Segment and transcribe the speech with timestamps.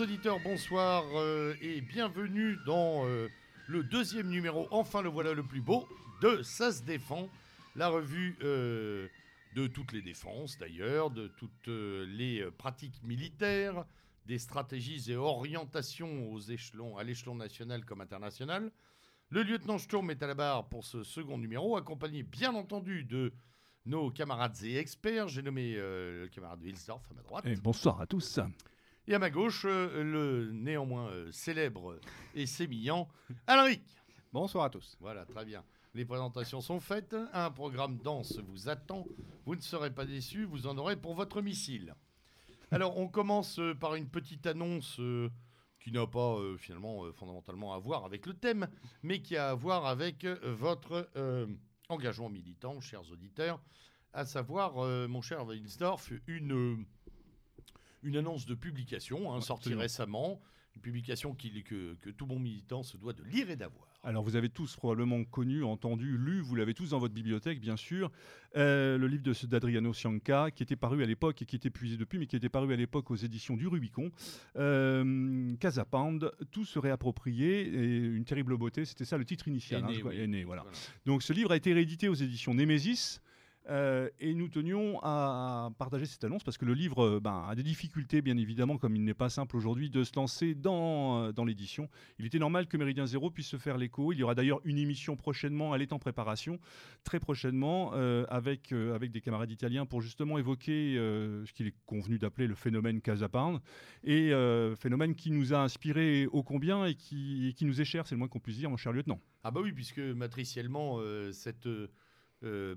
[0.00, 3.28] Auditeurs, bonsoir euh, et bienvenue dans euh,
[3.66, 5.88] le deuxième numéro, enfin le voilà le plus beau,
[6.20, 7.30] de Ça se défend,
[7.76, 9.08] la revue euh,
[9.54, 13.86] de toutes les défenses d'ailleurs, de toutes les pratiques militaires,
[14.26, 18.70] des stratégies et orientations aux échelons, à l'échelon national comme international.
[19.30, 23.32] Le lieutenant Sturm est à la barre pour ce second numéro, accompagné bien entendu de
[23.86, 25.28] nos camarades et experts.
[25.28, 27.46] J'ai nommé le camarade Wilsdorf à ma droite.
[27.62, 28.40] Bonsoir à tous.
[29.08, 32.00] Et à ma gauche, euh, le néanmoins euh, célèbre
[32.34, 33.08] et sémillant
[33.46, 33.82] Alric.
[34.32, 34.96] Bonsoir à tous.
[35.00, 35.62] Voilà, très bien.
[35.94, 37.14] Les présentations sont faites.
[37.32, 39.06] Un programme dense vous attend.
[39.44, 40.44] Vous ne serez pas déçus.
[40.44, 41.94] Vous en aurez pour votre missile.
[42.72, 45.30] Alors, on commence euh, par une petite annonce euh,
[45.78, 48.66] qui n'a pas euh, finalement euh, fondamentalement à voir avec le thème,
[49.04, 51.08] mais qui a à voir avec votre
[51.88, 53.62] engagement militant, chers auditeurs,
[54.12, 54.74] à savoir,
[55.08, 56.84] mon cher Wilsdorf, une,
[58.06, 60.40] une annonce de publication hein, sortie récemment,
[60.76, 63.88] une publication que, que tout bon militant se doit de lire et d'avoir.
[64.04, 67.76] Alors vous avez tous probablement connu, entendu, lu, vous l'avez tous dans votre bibliothèque bien
[67.76, 68.12] sûr,
[68.56, 71.96] euh, le livre de d'Adriano Cianca qui était paru à l'époque et qui était puisé
[71.96, 74.12] depuis, mais qui était paru à l'époque aux éditions du Rubicon.
[74.56, 76.20] Euh, Casapand,
[76.52, 79.82] tout se réapproprié et une terrible beauté, c'était ça le titre initial.
[79.82, 80.20] hein, Aîné, je crois, oui.
[80.20, 80.62] Aîné, voilà.
[80.62, 80.78] Voilà.
[81.04, 83.20] Donc ce livre a été réédité aux éditions Némésis.
[83.68, 87.54] Euh, et nous tenions à partager cette annonce parce que le livre euh, ben, a
[87.54, 91.32] des difficultés, bien évidemment, comme il n'est pas simple aujourd'hui de se lancer dans, euh,
[91.32, 91.88] dans l'édition.
[92.18, 94.12] Il était normal que Méridien Zéro puisse se faire l'écho.
[94.12, 96.60] Il y aura d'ailleurs une émission prochainement, elle est en préparation,
[97.04, 97.92] très prochainement,
[98.28, 103.00] avec, avec des camarades italiens pour justement évoquer ce qu'il est convenu d'appeler le phénomène
[103.00, 103.60] Casapound.
[104.04, 107.84] Et euh, phénomène qui nous a inspiré ô combien et qui, et qui nous est
[107.84, 109.20] cher, c'est le moins qu'on puisse dire, mon cher lieutenant.
[109.44, 111.00] Ah bah oui, puisque matriciellement,
[111.32, 111.68] cette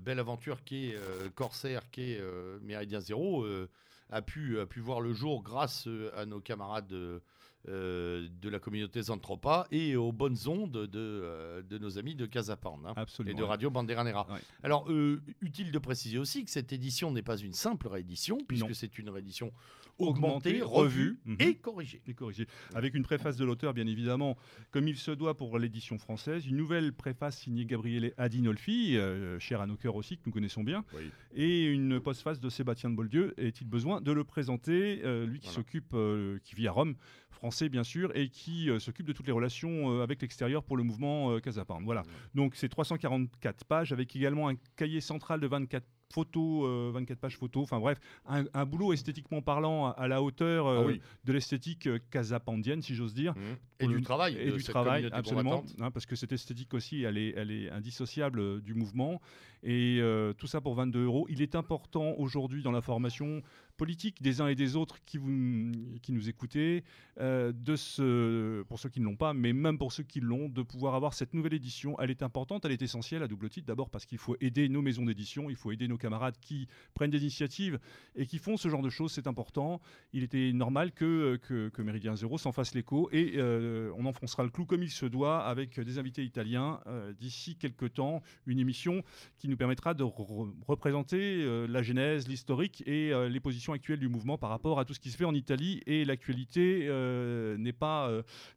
[0.00, 3.68] belle aventure qui est euh, Corsair, qui est euh, Méridien Zéro, euh,
[4.10, 7.20] a, pu, a pu voir le jour grâce euh, à nos camarades euh,
[7.68, 12.24] euh, de la communauté Zantropa et aux bonnes ondes de, euh, de nos amis de
[12.24, 12.94] Casapan hein,
[13.26, 14.26] et de Radio Banderanera.
[14.32, 14.40] Ouais.
[14.62, 18.74] Alors, euh, utile de préciser aussi que cette édition n'est pas une simple réédition, puisque
[18.74, 19.52] c'est une réédition
[20.00, 21.36] revue, et mhm.
[21.40, 22.46] Et corrigé.
[22.74, 24.36] Avec une préface de l'auteur, bien évidemment,
[24.70, 26.46] comme il se doit pour l'édition française.
[26.46, 30.64] Une nouvelle préface signée Gabriele Adinolfi, euh, cher à nos cœurs aussi, que nous connaissons
[30.64, 30.84] bien.
[30.94, 31.10] Oui.
[31.34, 33.34] Et une postface de Sébastien de Boldieu.
[33.38, 35.56] Est-il besoin de le présenter euh, Lui qui Voilà.
[35.56, 36.94] s'occupe, euh, qui vit à Rome,
[37.30, 40.82] français bien sûr, et qui euh, s'occupe de toutes les relations avec l'extérieur pour le
[40.82, 41.84] mouvement Casapound.
[41.84, 42.02] Voilà.
[42.34, 47.36] Donc c'est 344 pages, avec également un cahier central de 24 photos, euh, 24 pages
[47.36, 47.62] photos.
[47.64, 51.00] Enfin bref, un, un boulot esthétiquement parlant à, à la hauteur Ah euh, oui.
[51.24, 53.34] de l'esthétique euh, casapandienne, si j'ose dire.
[53.78, 54.36] Pour Et du travail.
[54.38, 58.40] Et du travail, absolument, hein, parce que cette esthétique aussi, elle est, elle est indissociable
[58.40, 59.20] euh, du mouvement.
[59.62, 61.26] Et euh, tout ça pour 22 euros.
[61.28, 63.42] Il est important aujourd'hui dans la formation
[63.80, 65.72] politique des uns et des autres qui, vous,
[66.02, 66.84] qui nous écoutez,
[67.18, 70.50] euh, de ce, pour ceux qui ne l'ont pas, mais même pour ceux qui l'ont,
[70.50, 71.98] de pouvoir avoir cette nouvelle édition.
[71.98, 73.66] Elle est importante, elle est essentielle à double titre.
[73.66, 77.10] D'abord parce qu'il faut aider nos maisons d'édition, il faut aider nos camarades qui prennent
[77.10, 77.78] des initiatives
[78.16, 79.80] et qui font ce genre de choses, c'est important.
[80.12, 84.42] Il était normal que, que, que Méridien Zéro s'en fasse l'écho et euh, on enfoncera
[84.42, 86.80] le clou comme il se doit avec des invités italiens
[87.18, 88.22] d'ici quelques temps.
[88.44, 89.02] Une émission
[89.38, 93.98] qui nous permettra de re- représenter euh, la genèse, l'historique et euh, les positions actuelles
[93.98, 95.82] du mouvement par rapport à tout ce qui se fait en Italie.
[95.86, 98.10] Et l'actualité euh, n'est pas,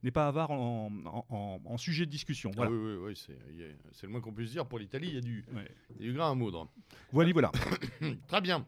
[0.04, 2.52] n'est pas avare en, en- en- en sujet de discussion.
[2.54, 2.72] Ah Voilà.
[2.72, 3.14] oui, oui,
[3.58, 4.66] oui, c'est le moins qu'on puisse dire.
[4.66, 5.70] Pour l'Italie, il y a du, Ouais.
[6.00, 6.70] y a du grain à moudre.
[7.12, 7.52] Voilà, voilà.
[8.28, 8.66] Très bien.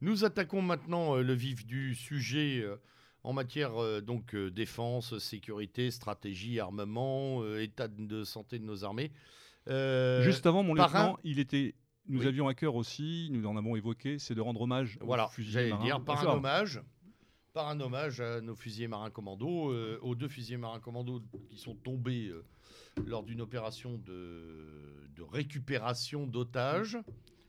[0.00, 2.64] Nous attaquons maintenant le vif du sujet
[3.24, 8.84] en matière euh, donc euh, défense, sécurité, stratégie, armement, euh, état de santé de nos
[8.84, 9.12] armées.
[9.68, 11.74] Euh, Juste avant, mon un- lieutenant, il était.
[12.08, 12.26] Nous Oui.
[12.26, 15.70] avions à cœur aussi, nous en avons évoqué, c'est de rendre hommage Voilà, aux fusiliers
[15.70, 15.84] marins.
[15.84, 16.82] dire, par un hommage,
[17.52, 21.56] par un hommage à nos fusiliers marins commando, euh, aux deux fusiliers marins commando qui
[21.58, 22.44] sont tombés euh,
[23.06, 26.98] lors d'une opération de, de récupération d'otages.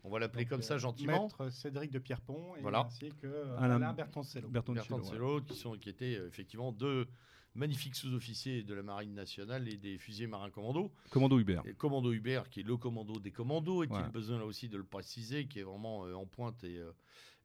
[0.04, 1.24] On va l'appeler comme ça gentiment.
[1.24, 2.82] Maître Cédric de Pierrepont et Voilà.
[2.86, 4.50] ainsi que Alain- Alain, Bertoncello.
[4.50, 7.08] Bertoncello, Bertoncello, qui, sont, qui étaient effectivement deux
[7.56, 10.92] magnifiques sous-officiers de la Marine nationale et des fusiliers marins commando.
[11.10, 11.64] Commando Hubert.
[11.66, 14.00] Et commando Hubert, qui est le commando des commandos, et qui Ouais.
[14.00, 16.92] a besoin là aussi de le préciser, qui est vraiment euh, en pointe et, euh,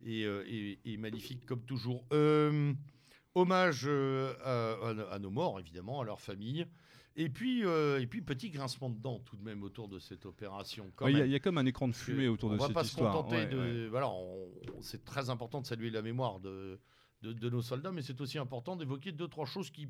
[0.05, 2.05] et, euh, et- et magnifique comme toujours.
[3.35, 3.87] Hommage
[4.45, 6.67] à, nos morts, évidemment, à leurs familles.
[7.21, 10.25] Et puis, euh, et puis, petit grincement de dents tout de même autour de cette
[10.25, 10.91] opération.
[11.01, 12.75] Ouais, Il y, a- y comme un écran de fumée autour on de va cette
[12.75, 13.13] pas histoire.
[13.13, 13.59] se contenter Ouais, de.
[13.83, 13.89] ouais.
[13.89, 14.49] Voilà, on-
[14.81, 16.79] c'est très important de saluer la mémoire de,
[17.23, 19.89] de, de nos soldats, mais c'est aussi important d'évoquer deux, trois choses qui,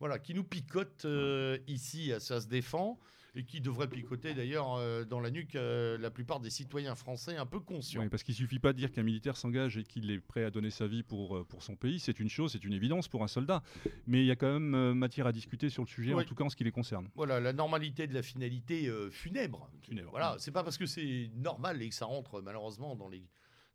[0.00, 2.98] voilà, qui nous picotent euh, ici, à ça se défend.
[3.34, 7.36] et qui devrait picoter d'ailleurs euh, dans la nuque euh, la plupart des citoyens français
[7.36, 8.00] un peu conscients.
[8.02, 10.50] Oui, parce qu'il suffit pas de dire qu'un militaire s'engage et qu'il est prêt à
[10.50, 12.00] donner sa vie pour, euh, pour son pays.
[12.00, 13.62] C'est une chose, c'est une évidence pour un soldat.
[14.08, 16.24] Mais il y a quand même matière à discuter sur le sujet, Oui.
[16.24, 17.08] en tout cas en ce qui les concerne.
[17.14, 19.70] Voilà, la normalité de la finalité funèbre.
[19.82, 20.10] Funèbre.
[20.10, 23.22] Voilà, c'est pas parce que c'est normal et que ça rentre malheureusement dans les,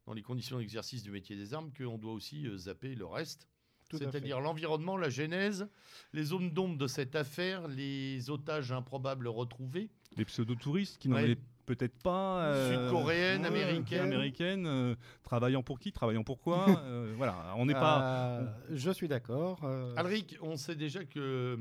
[0.06, 3.48] dans les conditions d'exercice du métier des armes qu'on doit aussi euh, zapper le reste.
[3.92, 5.68] C'est-à-dire l'environnement, la genèse,
[6.14, 11.24] les zones d'ombre de cette affaire, les otages improbables retrouvés, Les pseudo-touristes qui n'en Ouais.
[11.24, 12.44] avaient peut-être pas.
[12.46, 14.02] euh, Sud-coréennes, ouais, américaines.
[14.02, 18.42] américaines, euh, travaillant pour qui Travaillant pour quoi Euh, Voilà, on n'est pas.
[18.72, 19.64] Je suis d'accord.
[19.64, 21.60] euh, Alric, on sait déjà que.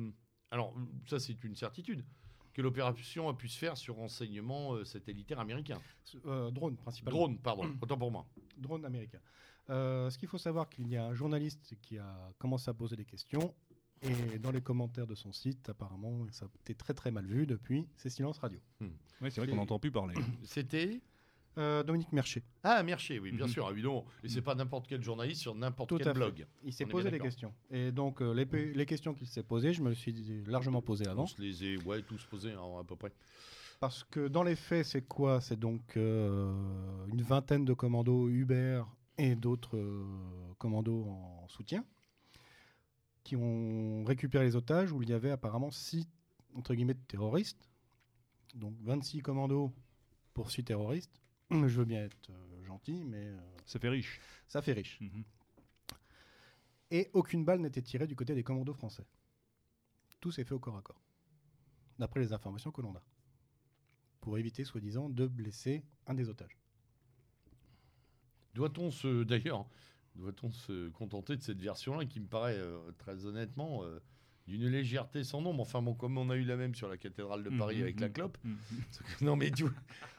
[0.50, 0.74] Alors,
[1.06, 2.02] ça, c'est une certitude.
[2.52, 5.80] Que l'opération a pu se faire sur renseignement euh, satellitaire américain.
[6.26, 7.18] euh, drone, principalement.
[7.18, 8.26] Drone, pardon, autant pour moi.
[8.58, 9.20] Drone américain.
[9.70, 12.96] Euh, ce qu'il faut savoir, qu'il y a un journaliste qui a commencé à poser
[12.96, 13.54] des questions.
[14.02, 17.46] Et dans les commentaires de son site, apparemment, ça a été très très mal vu
[17.46, 17.86] depuis.
[17.96, 18.58] C'est silence radio.
[18.80, 20.16] Ouais, c'est vrai qu'on n'entend plus parler.
[20.42, 21.00] C'était.
[21.58, 22.42] Euh, Dominique Mercher.
[22.62, 23.52] Ah, Mercier, oui, bien Mhm.
[23.52, 24.06] sûr, évidemment.
[24.24, 26.18] Et c'est pas n'importe quel journaliste sur n'importe quel à fait.
[26.18, 26.46] blog.
[26.64, 27.26] Il s'est posé d'accord.
[27.26, 27.52] questions.
[27.70, 30.14] Et donc, euh, les, pe- les questions qu'il s'est posées, je me les suis
[30.46, 31.26] largement posées avant.
[31.26, 33.12] Se les est, ouais, tous posés, hein, à peu près.
[33.80, 35.40] Parce que dans les faits, c'est quoi?
[35.42, 38.84] C'est donc euh, une vingtaine de commandos Uber
[39.18, 39.76] et d'autres
[40.58, 41.84] commandos en soutien
[43.24, 46.08] qui ont récupéré les otages où il y avait apparemment six
[46.54, 47.68] entre guillemets de terroristes.
[48.54, 49.72] Donc 26 commandos
[50.34, 51.20] pour terroristes.
[51.52, 54.20] Je veux bien être euh, gentil, mais euh, Ça fait riche.
[54.48, 55.00] ça fait riche.
[55.00, 55.24] Mhm.
[56.90, 59.06] Et aucune balle n'était tirée du côté des commandos français.
[60.20, 61.00] Tout s'est fait au corps à corps,
[61.98, 63.02] d'après les informations que l'on a,
[64.20, 66.56] pour éviter, soi-disant, de blesser un des otages.
[68.54, 69.66] Doit-on se, d'ailleurs,
[70.14, 73.98] doit-on se contenter de cette version-là qui me paraît euh, très honnêtement euh,
[74.48, 75.60] d'une légèreté sans nombre.
[75.62, 78.00] Enfin bon, comme on a eu la même sur la cathédrale de Paris Mhm, avec
[78.00, 78.12] la mhm.
[78.12, 78.38] clope.
[78.44, 78.56] Mhm.
[79.20, 79.64] Non mais tu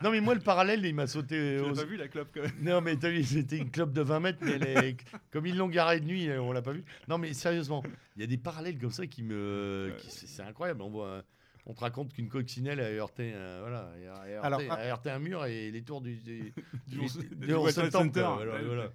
[0.02, 1.58] non mais moi le parallèle il m'a sauté.
[1.60, 2.52] Tu aux- pas vu la clope quand même?
[2.62, 4.98] Non mais t'as vu c'était une clope de 20 mètres mais elle est-
[5.32, 6.84] comme ils l'ont garée de nuit on l'a pas vu.
[7.08, 7.84] Non mais sérieusement
[8.16, 10.82] il y a des parallèles comme ça qui me qui- c'est c'est incroyable.
[10.82, 11.24] On voit
[11.66, 15.20] on te raconte qu'une coccinelle a heurté un, voilà a heurté, Alors, a heurté un
[15.20, 16.54] mur et les tours du, du,
[16.88, 18.20] Du du- onze- du du 11 World Trade septembre, Center.
[18.22, 18.36] quoi.
[18.36, 18.84] Voilà, Ouais, voilà.
[18.86, 18.92] ouais.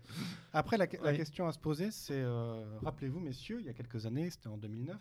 [0.52, 4.28] Après, la, question à se poser, c'est, euh, rappelez-vous, messieurs, il y a quelques années,
[4.30, 4.96] c'était en 2009,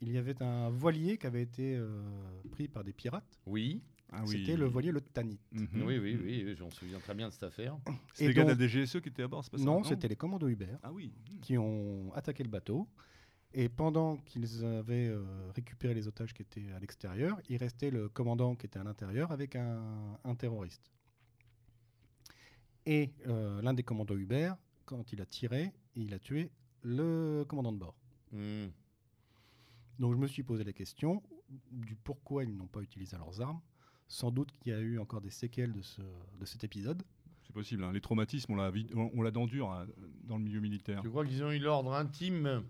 [0.00, 1.88] il y avait un voilier qui avait été euh,
[2.50, 3.38] pris par des pirates.
[3.46, 4.38] Oui, Ah oui.
[4.40, 5.38] C'était le voilier le Tanit.
[5.52, 5.68] Mhm.
[5.84, 7.76] oui, oui, oui, oui, j'en souviens très bien de cette affaire.
[8.12, 10.08] C'était les gars de la DGSE qui étaient à bord, c'est pas ça non, c'était
[10.08, 11.12] les commandos Uber Ah oui.
[11.42, 12.88] qui ont attaqué le bateau.
[13.54, 15.24] Et pendant qu'ils avaient euh,
[15.54, 19.32] récupéré les otages qui étaient à l'extérieur, il restait le commandant qui était à l'intérieur
[19.32, 20.92] avec un, un terroriste.
[22.84, 24.52] Et euh, l'un des commandos Uber,
[24.84, 26.50] quand il a tiré, il a tué
[26.82, 27.96] le commandant de bord.
[28.32, 28.68] Hmm.
[29.98, 31.22] Donc je me suis posé la question
[31.70, 33.60] du pourquoi ils n'ont pas utilisé leurs armes.
[34.08, 36.00] Sans doute qu'il y a eu encore des séquelles de, ce,
[36.38, 37.02] de cet épisode.
[37.44, 37.82] C'est possible.
[37.84, 37.92] hein.
[37.92, 39.86] Les traumatismes, on l'a vi- on on l'a dans dur hein,
[40.24, 41.00] dans le milieu militaire.
[41.02, 42.62] Tu crois qu'ils ont eu l'ordre intime?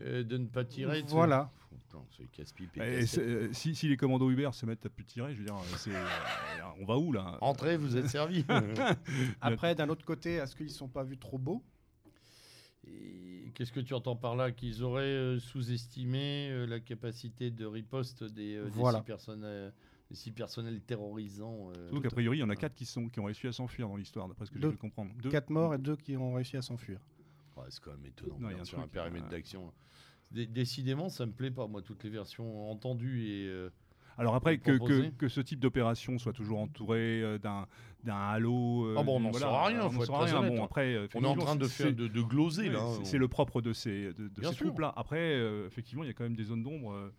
[0.00, 1.50] Euh, de ne pas tirer Voilà.
[1.70, 2.80] Putain, casse-pipe et
[3.18, 5.76] euh, si, si les commandos Uber se mettent à plus tirer, je veux dire, euh,
[5.76, 5.90] c'est,
[6.80, 7.38] on va où là?
[7.40, 8.44] Entrez, vous êtes servi.
[9.40, 11.64] Après, d'un autre côté, est-ce qu'ils ne sont pas vus trop beaux?
[12.86, 14.52] Et Qu'est-ce que tu entends par là?
[14.52, 18.98] Qu'ils auraient euh, sous-estimé euh, la capacité de riposte des, euh, des Voilà.
[18.98, 19.72] six, personnes,
[20.08, 23.08] des six personnels terrorisants euh, Surtout qu'a priori, il y en a quatre qui, sont,
[23.08, 24.70] qui ont réussi à s'enfuir dans l'histoire, d'après ce que j'ai Deux.
[24.72, 25.12] pu comprendre.
[25.22, 25.28] Deux.
[25.30, 27.00] Quatre morts et deux qui ont réussi à s'enfuir.
[27.56, 28.36] Ouais, c'est quand même étonnant.
[28.38, 29.72] Non, merde, un sur un périmètre euh, d'action.
[30.30, 33.46] Dé- Décidément, ça me plaît pas, moi, toutes les versions entendues et.
[33.48, 33.70] euh,
[34.18, 37.66] Alors après, que, que, ce type d'opération soit toujours entouré euh, d'un,
[38.06, 38.84] halo.
[38.86, 40.38] euh, Ah bon, on n'en voilà, saura rien, on faut saura rien.
[40.38, 40.64] honnête, Bon, hein.
[40.66, 42.84] après, on est en train de faire de, de gloser, là.
[43.04, 44.92] c'est- on- le propre de ces, de, de ces troupes-là.
[44.96, 47.12] Après, effectivement, il y a quand même des zones d'ombre.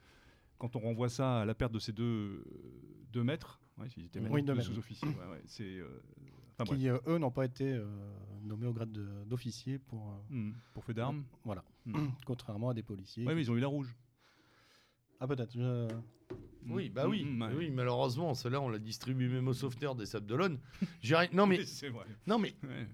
[0.58, 2.44] quand on renvoie ça à la perte de ces deux,
[3.12, 5.08] deux maîtres, ouais, ils étaient Oui, sous-officiers.
[5.10, 6.02] ouais, ouais, c'est, euh,
[6.54, 6.80] enfin, bref.
[6.80, 7.86] qui, euh, eux, n'ont pas été euh,
[8.44, 10.10] nommés au grade de- d'officier pour.
[10.12, 11.24] euh, Hmm, pour fait d'armes.
[11.44, 11.64] voilà.
[11.86, 11.94] Hmm.
[12.26, 13.26] Contrairement à des policiers.
[13.28, 13.96] Oui, mais ils ont eu la rouge.
[15.20, 15.54] Ah, peut-être.
[15.54, 15.88] je-
[16.68, 20.06] Oui, Hmm, bah oui, hmm, oui, malheureusement, celle-là, on l'a distribué même aux sauveteurs des
[20.06, 20.60] Sables d'Olonne.
[21.02, 22.06] J'ai rien- Non, mais, Oui, c'est vrai.
[22.28, 22.88] non, mais Ouais.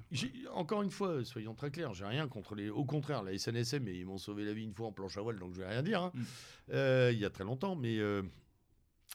[0.53, 2.69] encore une fois, soyons très clairs, j'ai rien contre les.
[2.69, 5.37] Au contraire, la SNSM, ils m'ont sauvé la vie une fois en planche à voile,
[5.37, 6.01] donc je vais rien dire.
[6.01, 6.11] hein.
[6.13, 6.23] Mm.
[6.71, 8.23] Euh, il y a très longtemps, mais euh,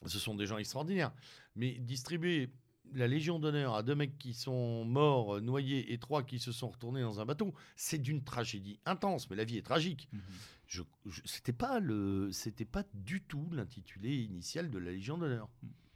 [0.06, 1.12] ce sont des gens extraordinaires.
[1.56, 2.50] Mais distribuer
[2.94, 6.52] la Légion d'honneur à deux mecs qui sont morts, euh, noyés, et trois qui se
[6.52, 10.08] sont retournés dans un bateau, c'est d'une tragédie intense, mais la vie est tragique.
[10.12, 10.20] Mhm.
[10.66, 15.48] Je, je- c'était pas le, c'était pas du tout l'intitulé initial de la Légion d'honneur.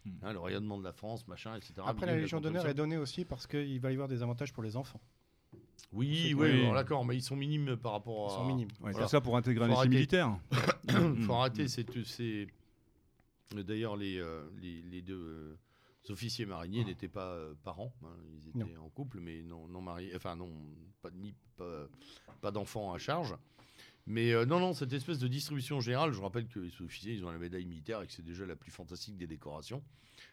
[0.04, 0.10] Mm.
[0.22, 1.74] Hein, le rayonnement de la France, machin, etc.
[1.84, 4.62] Après, la Légion d'honneur est donnée aussi parce qu'il va y avoir des avantages pour
[4.62, 5.00] les enfants.
[5.92, 6.62] Oui, oui, Oui.
[6.66, 8.36] bon, d'accord, mais ils sont minimes par rapport Ils à.
[8.36, 8.68] sont minimes.
[8.80, 9.06] Ouais, Voilà.
[9.06, 9.94] C'est ça pour intégrer un Faut essai arrêter.
[9.96, 10.38] militaire.
[10.90, 11.36] Faut Mm.
[11.36, 11.66] arrêter,
[13.54, 15.56] Euh, D'ailleurs, les, euh, les, les deux euh,
[16.10, 17.92] officiers mariniers n'étaient pas euh, parents.
[18.04, 20.12] hein, ils étaient en couple, mais non, non mariés.
[20.14, 20.50] Enfin, non,
[21.02, 21.88] pas, ni, pas,
[22.40, 23.34] pas d'enfants à charge.
[24.08, 27.24] Mais euh, non, non, cette espèce de distribution générale, je rappelle que les sous-officiers, ils
[27.24, 29.82] ont la médaille militaire et que c'est déjà la plus fantastique des décorations.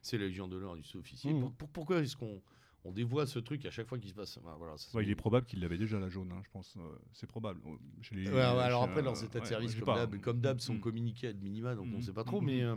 [0.01, 1.31] C'est la Légion d'honneur du sous-officier.
[1.31, 2.39] Pour- pour- pourquoi est-ce qu'on
[2.85, 4.37] on dévoie ce truc à chaque fois qu'il se passe?
[4.37, 6.75] Enfin, voilà, ça, Ouais, il est probable qu'il l'avait déjà la jaune, hein, je pense.
[6.77, 6.81] euh,
[7.13, 7.61] c'est probable.
[8.01, 9.75] Chez les- Ouais, ouais, alors chez- après, dans euh, cet état de service,
[10.21, 10.79] comme d'hab, sont Mm.
[10.81, 12.01] communiqués ad minima, donc on ne Mm.
[12.03, 12.41] sait pas trop.
[12.41, 12.75] Mais euh,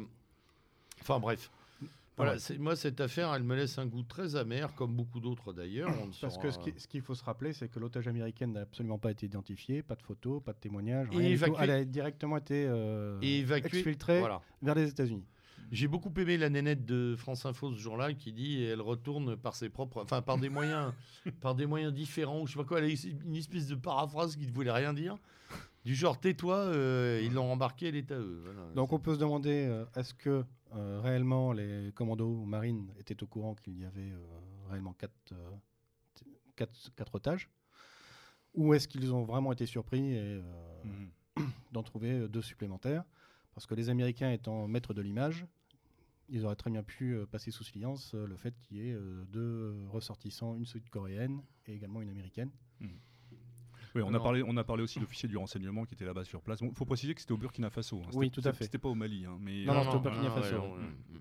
[1.03, 1.51] enfin bref.
[2.17, 5.53] Voilà, c'est- moi cette affaire, elle me laisse un goût très amer, comme beaucoup d'autres
[5.53, 5.91] d'ailleurs.
[6.21, 8.99] Parce que ce qui- ce qu'il faut se rappeler, c'est que l'otage américaine n'a absolument
[8.99, 11.09] pas été identifié, pas de photos, pas de témoignages.
[11.13, 11.45] Et rien du tout.
[11.45, 14.41] évacué- Elle a directement été euh, évacué- exfiltrée Voilà.
[14.63, 15.27] vers les États-Unis.
[15.73, 19.57] J'ai beaucoup aimé la nénette de France Info ce jour-là qui dit elle retourne par
[19.57, 20.93] ses propres, enfin par des moyens,
[21.43, 22.79] par des moyens différents ou je sais pas quoi.
[22.79, 22.95] Elle a
[23.25, 25.17] une espèce de paraphrase qui ne voulait rien dire,
[25.85, 28.41] du genre tais-toi, euh, ils l'ont embarqué, elle est à eux.
[28.45, 28.61] Voilà.
[28.75, 30.45] Donc on peut se demander, euh, est-ce que
[30.75, 34.27] euh, réellement les commandos marines étaient au courant qu'il y avait euh,
[34.69, 35.51] réellement quatre, euh,
[36.57, 37.49] quatre- quatre otages
[38.55, 40.43] Ou est-ce qu'ils ont vraiment été surpris et,
[40.85, 41.11] Mhm.
[41.73, 43.05] d'en trouver deux supplémentaires?
[43.55, 45.47] Parce que les Américains étant maîtres de l'image,
[46.29, 48.97] ils auraient très bien pu passer sous silence le fait qu'il y ait
[49.29, 52.51] deux ressortissants, une sud-coréenne et également une américaine.
[53.97, 56.43] Oui, on, a parlé, on a parlé aussi d'officiers du renseignement qui étaient là-bas sur
[56.43, 56.61] place.
[56.61, 58.03] Il faut préciser que c'était au Burkina Faso.
[58.05, 58.11] hein.
[58.15, 58.65] Oui, tout à fait.
[58.65, 59.25] C'était pas au Mali.
[59.25, 60.57] hein, mais, Non, euh, non, c'était au Burkina Faso.
[60.57, 61.21] ouais, ouais, ouais.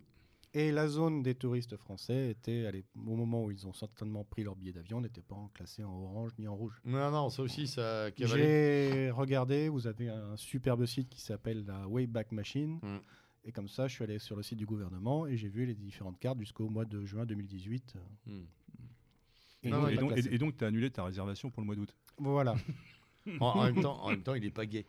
[0.53, 4.55] Et la zone des touristes français était, au moment où ils ont certainement pris leur
[4.55, 6.79] billet d'avion, n'était pas classée en orange ni en rouge.
[6.86, 8.44] Non, non, ça aussi, ça a cavalé.
[8.44, 12.79] J'ai regardé, vous avez un superbe site qui s'appelle la Wayback Machine.
[12.82, 13.00] Mm.
[13.48, 15.75] Et comme ça, je suis allé sur le site du gouvernement et j'ai vu les
[15.75, 17.96] différentes cartes jusqu'au mois de juin 2018.
[18.25, 18.41] Hmm.
[19.65, 20.22] Et Non, non, pas donc, et,
[20.57, 21.93] tu as annulé ta réservation pour le mois d'août.
[22.17, 22.55] Voilà.
[23.39, 24.86] En, en même temps, en même temps, il est pas gay.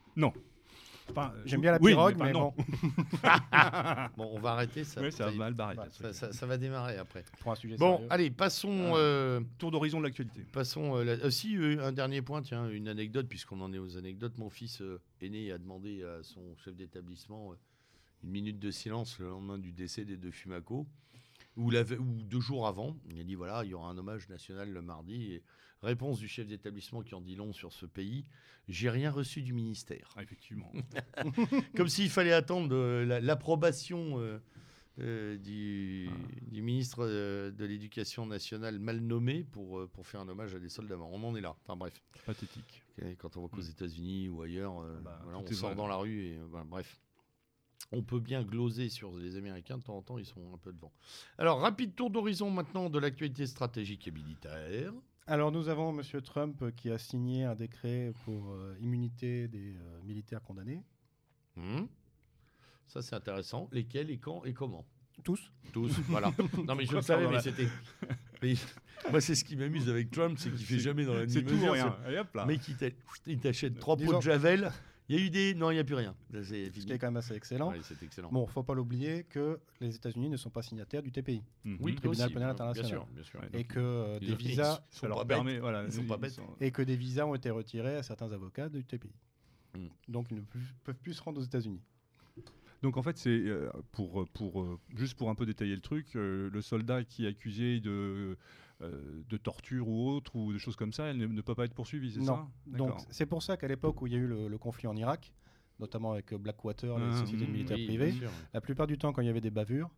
[1.08, 2.52] Enfin, euh, J'aime bien la oui, pirogue, pas mais non.
[2.54, 2.64] bon,
[4.16, 5.00] Bon, on va arrêter ça.
[5.00, 5.54] Ouais, ça ça, a mal.
[5.54, 7.24] Voilà, ça, ça- ça va démarrer après.
[7.40, 8.08] pour un sujet Bon, sérieux.
[8.10, 8.92] allez, passons.
[8.94, 8.96] Ah.
[8.98, 10.42] euh, Tour d'horizon de l'actualité.
[10.52, 10.96] Passons.
[10.96, 14.36] euh, aussi, euh, un dernier point, tiens, une anecdote, puisqu'on en est aux anecdotes.
[14.36, 17.56] Mon fils euh, aîné a demandé à son chef d'établissement euh,
[18.24, 20.86] une minute de silence le lendemain du décès des deux Fumaco,
[21.56, 22.96] ou, la ve- ou deux jours avant.
[23.10, 25.32] Il a dit voilà, il y aura un hommage national le mardi.
[25.32, 25.42] Et
[25.82, 28.24] réponse du chef d'établissement qui en dit long sur ce pays
[28.68, 30.12] j'ai rien reçu du ministère.
[30.16, 30.72] Ah, effectivement.
[31.76, 34.38] Comme s'il fallait attendre euh, la- l'approbation euh,
[34.98, 36.08] euh, du,
[36.50, 40.58] du ministre euh, de l'Éducation nationale mal nommé pour, euh, pour faire un hommage à
[40.58, 41.12] des soldats morts.
[41.12, 41.54] On en est là.
[41.62, 42.02] Enfin bref.
[42.24, 42.82] Pathétique.
[43.18, 45.76] Quand on voit qu'aux États-Unis ou ailleurs, euh, Bah, voilà, on sort vrai.
[45.76, 46.98] dans la rue et bref.
[47.92, 50.72] On peut bien gloser sur les Américains, de temps en temps, ils sont un peu
[50.72, 50.92] devant.
[51.38, 54.92] Alors, rapide tour d'horizon maintenant de l'actualité stratégique et militaire.
[55.28, 56.22] Alors nous avons M.
[56.22, 60.84] Trump qui a signé un décret pour euh, immunité des euh, militaires condamnés.
[61.56, 61.86] Hmm.
[62.86, 63.68] Ça, c'est intéressant.
[63.72, 64.86] Lesquels et quand et comment?
[65.24, 65.50] Tous.
[65.72, 66.32] Tous, voilà.
[66.66, 67.68] Non, mais je le savais, mais c'était.
[68.42, 68.54] mais
[69.10, 71.56] moi, c'est ce qui m'amuse avec Trump, c'est qu'il fait jamais dans la C'est tout
[71.72, 71.96] rien.
[72.04, 72.42] Allez hop là.
[72.42, 72.90] Le mec, il t'a-
[73.26, 74.70] il t'achète trois pots de Javel.
[75.08, 75.54] Il y a eu des.
[75.54, 76.14] Non, il n'y a plus rien.
[76.32, 77.70] C'est Ce qui est quand même assez excellent.
[77.70, 78.30] Ouais, c'est excellent.
[78.32, 81.76] Bon, faut pas l'oublier que les États-Unis ne sont pas signataires du TPI Mhm.
[81.80, 82.90] oui, tribunal aussi, pénal bien international.
[82.90, 83.40] sûr, bien sûr.
[83.40, 83.48] Ouais.
[83.60, 85.58] et que euh, Ils des ont- visas ils Ça sont leur pas permet.
[85.60, 86.40] Voilà, Ils sont pas bêtes.
[86.60, 89.10] et que des visas ont été retirés à certains avocats du TPI.
[89.76, 89.86] Hmm.
[90.08, 90.42] Donc ils ne
[90.84, 91.80] peuvent plus se rendre aux États-Unis.
[92.82, 96.14] Donc en fait, c'est euh, pour, pour, euh, juste pour un peu détailler le truc,
[96.16, 98.36] euh, le soldat qui est accusé de,
[98.80, 101.74] de torture ou autre, ou de choses comme ça, elle ne, ne peut pas être
[101.74, 102.36] poursuivie, c'est Non.
[102.36, 102.48] ça?
[102.66, 104.96] Donc c'est pour ça qu'à l'époque où il y a eu le, le conflit en
[104.96, 105.32] Irak,
[105.80, 108.14] notamment avec Blackwater, les Ah, sociétés hmm, militaires Oui, privées,
[108.52, 109.90] la plupart du temps quand il y avait des bavures,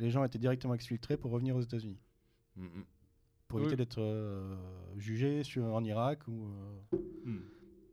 [0.00, 2.00] les gens étaient directement exfiltrés pour revenir aux États-Unis,
[2.56, 2.84] Mm, mm.
[3.48, 3.64] pour Oui.
[3.66, 4.56] éviter d'être euh,
[4.96, 6.48] jugés sur, en Irak ou.
[6.48, 7.38] euh.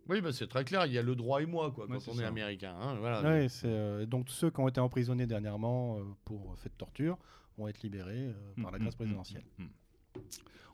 [0.09, 0.85] Oui, bah, c'est très clair.
[0.85, 2.75] Il y a le droit et moi, quoi, Ouais, quand on est américain.
[2.81, 3.21] hein, voilà.
[3.21, 6.75] Ouais, c'est, euh, donc tous ceux qui ont été emprisonnés dernièrement euh, pour fait de
[6.75, 7.17] torture
[7.57, 9.43] vont être libérés euh, par la Mhm, grâce mhm, présidentielle.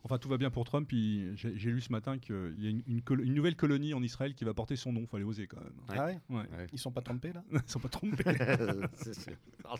[0.04, 0.90] Enfin, tout va bien pour Trump.
[0.92, 4.02] il- J'ai lu ce matin qu'il y a une, une colo- une nouvelle colonie en
[4.02, 5.06] Israël qui va porter son nom.
[5.06, 5.72] Fallait oser quand même.
[5.88, 5.96] Ouais.
[5.98, 6.56] Ah ouais Ouais.
[6.56, 6.66] Ouais.
[6.72, 8.24] Ils sont pas trompés là Ils sont pas trompés.
[8.94, 9.74] C'est- c'est- ah,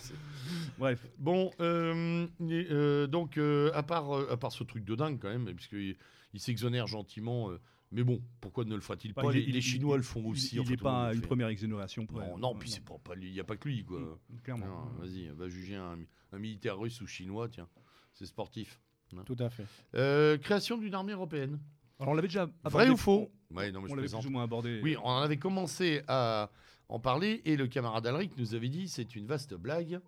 [0.79, 1.07] Bref.
[1.19, 5.29] Bon, euh, euh, donc, euh, à, part, euh, à part ce truc de dingue, quand
[5.31, 5.97] même, puisqu'il
[6.35, 7.51] il s'exonère gentiment.
[7.91, 10.57] Mais bon, pourquoi ne le ferait-il Bah, pas il les, Chinois il- le font aussi.
[10.57, 11.27] Il n'est pas une fait.
[11.27, 12.07] première exonération.
[12.07, 14.19] pour Non, non, puis c'est pas, pas lui- il n'y a pas que lui, quoi.
[14.43, 14.91] Clairement.
[14.99, 15.99] Vas-y, va juger un,
[16.33, 17.69] un militaire russe ou chinois, tiens.
[18.13, 18.81] C'est sportif.
[19.25, 19.65] Tout à fait.
[19.95, 21.59] Euh, création d'une armée européenne.
[21.99, 24.45] Alors on l'avait déjà Vrai ou faux Ouais, non, mais On l'avait plus ou moins
[24.45, 24.81] abordé.
[24.83, 26.51] Oui, on en avait commencé à
[26.91, 29.99] en parler et le camarade Alric nous avait dit c'est une vaste blague.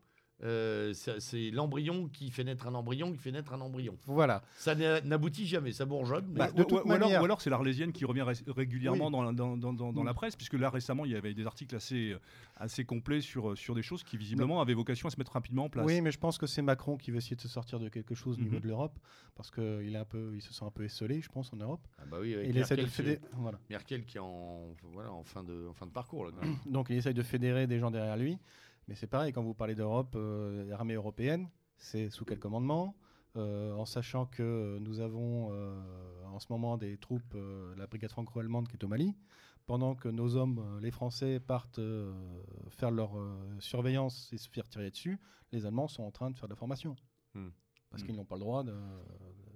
[0.43, 3.97] Euh, c'est l'embryon qui fait naître un embryon qui fait naître un embryon.
[4.07, 4.43] Voilà.
[4.57, 6.27] Ça n'a- n'aboutit jamais, ça bourgeonne.
[6.29, 8.23] mais- Bah, Ou- de ou- toute ou, alors, manière- ou alors c'est l'Arlésienne qui revient
[8.23, 9.13] ré- régulièrement Oui.
[9.13, 10.07] dans, la, dans, dans- dans- dans Mm.
[10.07, 12.17] la presse, puisque là récemment il y avait des articles assez,
[12.57, 15.69] assez complets sur, sur des choses qui visiblement avaient vocation à se mettre rapidement en
[15.69, 15.85] place.
[15.87, 18.15] Oui, mais je pense que c'est Macron qui veut essayer de se sortir de quelque
[18.15, 18.63] chose au niveau Mhm.
[18.63, 18.99] de l'Europe,
[19.35, 21.81] parce qu'il est un peu, il se sent un peu esselé, je pense, en Europe.
[21.99, 23.59] Ah bah oui, avec essaie de Merkel, qui, voilà.
[23.71, 26.27] Merkel qui est en, voilà, en, fin de, en fin de parcours.
[26.27, 26.33] Là.
[26.67, 28.39] Donc il essaye de fédérer des gens derrière lui.
[28.91, 32.95] Mais c'est pareil, quand vous parlez d'Europe, euh, l'armée européenne, c'est sous quel commandement
[33.37, 35.81] Euh, En sachant que nous avons euh,
[36.27, 39.15] en ce moment des troupes, euh, la brigade franco-allemande qui est au Mali,
[39.67, 41.79] pendant que nos hommes, les Français, partent
[42.71, 43.13] faire leur
[43.61, 45.21] surveillance et se faire tirer dessus,
[45.53, 46.97] les Allemands sont en train de faire de la formation.
[47.35, 47.51] Hmm.
[47.91, 48.73] Parce qu'ils n'ont pas le droit de-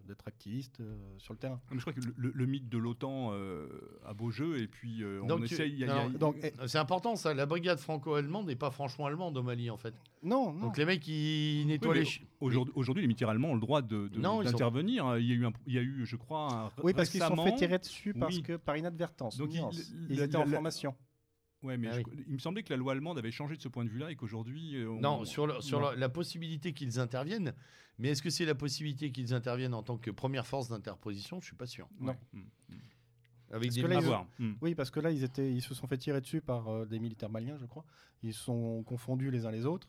[0.06, 1.60] d'être activistes euh, sur le terrain.
[1.70, 3.66] Mais je crois que le, mythe de l'OTAN euh,
[4.06, 5.74] a beau jeu, et puis euh, on Donc, essaye.
[5.76, 9.42] il a- il eh, C'est important ça, la brigade franco-allemande n'est pas franchement allemande au
[9.42, 9.94] Mali en fait.
[10.22, 10.66] non, non.
[10.66, 12.60] Donc les mecs ils nettoient Oui, les...
[12.74, 15.16] Aujourd'hui, les militaires allemands ont le droit de- sont- d'intervenir.
[15.18, 17.20] Il, y a eu un- il y a eu, je crois, un, Oui, parce qu'ils
[17.22, 18.42] se sont fait tirer dessus parce Oui.
[18.42, 19.36] que par inadvertance.
[19.38, 20.94] Donc, il- le- ils la- étaient en formation.
[21.64, 22.24] Ouais, mais Ah je- oui.
[22.28, 24.16] il me semblait que la loi allemande avait changé de ce point de vue-là et
[24.16, 24.76] qu'aujourd'hui.
[24.76, 25.90] euh, on- Non, sur, le- sur non.
[25.90, 27.52] la, la possibilité qu'ils interviennent,
[27.98, 31.40] mais est-ce que c'est la possibilité qu'ils interviennent en tant que première force d'interposition?
[31.40, 31.88] Je suis pas sûr.
[31.98, 32.08] Non.
[32.12, 32.18] Ouais.
[32.34, 32.42] Mm.
[33.50, 34.26] Avec Parce des que là, À ils- voir.
[34.38, 34.52] Mm.
[34.62, 36.98] Oui, parce que là, ils, étaient, ils se sont fait tirer dessus par euh, des
[36.98, 37.84] militaires maliens, je crois.
[38.22, 39.88] Ils se sont confondus les uns les autres.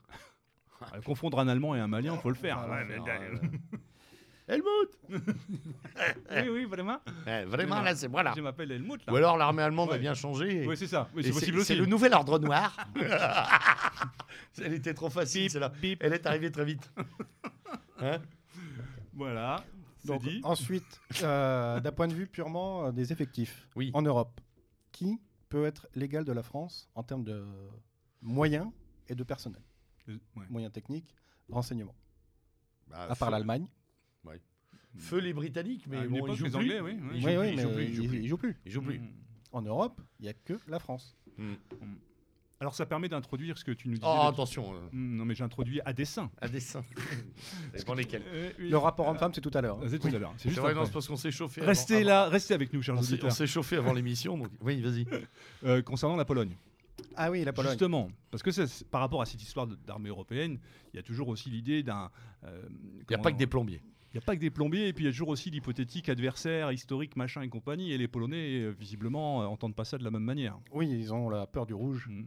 [0.82, 2.58] Euh, Confondre un Allemand et un Malien, faut le faire.
[2.60, 3.58] Ah, Ouais, ouais, mais- euh,
[4.48, 7.00] Helmut oui, oui, vraiment.
[7.26, 8.34] Ouais, Vraiment là, c'est voilà.
[8.36, 9.04] Je m'appelle Helmut.
[9.08, 9.14] Là.
[9.14, 10.00] Ou alors l'armée allemande a Ouais.
[10.00, 10.66] bien changé.
[10.68, 11.10] Oui, c'est ça.
[11.16, 11.76] Oui, c'est possible c'est aussi.
[11.82, 12.76] le nouvel ordre noir.
[14.62, 15.72] Elle était trop facile, celle-là.
[16.00, 16.92] Elle est arrivée très vite.
[18.00, 18.20] Hein
[19.14, 19.64] Voilà.
[20.06, 20.42] Donc, dit.
[20.44, 23.90] ensuite, euh, d'un point de vue purement euh, des effectifs Oui.
[23.96, 24.40] en Europe,
[24.92, 27.44] qui peut être l'égal de la France en termes de
[28.22, 28.68] moyens
[29.08, 29.62] et de personnel?
[30.10, 30.46] Euh, ouais.
[30.50, 31.16] Moyens techniques,
[31.50, 31.96] renseignements.
[32.88, 33.36] Bah, À part feu-
[34.26, 34.42] l'Allemagne.
[34.98, 36.58] Feu les Britanniques, mais bon, époque, ils jouent les plus.
[36.60, 37.10] Anglais, oui, oui.
[37.16, 38.18] Ils jouent Oui, ils mais jouent plus, ils jouent plus.
[38.24, 38.58] ils jouent plus.
[38.66, 39.00] Ils jouent plus.
[39.00, 39.08] Mm.
[39.52, 41.16] En Europe, il n'y a que la France.
[41.38, 41.54] Mm.
[42.62, 44.08] Alors, ça permet d'introduire ce que tu nous disais.
[44.08, 46.32] Oh, attention, euh, Mm, Non, mais j'ai introduit à dessin.
[46.42, 46.48] à
[47.78, 48.24] dépend lesquels.
[48.28, 48.70] Euh, oui.
[48.70, 49.78] Le rapport homme-femme, c'est tout à l'heure.
[49.84, 49.88] hein.
[49.90, 50.34] C'est tout à l'heure.
[50.38, 51.62] C'est juste vrai, non, parce qu'on s'est chauffé.
[51.62, 53.32] Restez avant- là, restez avec nous, chers On s'est- on auditeurs.
[53.34, 55.06] s'est chauffé avant l'émission, donc oui, vas-y.
[55.66, 56.56] Euh, concernant la Pologne.
[57.18, 57.72] Ah oui, la Pologne.
[57.72, 60.58] Justement, parce que par rapport à cette histoire d'armée européenne,
[60.94, 62.10] il y a toujours aussi l'idée d'un.
[62.46, 62.62] euh,
[63.02, 63.82] Il n'y a pas que des plombiers.
[64.16, 66.08] Il n'y a pas que des plombiers, et puis il y a toujours aussi l'hypothétique
[66.08, 67.92] adversaire, historique, machin et compagnie.
[67.92, 70.58] Et les Polonais, euh, visiblement, euh, entendent pas ça de la même manière.
[70.72, 72.08] Oui, ils ont la peur du rouge.
[72.10, 72.24] Mm.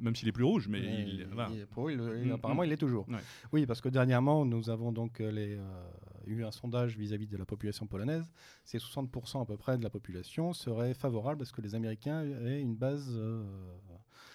[0.00, 1.48] Même s'il est plus rouge, mais Mais il, voilà.
[1.54, 2.64] il- pour eux, il- il- Mm, apparemment, mm.
[2.66, 3.08] il l'est toujours.
[3.08, 3.18] Ouais.
[3.52, 5.90] Oui, parce que dernièrement, nous avons donc euh, les, euh,
[6.26, 8.30] eu un sondage vis-à-vis de la population polonaise.
[8.64, 12.22] C'est 60% à peu près de la population serait favorable à ce que les Américains
[12.44, 13.42] aient une base euh,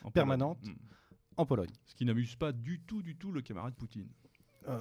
[0.03, 0.13] En Pologne.
[0.13, 0.65] permanente.
[0.65, 0.73] Mm.
[1.37, 1.69] en Pologne.
[1.85, 4.07] Ce qui n'amuse pas du tout, du tout le camarade Poutine.
[4.67, 4.79] Euh,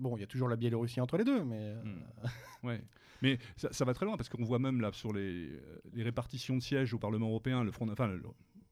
[0.00, 2.66] bon, il y a toujours la Biélorussie entre les deux, mais euh, Mm.
[2.66, 2.82] Ouais.
[3.22, 6.62] Mais ça, va très loin parce qu'on voit même là sur les, euh, répartitions de
[6.62, 8.22] sièges au Parlement européen, le, front, enfin, le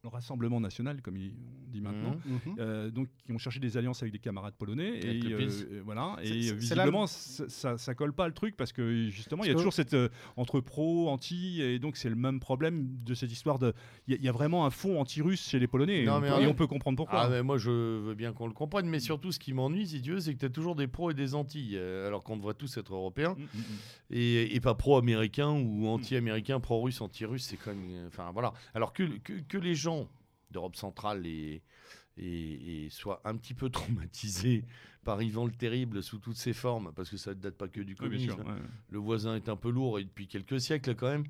[0.09, 1.33] Rassemblement national, comme il-
[1.67, 2.33] on dit maintenant, Mhm.
[2.47, 2.55] mhm.
[2.61, 6.33] euh, donc qui ont cherché des alliances avec des camarades polonais et euh, voilà et
[6.55, 9.93] visiblement ça, ça, colle pas le truc parce que justement il y a toujours cette
[9.93, 13.75] euh, entre pro anti et donc c'est le même problème de cette histoire de
[14.07, 16.21] il y, a- il y a vraiment un fond anti-russe chez les polonais et, on,
[16.21, 16.43] peut, ouais.
[16.43, 19.01] et on peut comprendre pourquoi Ah, mais moi, je veux bien qu'on le comprenne, mais
[19.01, 21.35] surtout, ce qui m'ennuie, si veux, c'est que tu as toujours des pros et des
[21.35, 23.63] anti, euh, alors qu'on devrait tous être européens, Mm, mm, mm.
[24.13, 28.07] et, et pas pro-américains ou anti-américains, pro-russes, anti-russes, c'est quand même.
[28.07, 28.53] Enfin, voilà.
[28.75, 29.98] Alors que, que, que les gens
[30.51, 31.63] d'Europe centrale et,
[32.17, 34.65] et, et soient un petit peu traumatisés
[35.05, 37.81] par Ivan le Terrible sous toutes ses formes, parce que ça ne date pas que
[37.81, 38.35] du Oui, communisme.
[38.35, 38.55] sûr, ouais.
[38.91, 41.25] le voisin est un peu lourd et depuis quelques siècles quand même.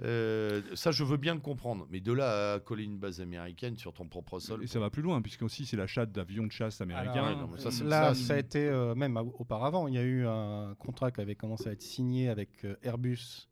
[0.00, 1.86] Euh, ça, je veux bien le comprendre.
[1.90, 4.62] Mais de là à coller une base américaine sur ton propre sol.
[4.62, 7.24] Et ça va plus loin, puisque aussi c'est l'achat d'avions de chasse américains.
[7.26, 10.04] ouais, non, mais ça, Là, ça, ça, a été, euh, même auparavant, il y a
[10.04, 13.47] eu un contrat qui avait commencé à être signé avec euh, Airbus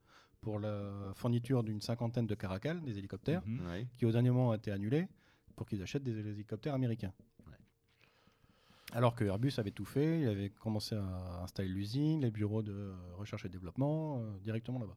[0.46, 3.66] pour la fourniture d'une cinquantaine de Caracal, des hélicoptères, Mhm.
[3.66, 3.86] Ouais.
[3.98, 5.08] qui au dernier moment a été annulé
[5.56, 7.12] pour qu'ils achètent des hélicoptères américains.
[7.48, 7.56] Ouais.
[8.92, 12.92] Alors que Airbus avait tout fait, il avait commencé à installer l'usine, les bureaux de
[13.16, 14.96] recherche et développement euh, directement là-bas.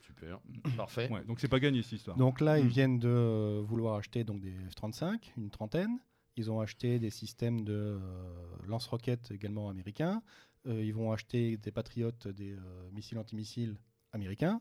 [0.00, 0.38] Super.
[0.76, 1.10] Parfait.
[1.10, 2.18] Ouais, donc c'est pas gagné cette histoire.
[2.18, 2.68] Donc là, ils Mm.
[2.68, 5.98] viennent de euh, vouloir acheter donc des F-35, une trentaine.
[6.36, 8.28] Ils ont acheté des systèmes de euh,
[8.66, 10.22] lance-roquettes également américains.
[10.66, 13.78] Euh, ils vont acheter des Patriotes, des euh, missiles antimissiles
[14.12, 14.60] américains,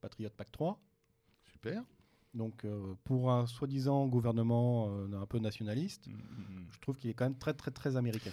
[0.00, 0.80] Patriot Pac 3.
[1.52, 1.82] Super.
[2.34, 6.66] Donc euh, pour un soi-disant gouvernement euh, un peu nationaliste, Mm, mm, mm.
[6.70, 8.30] je trouve qu'il est quand même très très très américain.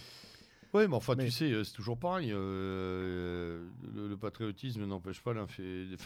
[0.73, 2.31] Oui, mais enfin, Mais- tu sais, euh, c'est toujours pareil.
[2.33, 5.33] euh, le, le patriotisme n'empêche pas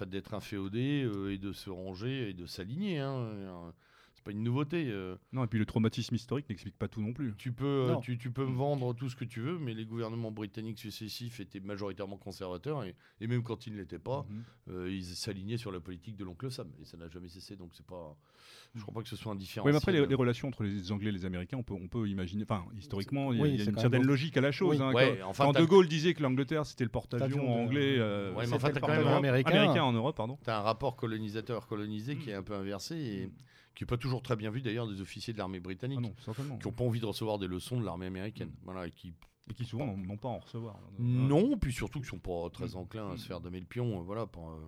[0.06, 3.00] d'être inféodé et de se ranger et de s'aligner.
[3.00, 3.74] Hein.
[4.30, 4.86] Pas une nouveauté.
[4.90, 5.16] euh.
[5.34, 7.34] Non, et puis le traumatisme historique n'explique pas tout non plus.
[7.38, 9.86] Tu peux, euh, tu, tu peux me vendre tout ce que tu veux, mais les
[9.86, 14.44] gouvernements britanniques successifs étaient majoritairement conservateurs, et, et même quand ils ne l'étaient pas, Mhm.
[14.76, 17.72] euh, ils s'alignaient sur la politique de l'oncle Sam, et ça n'a jamais cessé, donc
[17.74, 18.16] c'est pas...
[18.76, 19.66] Je crois pas que ce soit un différent.
[19.66, 21.88] Oui, mais après, les, les relations entre les Anglais et les Américains, on peut, on
[21.88, 22.44] peut imaginer.
[22.44, 24.42] Enfin, historiquement, il y a, Oui, il y a c'est une certaine même- logique à
[24.42, 24.78] la chose.
[24.80, 24.84] Oui.
[24.86, 24.94] hein.
[24.94, 27.96] Ouais, quand enfin, quand t'as- De Gaulle disait que l'Angleterre, c'était le porte-avions de- anglais.
[27.98, 29.50] euh, Ouais, mais C'était enfin, le t'as quand même un- américain.
[29.50, 30.38] américain en Europe, pardon.
[30.44, 33.32] Tu as un rapport colonisateur-colonisé qui est un peu inversé, et
[33.80, 36.14] qui n'est pas toujours très bien vu d'ailleurs des officiers de l'armée britannique, Ah non,
[36.60, 38.52] qui n'ont pas envie de recevoir des leçons de l'armée américaine.
[38.64, 39.14] Voilà, et qui
[39.50, 40.78] Et qui souvent n'ont pas à en recevoir.
[41.00, 42.76] Non, puis surtout qu'ils sont pas très Mm.
[42.76, 44.02] enclins à se faire damer le pion.
[44.02, 44.60] euh, Voilà, pour, euh,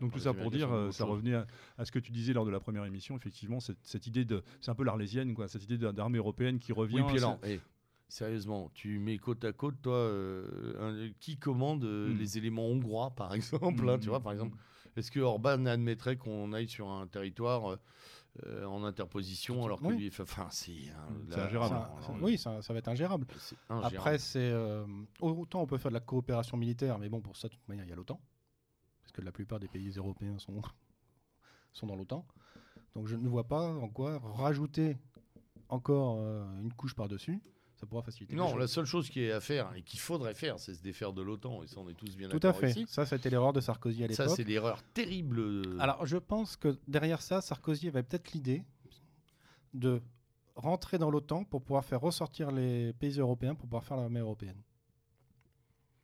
[0.00, 1.46] Donc tout ça pour dire, euh, ça revenait à,
[1.78, 4.42] à ce que tu disais lors de la première émission, effectivement, cette, cette idée de,
[4.60, 6.96] c'est un peu l'arlésienne, quoi, cette idée d'armée européenne qui revient.
[7.02, 7.60] Oui, puis alors, eh,
[8.08, 12.18] sérieusement, tu mets côte à côte, toi, euh, un- qui commande euh, Mm.
[12.18, 14.56] les éléments hongrois, par exemple hein, Tu vois, par exemple,
[14.96, 17.76] est-ce que Orban admettrait qu'on aille sur un territoire euh,
[18.46, 19.96] euh, en interposition alors que Oui.
[19.96, 20.72] lui, enfin, c'est
[21.36, 21.76] ingérable.
[22.20, 23.26] Oui, ça, ça va être ingérable.
[23.68, 24.84] Après, c'est euh,
[25.20, 27.84] autant on peut faire de la coopération militaire, mais bon, pour ça, de toute manière,
[27.84, 28.20] il y a l'OTAN,
[29.02, 30.60] parce que la plupart des pays européens sont,
[31.72, 32.26] sont dans l'OTAN.
[32.94, 34.96] Donc je ne vois pas en quoi rajouter
[35.68, 37.40] encore euh, une couche par-dessus,
[37.84, 38.34] ça pourra faciliter.
[38.34, 41.12] non, la seule chose qui est à faire et qu'il faudrait faire, c'est se défaire
[41.12, 41.62] de l'OTAN.
[41.62, 42.70] Et ça, on est tous bien Tout à d'accord fait.
[42.70, 42.86] ici.
[42.88, 44.36] Ça, c'était l'erreur de Sarkozy à Ça, l'époque.
[44.36, 45.38] c'est l'erreur terrible.
[45.40, 48.62] euh, Alors, je pense que derrière ça, Sarkozy avait peut-être l'idée
[49.74, 50.00] de
[50.56, 54.56] rentrer dans l'OTAN pour pouvoir faire ressortir les pays européens pour pouvoir faire l'armée européenne.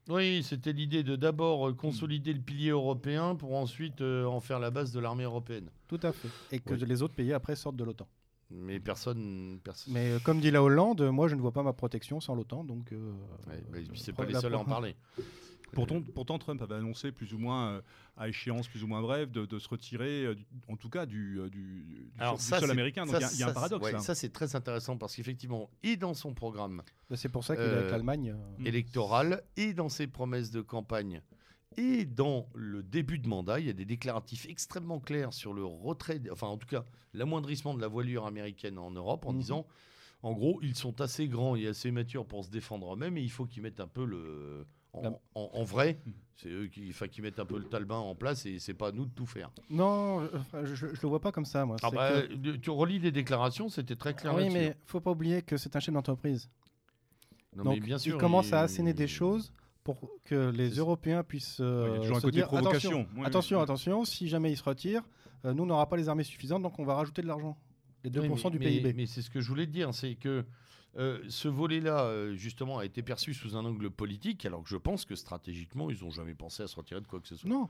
[0.09, 4.59] Oui, c'était l'idée de d'abord euh, consolider le pilier européen pour ensuite euh, en faire
[4.59, 5.71] la base de l'armée européenne.
[5.87, 6.29] Tout à fait.
[6.51, 6.85] Et que Oui.
[6.85, 8.09] les autres pays après sortent de l'OTAN.
[8.51, 9.61] Mais personne.
[9.63, 9.93] personne...
[9.95, 12.65] Mais euh, comme dit la Hollande, moi je ne vois pas ma protection sans l'OTAN,
[12.65, 12.93] donc.
[12.93, 13.13] euh,
[13.49, 14.97] Ouais, bah, puis c'est euh, pas les seuls à en parler.
[15.73, 17.81] Pourtant, pourtant, Trump avait annoncé plus ou moins euh,
[18.17, 21.07] à échéance plus ou moins brève de, de se retirer, euh, du- en tout cas
[21.07, 23.07] du, euh, du, du Alors sol, ça, du sol c'est- américain.
[23.07, 23.85] Donc il y a- y, un paradoxe.
[23.85, 24.01] ouais, là.
[24.01, 27.65] ça, c'est très intéressant parce qu'effectivement, et dans son programme Bah, C'est pour ça qu'il
[27.65, 28.35] est Euh, avec l'Allemagne.
[28.37, 28.67] euh, Mm.
[28.67, 31.23] électoral, et dans ses promesses de campagne,
[31.77, 35.65] et dans le début de mandat, il y a des déclaratifs extrêmement clairs sur le
[35.65, 39.39] retrait, enfin en tout cas l'amoindrissement de la voilure américaine en Europe, en Mhm.
[39.39, 39.67] disant,
[40.23, 43.31] en gros, ils sont assez grands et assez matures pour se défendre eux-mêmes, et il
[43.31, 44.67] faut qu'ils mettent un peu le...
[44.93, 46.13] En, La- en- en vrai, Mhm.
[46.35, 48.93] c'est eux qui, qui mettent un peu le talbin en place et c'est pas à
[48.93, 49.51] nous de tout faire.
[49.71, 50.29] Non,
[50.65, 51.77] je, je le vois pas comme ça, moi.
[51.83, 55.43] Ah bah, que- tu relis des déclarations, c'était très clair oui, mais faut pas oublier
[55.43, 56.51] que c'est un chef d'entreprise.
[57.55, 59.53] Non, Donc mais bien sûr, il commence à asséner des choses
[59.85, 60.71] pour que les.
[60.77, 62.91] Européens puissent euh, il y a toujours un se côté dire provocation.
[63.01, 63.63] attention, Oui, attention, oui.
[63.63, 65.03] attention, si jamais il se retire,
[65.45, 67.57] euh, nous on n'aura pas les armées suffisantes, donc on va rajouter de l'argent,
[68.05, 68.83] les 2% Oui, du mais- PIB.
[68.89, 70.45] Mais, mais c'est ce que je voulais te dire, c'est que
[70.99, 75.05] euh, ce volet-là, justement, a été perçu sous un angle politique, alors que je pense
[75.05, 77.49] que stratégiquement, ils n'ont jamais pensé à se retirer de quoi que ce soit.
[77.49, 77.69] Non,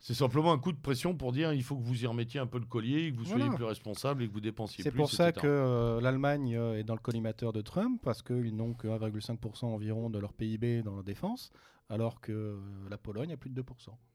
[0.00, 2.46] C'est simplement un coup de pression pour dire il faut que vous y remettiez un
[2.46, 3.56] peu le collier, que vous soyez Voilà.
[3.56, 4.98] plus responsable et que vous dépensiez c'est plus.
[4.98, 5.42] pour ça etc.
[5.42, 9.64] que euh, l'Allemagne euh, est dans le collimateur de Trump, parce qu'ils n'ont que 1,5%
[9.64, 11.50] environ de leur PIB dans la défense,
[11.88, 12.58] alors que euh,
[12.90, 13.64] la Pologne a plus de 2%.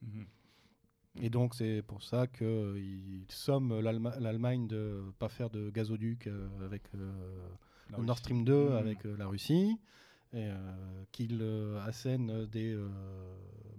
[0.03, 0.25] Mhm.
[1.21, 6.29] Et donc c'est pour ça qu'ils somment l'Allema- l'Allemagne de ne pas faire de gazoduc
[6.63, 7.11] avec le
[8.03, 8.19] Nord.
[8.19, 8.71] Stream 2 Mhm.
[8.75, 9.75] avec la Russie,
[10.33, 12.87] et euh, qu'ils euh, assènent des euh,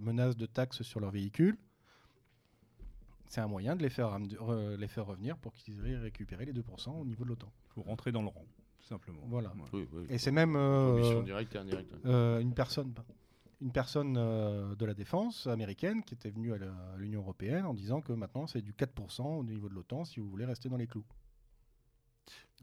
[0.01, 1.57] menaces de taxes sur leurs véhicules.
[3.31, 6.45] C'est un moyen de les faire, ram- re- les faire revenir pour qu'ils aient récupéré
[6.45, 7.53] les 2% au niveau de l'OTAN.
[7.69, 8.45] Il faut rentrer dans le rang,
[8.81, 9.23] tout simplement.
[9.29, 9.53] Voilà.
[9.73, 10.05] Oui, oui.
[10.11, 11.95] Et c'est même euh, directe et indirecte.
[12.07, 12.93] euh, une personne,
[13.61, 16.59] une personne euh, de la défense américaine qui était venue à
[16.97, 20.29] l'Union européenne en disant que maintenant c'est du 4% au niveau de l'OTAN si vous
[20.29, 21.05] voulez rester dans les clous.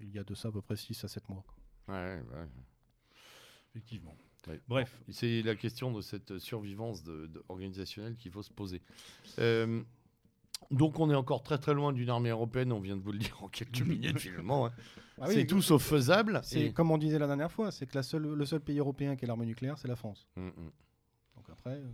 [0.01, 1.45] Il y a de ça à peu près 6 à 7 mois.
[1.87, 2.47] Ouais, ouais.
[3.73, 4.15] Effectivement.
[4.47, 4.59] Ouais.
[4.67, 4.99] Bref.
[5.09, 8.81] C'est la question de cette survivance de- de- organisationnelle qu'il faut se poser.
[9.39, 9.83] Euh,
[10.71, 13.19] donc on est encore très très loin d'une armée européenne, on vient de vous le
[13.19, 14.67] dire en quelques minutes finalement.
[14.67, 14.71] hein.
[15.19, 16.39] Ah c'est tout sauf faisable.
[16.43, 18.77] C'est et- comme on disait la dernière fois, c'est que la seule, le seul pays
[18.79, 20.27] européen qui a l'arme nucléaire, c'est la France.
[20.35, 20.71] Mm, mm.
[21.37, 21.87] Donc après, euh,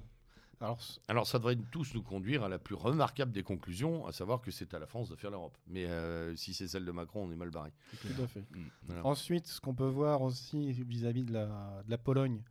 [0.59, 4.41] alors Alors ça devrait tous nous conduire à la plus remarquable des conclusions, à savoir
[4.41, 5.57] que c'est à la France de faire l'Europe.
[5.67, 7.71] Mais euh, si c'est celle de Macron, on est mal barré.
[8.01, 8.41] tout à fait.
[8.51, 8.63] Mm.
[8.87, 9.05] Voilà.
[9.05, 12.41] Ensuite, ce qu'on peut voir aussi vis-à-vis de la, de la Pologne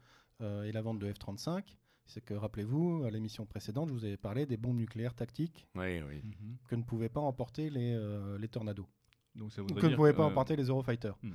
[0.41, 1.65] euh, et la vente de F-35,
[2.07, 6.01] c'est que rappelez-vous, à l'émission précédente, je vous avais parlé des bombes nucléaires tactiques Oui,
[6.03, 6.23] oui.
[6.25, 6.57] Mhm.
[6.69, 8.89] que ne pouvaient pas emporter les, euh, les Tornados,
[9.35, 11.17] Donc ça ou voudrait que ne pouvaient pas euh, emporter les Eurofighters.
[11.23, 11.33] Hmm.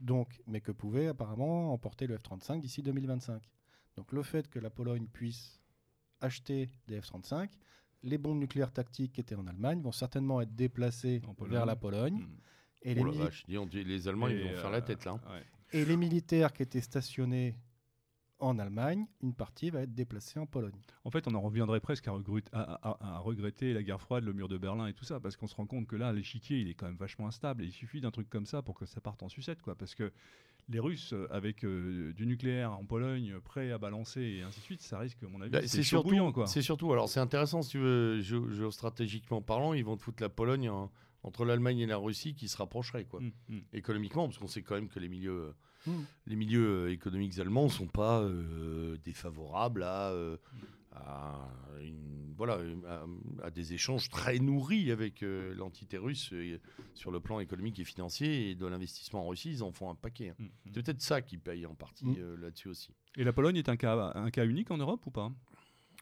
[0.00, 3.42] Donc, mais que pouvaient apparemment emporter le F-35 d'ici 2025.
[3.96, 5.60] Donc le fait que la Pologne puisse
[6.20, 7.48] acheter des F-35,
[8.04, 12.26] les bombes nucléaires tactiques qui étaient en Allemagne vont certainement être déplacées vers la Pologne.
[12.82, 14.80] Et, les Oh la mili- vache, dis donc, les Allemands, ils vont faire la euh,
[14.80, 15.12] tête là.
[15.14, 15.44] ouais.
[15.72, 17.54] et les militaires qui étaient stationnés
[18.42, 20.74] en Allemagne, une partie va être déplacée en Pologne.
[21.04, 24.24] En fait, on en reviendrait presque à, regret- à- à- à regretter la guerre froide,
[24.24, 26.58] le mur de Berlin et tout ça, parce qu'on se rend compte que là, l'échiquier,
[26.60, 27.62] il est quand même vachement instable.
[27.62, 29.74] Et il suffit d'un truc comme ça pour que ça parte en sucette, quoi.
[29.74, 30.12] Parce que
[30.68, 34.64] les Russes, euh, avec euh, du nucléaire en Pologne, prêts à balancer et ainsi de
[34.64, 36.08] suite, ça risque, à mon avis, Bah, c'est surtout,
[36.46, 36.92] c'est surtout.
[36.92, 40.68] Alors c'est intéressant si tu veux, géo- géostratégiquement parlant, ils vont te foutre la Pologne
[40.68, 40.90] en-
[41.24, 43.20] entre l'Allemagne et la Russie qui se rapprocheraient quoi.
[43.20, 43.60] Mm, mm.
[43.72, 45.52] Économiquement, parce qu'on sait quand même que les milieux,
[45.86, 45.90] Mm.
[46.26, 50.36] les milieux euh, économiques allemands sont pas euh, défavorables à, euh,
[50.92, 51.48] à
[51.80, 56.58] une- voilà, à, à des échanges très nourris avec euh, l'entité russe euh,
[56.94, 59.94] sur le plan économique et financier et de l'investissement en Russie, ils en font un
[59.94, 60.30] paquet.
[60.30, 60.34] hein.
[60.38, 60.50] Mm, mm.
[60.74, 62.94] C'est peut-être ça qui paye en partie là-dessus aussi.
[63.16, 65.30] Et la Pologne est un cas, un cas unique en Europe ou pas?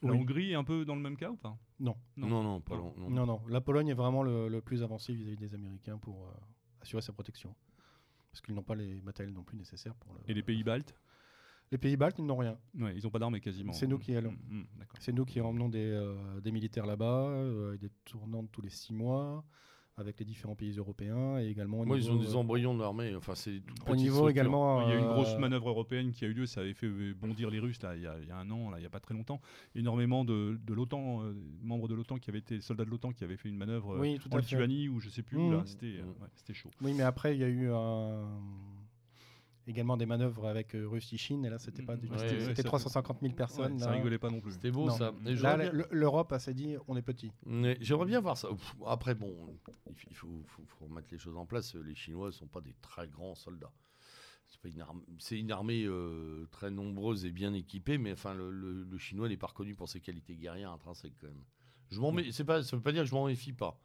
[0.02, 0.18] La Oui.
[0.18, 1.58] Hongrie est un peu dans le même cas ou pas?
[1.78, 1.94] Non.
[2.16, 2.26] Non.
[2.28, 2.82] Non, non, pas Non.
[2.84, 3.10] long- non.
[3.10, 3.40] Non, non.
[3.48, 6.30] La Pologne est vraiment le, le plus avancé vis-à-vis des Américains pour euh,
[6.80, 7.54] assurer sa protection.
[8.30, 10.20] Parce qu'ils n'ont pas les matériels non plus nécessaires pour le...
[10.28, 10.94] Et les pays baltes
[11.72, 12.58] Les pays baltes, ils n'ont rien.
[12.78, 13.72] Ouais, ils n'ont pas d'armées quasiment.
[13.72, 14.32] C'est nous qui allons.
[14.32, 14.66] Mm, mm.
[15.00, 18.92] C'est nous qui emmenons des, euh, des militaires là-bas, euh, des tournantes tous les six
[18.92, 19.44] mois,
[20.00, 23.14] avec les différents pays européens et également au Moi, ils ont des euh, embryons d'armée.
[23.14, 24.28] Enfin, c'est au niveau structure.
[24.30, 24.82] également.
[24.82, 26.72] Il y a eu une euh, grosse manœuvre européenne qui a eu lieu, ça avait
[26.74, 28.80] fait bondir les Russes là, il, y a, il y a un an, là, il
[28.80, 29.40] n'y a pas très longtemps.
[29.74, 33.22] Énormément de, de l'OTAN, euh, membres de l'OTAN qui avaient été soldats de l'OTAN qui
[33.24, 34.38] avaient fait une manœuvre Oui, tout en.
[34.38, 35.66] Lituanie ou je sais plus où, Mmh.
[35.66, 36.22] c'était Mmh.
[36.22, 36.70] ouais, c'était chaud.
[36.80, 38.26] Oui, mais après, il y a eu un-
[39.70, 42.62] également des manœuvres avec euh, Russie-Chine, et là, c'était pas du Ouais, c'était ouais, c'était
[42.62, 43.72] ça- 350 000 personnes.
[43.74, 43.92] Ouais, ça là.
[43.92, 44.52] rigolait pas non plus.
[44.52, 44.96] C'était beau Non.
[44.96, 45.12] ça.
[45.26, 47.30] Et Là, bien- le- l'Europe s'est dit, on est petit.
[47.46, 48.48] Mais J'aimerais bien voir ça.
[48.86, 49.34] Après, bon,
[50.10, 51.74] il faut, faut- faut remettre les choses en place.
[51.74, 53.72] Les Chinois ne sont pas des très grands soldats.
[54.48, 58.34] C'est pas une armée, c'est une armée euh, très nombreuse et bien équipée, mais enfin,
[58.34, 61.44] le, le- le Chinois n'est pas reconnu pour ses qualités guerrières intrinsèques quand même.
[61.92, 63.80] Je m'en mets- c'est pas, ça veut pas dire que je m'en méfie pas,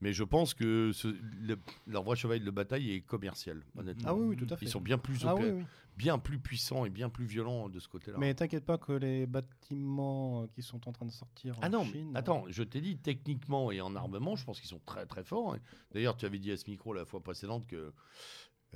[0.00, 4.08] mais je pense que ce- le- leur vrai cheval de bataille est commercial, honnêtement.
[4.10, 4.66] Ah oui, oui, tout à fait.
[4.66, 5.64] Ils sont bien plus, Ah opé- oui, oui.
[5.96, 8.18] bien plus puissants et bien plus violents de ce côté-là.
[8.18, 11.70] Mais t'inquiète pas que les bâtiments euh, qui sont en train de sortir Ah en
[11.70, 12.12] non, Chine.
[12.14, 15.56] attends, je t'ai dit techniquement et en armement, je pense qu'ils sont très très forts.
[15.92, 17.92] D'ailleurs, tu avais dit à ce micro la fois précédente que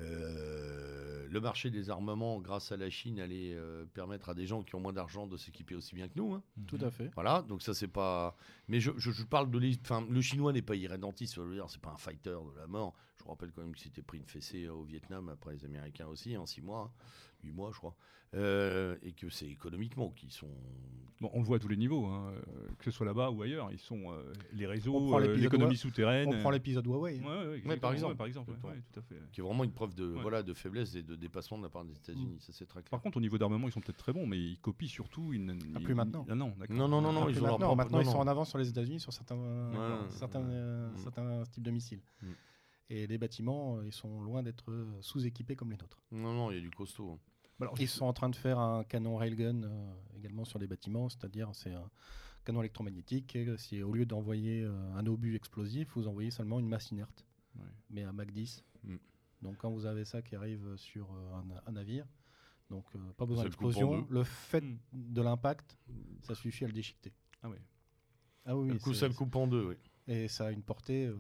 [0.01, 4.63] euh, le marché des armements, grâce à la Chine, allait euh, permettre à des gens
[4.63, 6.35] qui ont moins d'argent de s'équiper aussi bien que nous.
[6.35, 6.43] hein.
[6.67, 7.11] Tout à fait.
[7.15, 8.37] Voilà, donc ça c'est pas.
[8.69, 9.61] Mais je, je- je parle de.
[9.83, 12.67] Enfin, le chinois n'est pas irrédentiste, je veux dire, c'est pas un fighter de la
[12.67, 12.95] mort.
[13.19, 16.07] Je vous rappelle quand même qu'il s'était pris une fessée au Vietnam après les Américains
[16.07, 16.93] aussi, en six mois,
[17.45, 17.95] huit mois, je crois.
[18.37, 20.47] Euh, et que c'est économiquement qu'ils sont.
[21.21, 23.43] Bon, on le voit à tous les niveaux, hein, euh, que ce soit là-bas ou
[23.43, 23.71] ailleurs.
[23.73, 26.33] Ils sont euh, les réseaux, euh, l'économie souterraine.
[26.33, 27.21] On prend l'épisode Huawei.
[27.23, 27.27] hein.
[27.51, 28.13] ouais, ouais, par exemple.
[28.13, 28.53] ouais, par exemple,
[28.93, 29.17] Tout à fait.
[29.33, 30.23] qui est vraiment une preuve de, Ouais.
[30.23, 32.37] voilà, de faiblesse et de dépassement de la part des États-Unis.
[32.39, 32.91] Ça, c'est très clair.
[32.91, 35.33] Par contre, au niveau d'armement, ils sont peut-être très bons, mais ils copient surtout.
[35.33, 36.25] Une, Ah, plus maintenant.
[36.31, 36.55] Ah non.
[36.71, 38.21] Non, non, non, non, Ah, ils maintenant, propre- maintenant non, ils sont non.
[38.21, 40.47] en avance sur les États-Unis sur certains, Ouais, certains, ouais.
[40.53, 40.97] euh, Mm.
[40.99, 42.01] certains types de missiles.
[42.23, 42.27] Mm.
[42.93, 46.01] Et les bâtiments, ils sont loin d'être sous-équipés comme les nôtres.
[46.13, 47.19] Non, non, il y a du costaud.
[47.61, 50.67] Bah alors, Ils sont en train de faire un canon railgun euh, également sur les
[50.67, 51.89] bâtiments, c'est-à-dire c'est un
[52.45, 53.37] canon électromagnétique.
[53.37, 57.27] et Si au lieu d'envoyer euh, un obus explosif, vous envoyez seulement une masse inerte,
[57.57, 57.67] Ouais.
[57.91, 58.65] mais à Mach 10.
[58.85, 58.97] Mm.
[59.43, 62.07] Donc quand vous avez ça qui arrive sur euh, un, un navire,
[62.71, 64.79] donc euh, pas besoin le d'explosion, le fait Mm.
[64.93, 65.77] de l'impact,
[66.23, 67.13] ça suffit à le déchiqueter.
[67.43, 67.61] Ah ouais.
[68.47, 69.75] Ah oui, Du oui, coup, ça le coupe en deux, oui.
[70.09, 71.17] et ça a une portée euh,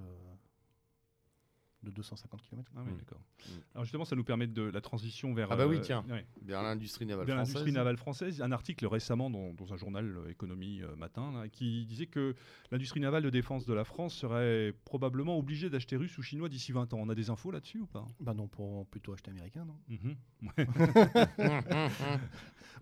[1.82, 2.70] de 250 km.
[2.76, 2.96] Ah ouais, Mm.
[2.98, 3.20] d'accord.
[3.46, 3.50] Mm.
[3.74, 5.50] Alors justement, ça nous permet de la transition vers.
[5.50, 6.04] Ah bah oui, euh, tiens.
[6.10, 7.54] ouais, Vers l'industrie navale vers française.
[7.54, 8.42] l'industrie navale française.
[8.42, 12.34] Un article récemment dans, dans un journal euh, Économie euh, Matin là, qui disait que
[12.70, 16.72] l'industrie navale de défense de la France serait probablement obligée d'acheter russe ou chinois d'ici
[16.72, 16.98] 20 ans.
[17.00, 18.06] On a des infos là-dessus ou pas?
[18.20, 20.16] Bah non, pour plutôt acheter américain, non Mhm.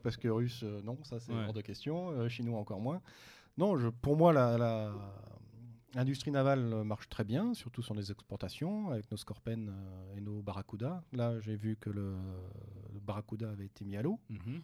[0.03, 1.45] Parce que russe, euh, non, ça c'est Ouais.
[1.47, 2.11] hors de question.
[2.13, 3.01] euh, chinois encore moins.
[3.57, 4.93] Non, je, pour moi, la, la-
[5.99, 10.21] l'industrie navale euh, marche très bien, surtout sur les exportations, avec nos Scorpen euh, et
[10.21, 11.03] nos Barracuda.
[11.13, 12.17] Là, j'ai vu que le,
[12.93, 14.61] le Barracuda avait été mis à l'eau, le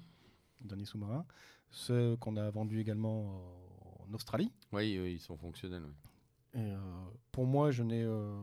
[0.62, 1.26] dernier sous-marin.
[1.70, 3.42] Ce qu'on a vendu également
[4.08, 4.52] en Australie.
[4.72, 5.82] Oui, oui, ils sont fonctionnels.
[5.84, 5.92] oui.
[6.60, 6.78] Et, euh,
[7.32, 8.40] pour moi, je n'ai euh,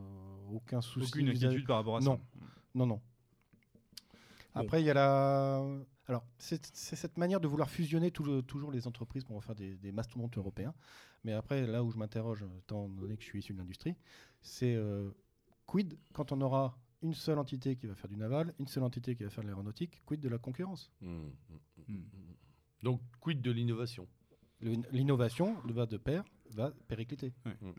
[0.52, 1.08] aucun souci.
[1.08, 2.18] Aucune inquiétude par rapport à Non.
[2.18, 2.40] ça.
[2.76, 3.02] Non, non.
[4.54, 5.64] Après, il y a la.
[6.08, 9.78] Alors, c'est cette manière de vouloir fusionner le- toujours les entreprises pour en faire des,
[9.78, 10.74] des mastodontes européens.
[11.24, 13.96] Mais après, là où je m'interroge, étant donné que je suis issu de l'industrie,
[14.42, 15.10] c'est euh,
[15.68, 19.16] quid quand on aura une seule entité qui va faire du naval, une seule entité
[19.16, 20.92] qui va faire de l'aéronautique, quid de la concurrence?
[21.02, 21.32] Mm, mm, mm,
[21.88, 21.94] Mm.
[21.96, 22.36] mm.
[22.84, 24.08] Donc, quid de l'innovation?
[24.92, 27.34] L'innovation va de pair, va péricliter.
[27.46, 27.74] Ouais, ouais.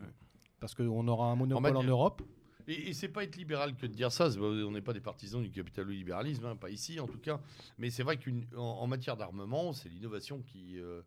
[0.59, 2.21] Parce qu'on aura un monopole en, matière- Europe.
[2.67, 4.29] Et, et c'est pas être libéral que de dire ça.
[4.39, 7.41] On n'est pas des partisans du capitalolibéralisme, hein, pas ici en tout cas.
[7.77, 10.77] Mais c'est vrai qu'en en matière d'armement, c'est l'innovation qui.
[10.79, 11.01] euh,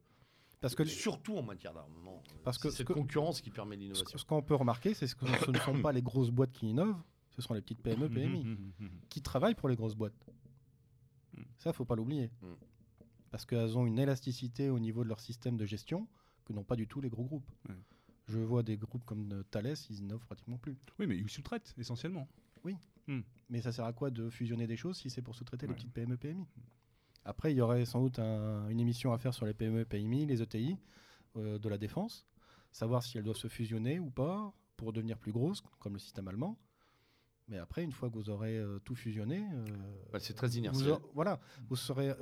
[0.61, 2.23] Parce que surtout en matière d'armement.
[2.45, 4.19] Parce que cette concurrence qui permet l'innovation.
[4.19, 7.03] ce qu'on peut remarquer, c'est que ce ne sont pas les grosses boîtes qui innovent,
[7.31, 8.57] ce sont les petites PME, PMI.
[9.09, 10.27] Qui travaillent pour les grosses boîtes.
[11.35, 11.43] Mm.
[11.59, 12.31] Ça, faut pas l'oublier.
[12.43, 12.47] Mm.
[13.31, 16.09] parce qu'elles ont une élasticité au niveau de leur système de gestion
[16.45, 17.51] que n'ont pas du tout les gros groupes.
[18.29, 20.77] Je vois des groupes comme Thales, ils n'offrent pratiquement plus.
[20.99, 22.29] Oui, mais ils sous-traitent essentiellement.
[23.49, 25.93] Mais ça sert à quoi de fusionner des choses si c'est pour sous-traiter les petites
[25.93, 26.47] PME PMI?
[27.27, 30.27] Après, il y aurait sans doute un- une émission à faire sur les PME PMI,
[30.27, 30.79] les ETI
[31.37, 32.25] euh, de la défense,
[32.73, 36.29] savoir si elles doivent se fusionner ou pas pour devenir plus grosses, comme le système
[36.29, 36.57] allemand.
[37.49, 39.65] Mais après, une fois que vous aurez euh, tout fusionné, euh,
[40.13, 40.91] Bah, c'est très vous, inertiel.
[40.93, 42.13] aurez- voilà, vous serez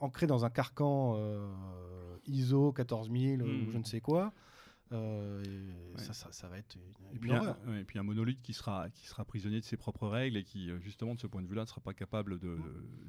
[0.00, 1.16] ancré dans un carcan
[2.26, 3.66] ISO 14000 euh, Mm.
[3.68, 4.32] ou je ne sais quoi.
[4.94, 5.42] Euh,
[5.94, 5.98] Ouais.
[6.02, 6.82] ça, ça, ça va être une,
[7.14, 7.56] Et puis, un, horreur.
[7.66, 10.44] ouais, et puis un monolithe qui sera, qui sera prisonnier de ses propres règles et
[10.44, 12.58] qui, euh, justement, de ce point de vue-là, ne sera pas capable de-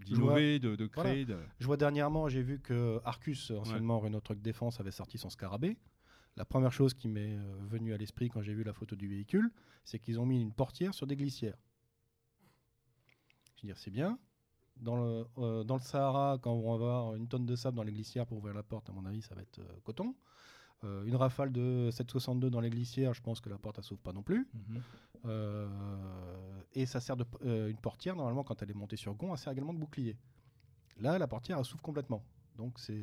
[0.06, 1.10] d'innover, de, de Voilà.
[1.12, 1.26] créer.
[1.26, 5.30] de- Je vois dernièrement, j'ai vu que Arcus, anciennement Renault Truck Défense, avait sorti son
[5.30, 5.78] Scarabée.
[6.38, 9.08] La première chose qui m'est euh, venue à l'esprit quand j'ai vu la photo du
[9.08, 9.50] véhicule,
[9.86, 11.58] c'est qu'ils ont mis une portière sur des glissières.
[13.56, 14.20] Je veux dire, c'est bien.
[14.78, 17.84] Dans le, euh, dans le Sahara, quand on va avoir une tonne de sable dans
[17.84, 20.14] les glissières pour ouvrir la porte, à mon avis, ça va être euh, coton.
[20.86, 24.02] Euh, une rafale de 762 dans les glissières, je pense que la porte, elle s'ouvre
[24.02, 24.48] pas non plus.
[24.54, 24.82] Mhm.
[25.26, 29.32] Euh, et ça sert de euh, une portière normalement quand elle est montée sur gond,
[29.32, 30.16] elle sert également de bouclier.
[31.00, 32.24] Là, la portière elle s'ouvre complètement.
[32.58, 32.94] Donc c'est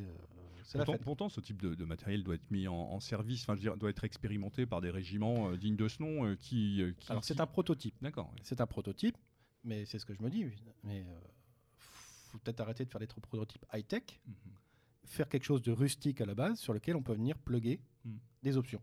[0.75, 1.01] la Pourtant, fête.
[1.03, 3.63] pourtant, ce type de, de matériel doit être mis en, en service, enfin, je veux
[3.63, 7.35] dire, doit être expérimenté par des régiments dignes de ce nom qui, qui- Alors c'est
[7.35, 7.95] qui- un prototype.
[8.01, 8.33] D'accord.
[8.43, 9.17] C'est un prototype,
[9.65, 10.45] mais c'est ce que je me dis.
[10.85, 11.05] Mais
[12.29, 14.33] faut peut-être arrêter de faire des prototypes high tech, Mhm.
[15.05, 18.17] Faire quelque chose de rustique à la base sur lequel on peut venir plugger Mm.
[18.43, 18.81] des options.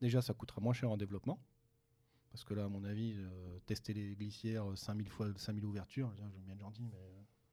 [0.00, 1.38] Déjà, ça coûtera moins cher en développement.
[2.30, 6.12] Parce que là, à mon avis, euh, tester les glissières euh, 5000 fois 5000 ouvertures,
[6.16, 6.98] je bien gentil, mais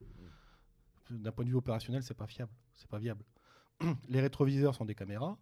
[0.01, 3.23] euh, d'un point de vue opérationnel, c'est pas fiable, c'est pas viable.
[4.09, 5.37] les rétroviseurs sont des caméras.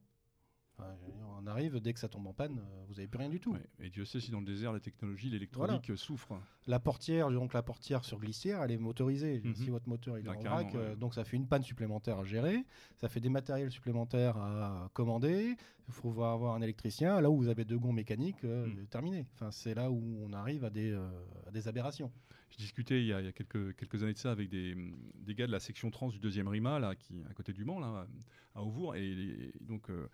[0.79, 0.95] Enfin,
[1.41, 3.53] on arrive, dès que ça tombe en panne, euh, vous avez plus rien du tout.
[3.53, 3.65] Ouais.
[3.79, 6.39] Et Dieu sait si dans le désert, la technologie, l'électronique euh, souffre.
[6.67, 9.41] La portière, donc la portière sur glissière, elle est motorisée.
[9.43, 9.55] Mhm.
[9.55, 10.95] Si votre moteur il est en vrac, euh, ouais.
[10.95, 12.63] donc ça fait une panne supplémentaire à gérer,
[12.97, 15.55] ça fait des matériels supplémentaires à commander.
[15.87, 17.19] Il faut voir- avoir un électricien.
[17.19, 18.87] Là où vous avez deux gonds mécaniques, euh, Mhm.
[18.87, 19.25] terminé.
[19.33, 21.09] Enfin, c'est là où on arrive à des, euh,
[21.47, 22.11] à des aberrations.
[22.51, 24.75] Je discutais il y a, il y a quelques, quelques années de ça avec des,
[25.15, 27.79] des gars de la section trans du deuxième RIMA, là, qui, à côté du Mans,
[27.79, 28.07] là,
[28.55, 28.95] à Auvour.
[28.95, 30.07] Et, et donc, euh,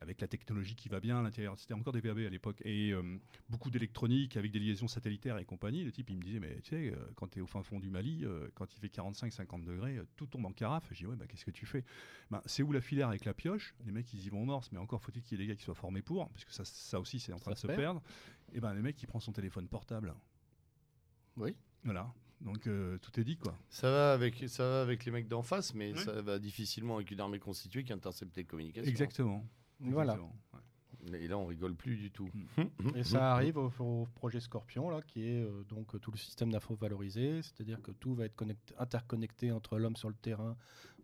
[0.00, 2.90] avec la technologie qui va bien à l'intérieur, c'était encore des VAB à l'époque, et
[2.92, 5.84] euh, beaucoup d'électronique avec des liaisons satellitaires et compagnie.
[5.84, 7.78] Le type, il me disait, mais tu sais, euh, quand tu es au fin fond
[7.80, 10.88] du Mali, euh, quand il fait 45-50 degrés, euh, tout tombe en carafe.
[10.92, 11.84] Je dis, ouais, bah, qu'est-ce que tu fais?
[12.30, 13.74] Ben, C'est où la filière avec la pioche?
[13.84, 15.56] Les mecs, ils y vont en morse, mais encore faut-il qu'il y ait des gars
[15.56, 17.62] qui soient formés pour, parce que ça, ça aussi, c'est en train Ça de se
[17.62, 17.78] se perd.
[17.80, 18.02] perdre.
[18.54, 20.14] Et ben, le mec, il prend son téléphone portable.
[21.36, 21.54] Oui.
[21.84, 22.12] Voilà.
[22.40, 23.54] Donc, euh, tout est dit, quoi.
[23.68, 27.10] Ça va avec ça va avec les mecs d'en face, mais ça va difficilement avec
[27.10, 28.88] une armée constituée qui intercepte les communications.
[28.90, 29.46] Exactement.
[29.80, 30.18] Voilà.
[31.14, 32.28] Et là, on rigole plus du tout.
[32.94, 36.50] Et ça arrive au, au projet Scorpion, là, qui est euh, donc tout le système
[36.52, 40.56] d'info valorisé, c'est-à-dire que tout va être connecté- interconnecté entre l'homme sur le terrain,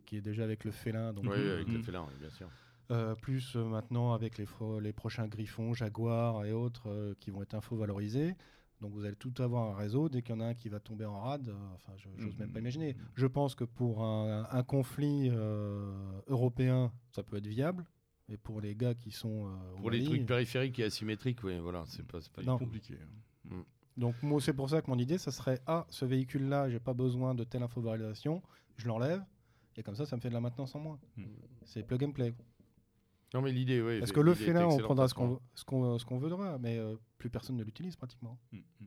[0.04, 2.48] qui est déjà avec le félin, donc Oui, avec le félin, bien sûr.
[2.92, 7.54] Euh, plus euh, maintenant avec les, prochains griffons, jaguars et autres euh, qui vont être
[7.54, 8.36] info-valorisés.
[8.80, 10.08] Donc vous allez tout avoir un réseau.
[10.08, 12.36] Dès qu'il y en a un qui va tomber en rade, euh, enfin, je n'ose
[12.36, 12.64] même pas Mhm.
[12.64, 12.96] imaginer.
[13.14, 17.84] Je pense que pour un, un conflit euh, européen, ça peut être viable.
[18.28, 19.46] Et pour les gars qui sont.
[19.46, 22.58] euh, Pour les Mali, trucs périphériques et asymétriques, oui, voilà, c'est pas, pas Non.
[22.58, 22.94] compliqué.
[23.96, 26.92] Donc moi, c'est pour ça que mon idée, ça serait ah, ce véhicule-là, j'ai pas
[26.92, 28.42] besoin de telle info-valorisation,
[28.76, 29.22] je l'enlève.
[29.76, 30.98] Et comme ça, ça me fait de la maintenance en moins.
[31.16, 31.26] Mhm.
[31.64, 32.34] C'est plug and play.
[33.32, 33.98] Non, mais l'idée, oui.
[33.98, 36.78] Parce que le est félin, on prendra ce qu'on ce qu'on ce qu'on voudra, mais
[36.78, 38.38] euh, plus personne ne l'utilise pratiquement.
[38.52, 38.86] Mm, mm.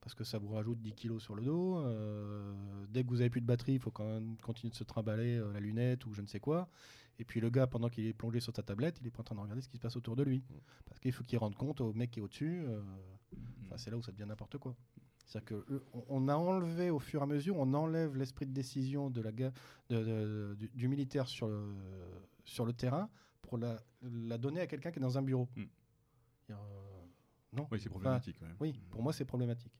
[0.00, 1.78] Parce que ça vous rajoute 10 kilos sur le dos.
[1.78, 2.54] euh,
[2.88, 5.36] dès que vous avez plus de batterie, il faut quand même continuer de se trimballer
[5.36, 6.68] euh, la lunette ou je ne sais quoi.
[7.20, 9.24] Et puis le gars, pendant qu'il est plongé sur sa tablette, il est pas en
[9.24, 10.42] train de regarder ce qui se passe autour de lui.
[10.86, 12.62] Parce qu'il faut qu'il rende compte au mec qui est au-dessus.
[12.66, 12.80] euh,
[13.66, 14.74] enfin, c'est là où ça devient n'importe quoi.
[15.26, 19.10] C'est-à-dire que euh, a enlevé au fur et à mesure, on enlève l'esprit de décision
[19.10, 19.52] de la ga-
[19.90, 21.74] de- de- du, du militaire sur le,
[22.44, 23.08] sur le terrain
[23.42, 25.46] pour la, la donner à quelqu'un qui est dans un bureau.
[25.56, 25.62] Mm.
[26.50, 26.54] Euh,
[27.52, 27.68] non.
[27.70, 28.40] Oui, c'est Enfin, problématique.
[28.42, 28.48] ouais.
[28.60, 29.72] oui, pour moi, c'est problématique.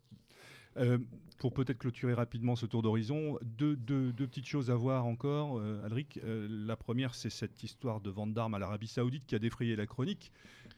[0.76, 0.98] Euh,
[1.38, 5.58] pour peut-être clôturer rapidement ce tour d'horizon, deux, deux- deux petites choses à voir encore,
[5.58, 6.20] euh, Alric.
[6.22, 9.74] Euh, la première, c'est cette histoire de vente d'armes à l'Arabie Saoudite qui a défrayé
[9.74, 10.30] la chronique,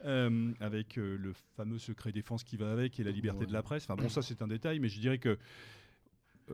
[0.05, 3.45] euh, avec euh, le fameux secret défense qui va avec et la liberté Ouais.
[3.47, 3.83] de la presse.
[3.89, 5.37] Enfin bon, ça c'est un détail, mais je dirais que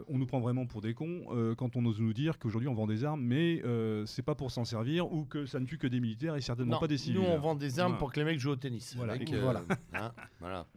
[0.08, 2.76] on nous prend vraiment pour des cons euh, quand on ose nous dire qu'aujourd'hui on
[2.76, 5.78] vend des armes, mais euh, c'est pas pour s'en servir ou que ça ne tue
[5.78, 7.20] que des militaires et certainement Non, pas des civils.
[7.22, 8.00] nous, on vend des armes Voilà.
[8.00, 8.96] pour que les mecs jouent au tennis.
[8.96, 9.64] Voilà, voilà.
[9.94, 10.68] hein, voilà.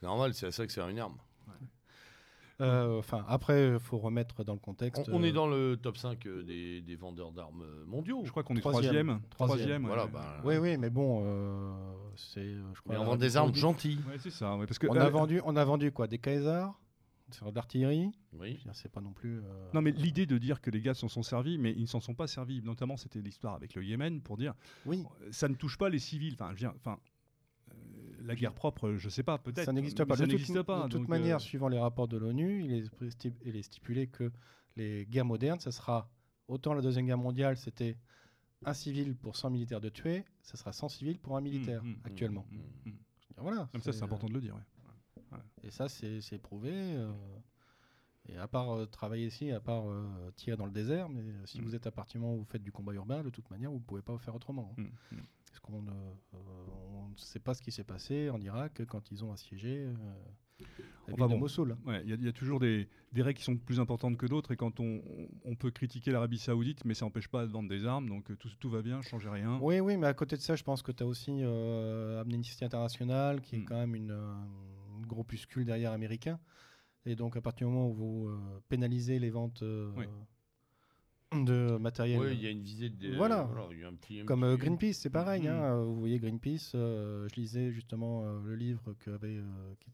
[0.00, 1.16] C'est normal, c'est à ça que c'est une arme.
[2.60, 5.08] Euh, Enfin, après, il faut remettre dans le contexte.
[5.08, 8.22] On, on est euh, dans le top 5 euh, des, des vendeurs d'armes mondiaux.
[8.24, 9.20] Je crois qu'on est Troisième.
[9.30, 9.86] troisième.
[9.86, 11.72] Voilà, bah, Oui, oui, mais bon, euh,
[12.16, 12.54] c'est.
[12.74, 14.00] je crois, mais on vend des armes gentilles.
[14.08, 14.56] Ouais, c'est ça.
[14.56, 16.78] ouais, parce que On euh, a vendu, on a vendu quoi Des Caesar,
[17.30, 18.10] sur de l'artillerie?
[18.34, 18.62] Oui.
[18.72, 19.38] C'est pas non plus.
[19.38, 21.86] euh, Non, mais l'idée de dire que les gars s'en sont servis, mais ils ne
[21.86, 22.62] s'en sont pas servis.
[22.62, 24.54] Notamment, c'était l'histoire avec le Yémen pour dire
[24.86, 26.34] Oui, ça ne touche pas les civils.
[26.34, 26.98] Enfin, je enfin,
[28.24, 29.64] la guerre propre, je sais pas, peut-être.
[29.66, 30.16] ça n'existe pas.
[30.16, 30.78] Ça de toute, n'existe pas.
[30.84, 34.06] de toute manière, euh, suivant les rapports de l'ONU, il est, sti- il est stipulé
[34.06, 34.30] que
[34.76, 36.08] les guerres modernes, ça sera
[36.48, 37.96] autant la Deuxième Guerre mondiale, c'était
[38.64, 41.90] un civil pour 100 militaires de tuer, ça sera 100 civils pour un militaire mm,
[41.90, 42.46] mm, actuellement.
[43.38, 43.68] Voilà.
[43.72, 44.54] Comme ça, c'est important de le dire.
[44.54, 45.38] ouais.
[45.64, 46.70] Et ça, c'est prouvé.
[46.72, 47.10] euh,
[48.28, 50.06] et à part euh, travailler ici, à part euh,
[50.36, 52.44] tirer dans le désert, mais euh, si vous êtes à partir du moment où vous
[52.44, 54.74] faites du combat urbain, de toute manière, vous ne pouvez pas faire autrement.
[54.78, 54.82] hein.
[55.52, 56.36] Parce qu'on ne euh,
[56.94, 59.94] on ne sait pas ce qui s'est passé en Irak quand ils ont assiégé euh,
[61.08, 61.40] la Enfin ville de.
[61.40, 61.76] Mossoul.
[61.84, 64.16] Ouais, Il y, a- il y a toujours des, des règles qui sont plus importantes
[64.16, 64.52] que d'autres.
[64.52, 65.02] Et quand on,
[65.58, 68.08] peut critiquer l'Arabie Saoudite, mais ça n'empêche pas de vendre des armes.
[68.08, 69.58] Donc euh, tout, tout va bien, changez rien.
[69.60, 72.64] Oui, oui, mais à côté de ça, je pense que tu as aussi euh, Amnesty
[72.64, 73.64] International, qui est Mm.
[73.66, 74.10] quand même une,
[74.98, 76.40] une groupuscule derrière américain.
[77.04, 78.38] Et donc, à partir du moment où vous euh,
[78.70, 80.06] pénalisez les ventes euh, Oui.
[81.34, 83.16] De matériel, Oui, il y a une visée de.
[83.16, 83.48] Voilà.
[83.70, 85.42] il y a un petit- un comme petit- euh, Greenpeace, c'est pareil.
[85.42, 85.48] Mhm.
[85.48, 89.90] hein, vous voyez Greenpeace, euh, je lisais justement euh, le livre que avait, euh, qui-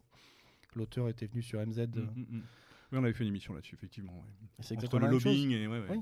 [0.77, 1.79] l'auteur était venu sur MZ.
[1.97, 2.43] Mm, mm, mm.
[2.91, 4.13] Oui, on avait fait une émission là-dessus, effectivement.
[4.13, 4.49] ouais.
[4.61, 5.25] C'est Entre exactement le même chose.
[5.33, 5.67] lobbying et.
[5.67, 5.99] ouais, ouais, Oui.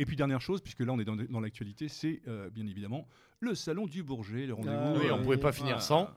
[0.00, 3.06] Et puis dernière chose, puisque là on est dans, dans l'actualité, c'est euh, bien évidemment
[3.40, 4.74] le salon du Bourget, le rendez-vous.
[4.76, 6.02] Ah Oui, on pouvait pas finir Ah, sans.
[6.04, 6.08] ouais.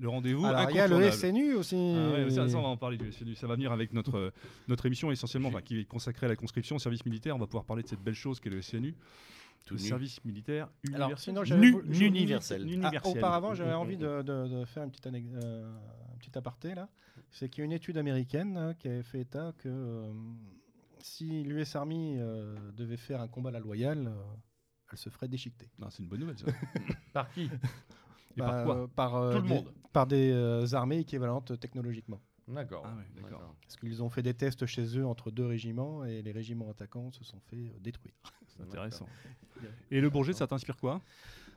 [0.00, 0.44] Le rendez-vous.
[0.70, 1.10] Il y a le.
[1.10, 1.74] SNU aussi.
[1.96, 3.34] Ah ouais, ça, ça, on va en parler du SNU.
[3.34, 4.32] Ça va venir avec notre,
[4.68, 7.34] notre émission essentiellement, enfin, qui est consacrée à la conscription au service militaire.
[7.34, 8.94] On va pouvoir parler de cette belle chose qu'est le SNU,
[9.66, 9.86] Tout le nu.
[9.88, 11.18] service militaire Alors, universel.
[11.32, 12.62] sinon, j'avais Nu- voulu- je- universel.
[12.64, 13.18] Ah, Universel.
[13.18, 15.72] auparavant, j'avais envie de, de- de faire une petite, euh,
[16.14, 16.88] un petit aparté là.
[17.32, 20.12] C'est qu'il y a une étude américaine hein, qui avait fait état que euh,
[21.00, 24.22] si l'US Army euh, devait faire un combat à la loyale, euh,
[24.92, 25.70] elle se ferait déchiqueter.
[25.78, 26.46] Non, c'est une bonne nouvelle, ça.
[27.12, 27.44] Par qui?
[28.36, 28.76] Et Bah, par quoi?
[28.76, 29.72] euh, par, euh, Tout le des- monde.
[29.92, 32.20] Par des euh, armées équivalentes technologiquement.
[32.46, 32.82] D'accord.
[32.86, 33.54] Ah ouais, d'accord.
[33.62, 37.10] Parce qu'ils ont fait des tests chez eux entre deux régiments et les régiments attaquants
[37.10, 38.14] se sont fait détruire.
[38.46, 39.06] C'est intéressant.
[39.90, 41.02] Et le Bourget, ça t'inspire quoi?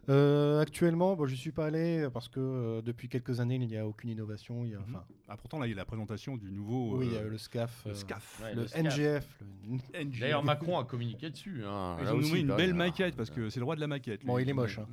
[0.10, 3.78] Euh, actuellement, bon, je suis pas allé parce que euh, depuis quelques années, il n'y
[3.78, 4.66] a aucune innovation.
[4.66, 6.98] Il y a, enfin, Ah, pourtant, là, il y a la présentation du nouveau.
[6.98, 8.42] oui, euh, il y a le SCAF, le euh, SCAF.
[8.44, 8.84] Ouais, le, le SCAF.
[8.84, 9.28] NGF.
[9.94, 10.20] le- NG.
[10.20, 11.62] D'ailleurs, Macron a communiqué dessus.
[11.66, 11.98] Hein.
[12.02, 14.26] Ils ont aussi, nommé une belle maquette parce que c'est le roi de la maquette.
[14.26, 14.44] Bon, lui.
[14.44, 14.88] il est moche, hein.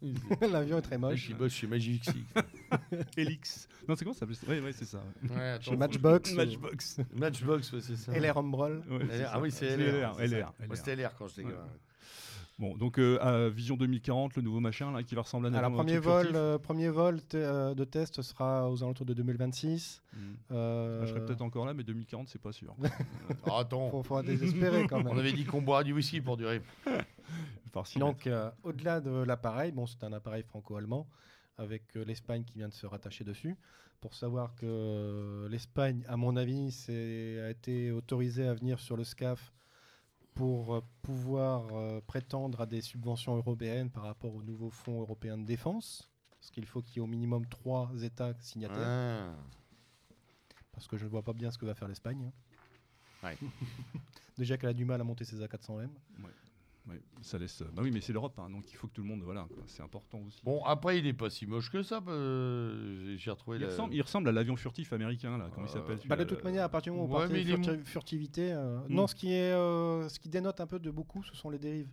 [0.52, 1.28] L'avion est très moche.
[1.30, 2.24] je bosse chez Magic Six.
[3.16, 3.68] Helix.
[3.88, 5.02] Non, c'est comment ça s'appelle Oui, ouais, c'est ça.
[5.30, 5.50] ouais.
[5.50, 6.32] Attends, Chez Matchbox.
[6.32, 6.96] euh, Matchbox.
[7.14, 8.12] Matchbox, ouais, c'est ça.
[8.12, 8.82] LR Umbrol.
[9.30, 10.14] Ah oui, c'est LR.
[10.20, 10.52] LR.
[10.74, 11.66] C'était LR quand j'étais gamin.
[12.58, 15.70] Bon, donc euh, Vision 2040, le nouveau machin là qui va ressembler à un Alors,
[15.70, 16.36] avion, un premier vol, furtif.
[16.40, 20.02] euh, premier vol euh, de test sera aux alentours de 2026.
[20.12, 20.18] Mm.
[20.52, 22.76] Euh, Ah, Je serai peut-être encore là, mais 2040, c'est pas sûr.
[23.46, 23.90] Ah, attends.
[23.90, 25.18] faut, faut désespérer quand On même.
[25.18, 26.62] avait dit qu'on boirait du whisky pour durer.
[27.96, 31.08] Donc, euh, au-delà de l'appareil, bon, c'est un appareil franco-allemand
[31.58, 33.56] avec euh, l'Espagne qui vient de se rattacher dessus.
[34.00, 39.02] Pour savoir que euh, l'Espagne, à mon avis, a été autorisée à venir sur le
[39.02, 39.52] SCAF
[40.34, 45.38] pour euh, pouvoir euh, prétendre à des subventions européennes par rapport au nouveau fonds européen
[45.38, 46.10] de défense.
[46.40, 48.78] Parce qu'il faut qu'il y ait au minimum trois États signataires.
[48.86, 49.34] Ah.
[50.72, 52.24] Parce que je ne vois pas bien ce que va faire l'Espagne.
[52.26, 53.26] hein.
[53.26, 53.38] Ouais.
[54.36, 55.88] Déjà qu'elle a du mal à monter ses A400M.
[56.22, 56.30] Ouais,
[57.22, 57.62] ça laisse.
[57.72, 59.22] Bah oui, mais c'est l'Europe, hein, donc il faut que tout le monde.
[59.22, 60.40] Voilà, c'est important aussi.
[60.44, 62.02] Bon, après, il est pas si moche que ça.
[62.08, 65.70] euh, J'ai retrouvé il, la- ressemble, il ressemble à l'avion furtif américain, là, comment il
[65.70, 67.56] Euh, s'appelle Bah, de toute manière, à partir du moment où on Ouais, mais de
[67.56, 71.22] furti- furtivité, euh, non, ce qui, est, euh, ce qui dénote un peu de beaucoup,
[71.22, 71.88] ce sont les dérives.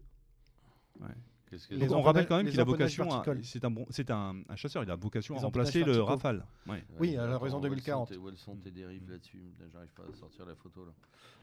[1.00, 3.10] Qu'est-ce que- Les Donc, on rappelle quand même qu'il a vocation.
[3.44, 6.02] C'est un, bon- c'est un, un chasseur, il a vocation à remplacer le.
[6.02, 6.46] Rafale.
[6.68, 6.84] Ouais.
[7.00, 8.08] Oui, à l'horizon où elles 2040.
[8.08, 9.44] sont tes- Où elles sont tes dérives là-dessus?
[9.72, 10.92] J'arrive pas à sortir la photo là.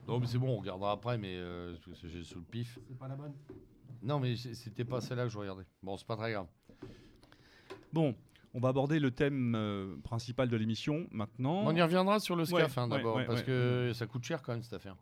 [0.07, 2.79] Non, mais c'est bon, on regardera après, mais euh, j'ai sous le pif.
[2.89, 3.33] C'est pas la bonne.
[4.03, 5.65] Non, mais c'était pas celle-là que je regardais.
[5.83, 6.47] Bon, c'est pas très grave.
[7.93, 8.15] Bon,
[8.55, 11.63] on va aborder le thème euh, principal de l'émission maintenant.
[11.65, 13.47] On y reviendra sur le SCAF Ouais, hein, ouais, d'abord, ouais, parce ouais.
[13.47, 14.97] que ça coûte cher quand même cette affaire.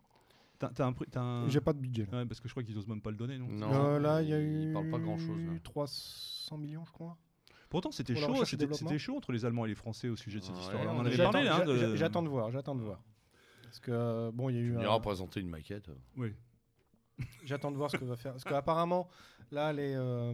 [0.59, 2.07] T'as, t'as un, prix- t'as un- J'ai pas de budget.
[2.11, 3.47] Là, Ouais, parce que je crois qu'ils osent même pas le donner, non?
[3.47, 5.53] Non, Euh, là il y a eu parle pas grand-chose, là.
[5.63, 7.15] 300 millions, je crois.
[7.69, 10.45] Pourtant, c'était Pour chaud, c'était, chaud entre les Allemands et les Français au sujet de
[10.45, 10.89] cette histoire-là.
[10.91, 13.03] On en on avait J'attends- parlé, hein, de- J'attends de voir, j'attends de voir.
[13.63, 14.71] Parce que bon, il y a Tu eu.
[14.71, 15.91] me un- présenter une maquette.
[16.15, 16.33] Oui.
[17.43, 18.31] J'attends de voir ce que va faire.
[18.33, 19.09] Parce qu'apparemment,
[19.51, 20.33] là, les, euh,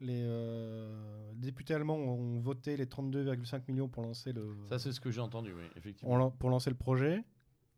[0.00, 5.00] les euh, députés allemands ont voté les 32,5 millions pour lancer le, Ça, c'est ce
[5.00, 6.30] que j'ai entendu, oui, effectivement.
[6.32, 7.22] pour lancer le projet.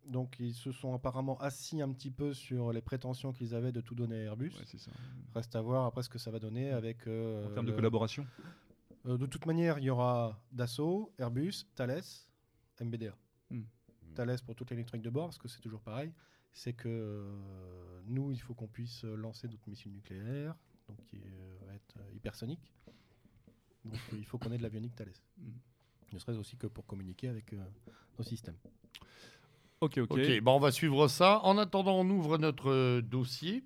[0.06, 3.80] Donc, ils se sont apparemment assis un petit peu sur les prétentions qu'ils avaient de
[3.80, 4.50] tout donner à Airbus.
[4.58, 4.90] Ouais, c'est ça.
[5.34, 7.06] Reste à voir après ce que ça va donner avec.
[7.06, 8.26] euh, En termes de collaboration.
[9.06, 12.02] Euh, de toute manière, il y aura Dassault, Airbus, Thales,
[12.80, 13.14] MBDA.
[13.50, 13.62] Hmm.
[14.14, 16.12] Thales pour toute l'électronique de bord, parce que c'est toujours pareil.
[16.52, 20.54] C'est que euh, nous, il faut qu'on puisse lancer notre missile nucléaire,
[20.88, 21.18] donc qui
[21.66, 22.72] va être hypersonique.
[23.84, 25.12] Donc il faut qu'on ait de l'avionique Thales.
[26.12, 27.52] Ne serait-ce aussi que pour communiquer avec
[28.18, 28.56] nos systèmes.
[29.84, 30.10] Ok, ok.
[30.12, 31.40] Ok, bon, on va suivre ça.
[31.44, 33.62] En attendant, on ouvre notre euh, dossier.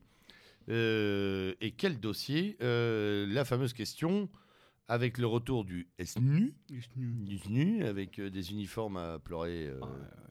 [0.68, 2.56] Euh, et quel dossier?
[2.62, 4.28] Euh, La fameuse question
[4.90, 9.66] avec le retour du SNU, du SNU, avec euh, des uniformes à pleurer.
[9.68, 9.80] euh,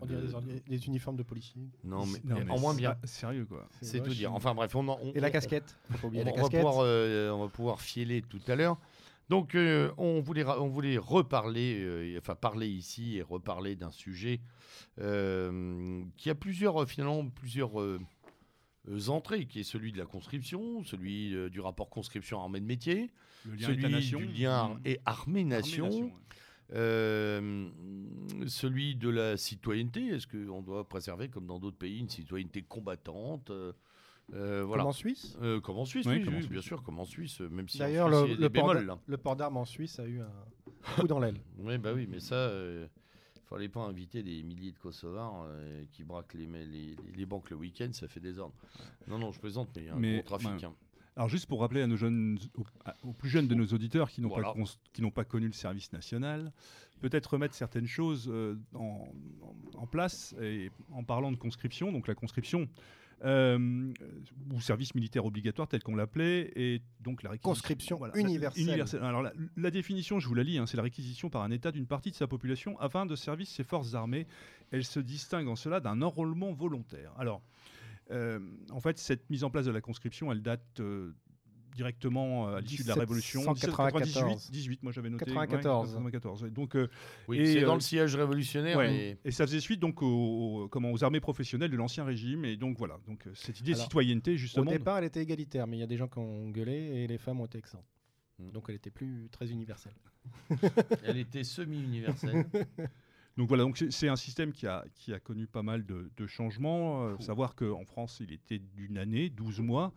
[0.02, 1.70] On dirait de- des, ordi- des uniformes de policiers.
[1.84, 2.96] Non, mais, Non, mais en moins bien.
[3.04, 3.68] c'est- Sérieux, quoi.
[3.82, 4.18] C'est tout moche.
[4.18, 4.34] dire.
[4.34, 5.78] Enfin bref, on, en- on- Et la on- casquette.
[5.92, 6.62] Faut pas On, oublier va- la on va casquette.
[6.62, 8.78] pouvoir, euh, on va pouvoir filer tout à l'heure.
[9.30, 14.40] Donc, euh, on, voulait, on voulait reparler, euh, enfin parler ici et reparler d'un sujet
[15.00, 17.74] euh, qui a plusieurs, finalement, plusieurs
[19.10, 23.12] entrées, qui est celui de la conscription, celui du rapport conscription armée de métier,
[23.46, 23.68] Le lien
[24.02, 24.80] celui du lien Mmh.
[24.86, 27.42] et armée-nation, ouais.
[28.48, 30.08] celui de la citoyenneté.
[30.08, 33.52] Est-ce qu'on doit préserver, comme dans d'autres pays, une citoyenneté combattante
[34.34, 34.84] euh, euh, voilà.
[34.84, 35.38] Comme en Suisse?
[35.42, 36.52] Euh, comme en Suisse, Oui, oui, comme en oui, Suisse.
[36.52, 40.00] bien sûr, comme en Suisse, euh, même si D'ailleurs, le, port le d'armes en Suisse
[40.00, 40.32] a eu un
[41.02, 41.38] coup dans l'aile.
[41.60, 42.90] Oui, bah oui, mais ça, il
[43.50, 47.50] fallait pas inviter des milliers de Kosovars euh, qui braquent les, les, les- les banques
[47.50, 48.54] le week-end, ça fait désordre.
[49.08, 50.64] Non, non, je plaisante, mais il y a un Mais, gros trafic.
[50.64, 50.74] hein.
[51.16, 52.38] Alors juste pour rappeler à nos jeunes,
[53.04, 54.50] aux, plus jeunes de nos auditeurs qui n'ont Voilà.
[54.50, 56.52] pas, cons- qui n'ont pas connu le service national,
[57.02, 59.08] peut-être remettre certaines choses euh, en,
[59.42, 61.92] en- en place et en parlant de conscription.
[61.92, 62.70] Donc la conscription
[63.26, 63.92] euh,
[64.54, 68.12] ou service militaire obligatoire tel qu'on l'appelait et donc la réquisition- Conscription la-
[68.62, 69.04] universelle.
[69.04, 71.72] Alors la, la définition, je vous la lis, hein, c'est la réquisition par un État
[71.72, 74.28] d'une partie de sa population afin de servir ses forces armées.
[74.72, 77.12] Elle se distingue en cela d'un enrôlement volontaire.
[77.18, 77.42] Alors,
[78.12, 78.40] euh,
[78.72, 81.14] en fait, cette mise en place de la conscription, elle date euh,
[81.78, 83.40] directement euh, à l'issue de la Révolution.
[83.42, 84.52] 1794.
[84.52, 85.24] 18, moi j'avais noté.
[85.26, 85.94] 94.
[85.94, 86.44] 94.
[86.44, 86.50] ouais.
[86.50, 86.90] Donc, euh,
[87.30, 88.90] Oui, c'est euh, dans le sillage révolutionnaire, ouais.
[88.90, 90.08] mais Et ça faisait suite donc aux,
[90.64, 92.44] aux- comment, aux armées professionnelles de l'ancien régime.
[92.44, 94.72] Et donc voilà, donc, euh, cette idée de citoyenneté, Au justement.
[94.72, 97.18] départ, elle était égalitaire, mais il y a des gens qui ont gueulé et les
[97.18, 97.86] femmes ont été exemptes.
[98.40, 98.52] Mm.
[98.52, 99.94] Donc elle était plus très universelle.
[101.04, 102.46] elle était semi-universelle.
[103.38, 106.26] Donc voilà, donc c'est- un système qui a, qui a connu pas mal de, de
[106.26, 107.04] changements.
[107.06, 109.94] Euh, savoir qu'en France, il était d'une année, 12 mois,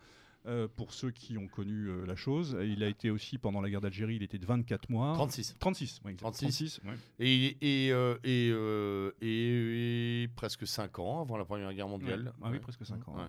[0.47, 2.57] euh, pour ceux qui ont connu euh, la chose.
[2.61, 5.13] Et il a été aussi, pendant la guerre d'Algérie, il était de 24 mois.
[5.15, 5.57] 36.
[5.59, 6.23] 36, oui, exact.
[6.23, 6.81] 36.
[6.81, 6.95] 36, ouais.
[7.19, 12.27] Et, et, euh, et, euh, et- et presque 5 ans avant la Première Guerre mondiale.
[12.27, 12.33] Ouais.
[12.45, 13.29] Ah oui, presque cinq ans, Ouais, ouais.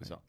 [0.00, 0.20] c'est ça.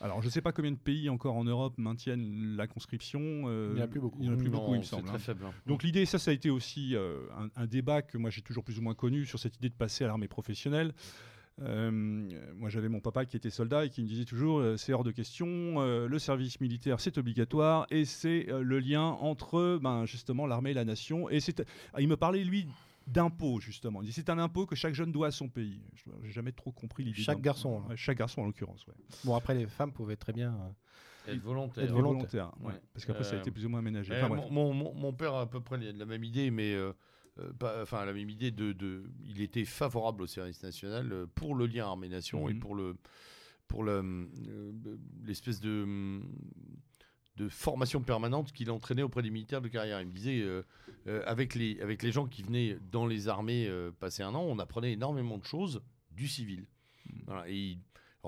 [0.00, 3.20] Alors, je ne sais pas combien de pays encore en Europe maintiennent la conscription.
[3.46, 4.18] euh, Il y en a plus beaucoup.
[4.20, 5.04] Il n'y en a plus Non, beaucoup, il me semble.
[5.04, 5.18] très hein.
[5.20, 5.44] faible.
[5.46, 5.52] hein.
[5.66, 8.64] Donc l'idée, ça, ça a été aussi euh, un, un débat que moi j'ai toujours
[8.64, 10.92] plus ou moins connu sur cette idée de passer à l'armée professionnelle.
[11.60, 11.90] Euh,
[12.56, 15.04] moi j'avais mon papa qui était soldat et qui me disait toujours euh, c'est hors
[15.04, 15.46] de question,
[15.82, 20.70] euh, le service militaire c'est obligatoire et c'est euh, le lien entre ben, justement l'armée
[20.70, 21.28] et la nation.
[21.28, 22.66] Et c'est, ah, il me parlait lui
[23.06, 24.00] d'impôt justement.
[24.00, 25.82] Il dit c'est un impôt que chaque jeune doit à son pays.
[25.94, 27.20] Je n'ai jamais trop compris l'idée.
[27.20, 27.90] Chaque garçon, hein.
[27.90, 28.86] Ouais, chaque garçon en l'occurrence.
[28.86, 28.94] Ouais.
[29.24, 30.54] Bon, après, les femmes pouvaient très bien.
[31.28, 31.84] euh, Être volontaire.
[31.84, 32.52] Être Et volontaire.
[32.60, 32.68] ouais.
[32.72, 32.80] Ouais.
[32.94, 34.14] Parce qu'après ça a Euh, été plus ou moins aménagé.
[34.16, 36.88] Eh, Enfin, mon, mon- mon père a à peu près la même idée, mais euh,
[36.88, 36.92] euh,
[37.58, 41.54] pas- enfin la même idée de, de- il était favorable au service national euh, pour
[41.54, 42.60] le lien armée-nation et Mhm.
[42.60, 42.96] pour le
[43.68, 44.26] pour euh,
[45.24, 46.20] l'espèce de
[47.36, 49.98] de formation permanente qu'il entraînait auprès des militaires de carrière.
[50.02, 50.62] Il me disait, euh,
[51.06, 54.42] euh, avec, les, avec les gens qui venaient dans les armées euh, passer un an,
[54.42, 55.80] on apprenait énormément de choses
[56.10, 56.66] du civil.
[57.10, 57.22] Mhm.
[57.26, 57.78] Voilà, et il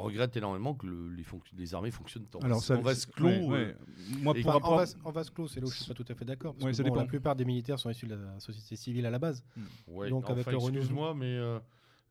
[0.03, 1.15] regrette énormément que le-
[1.57, 3.29] les, armées fonctionnent en, Alors, ça, en vase clos.
[3.29, 3.77] ouais, euh, ouais.
[4.23, 5.95] Moi, pour Enfin, rapport- en, vase, en vase clos, c'est là où je suis pas
[5.95, 6.55] tout à fait d'accord.
[6.55, 9.07] Parce Ouais, que ça bon, la plupart des militaires sont issus de la société civile
[9.07, 9.45] à la base.
[9.87, 11.59] Ouais, Donc, avec enfin, le renouveau- Excuse-moi, mais euh,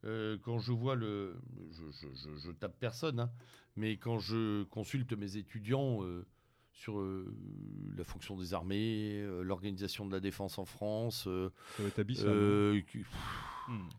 [0.04, 1.36] euh, quand je vois le.
[1.72, 3.30] Je, je- je- je tape personne, hein,
[3.76, 6.24] mais quand je consulte mes étudiants euh,
[6.72, 7.32] sur euh,
[7.96, 11.98] la fonction des armées, euh, l'organisation de la défense en France, euh, Ça va être
[11.98, 12.82] abyssal.
[12.90, 13.04] qui-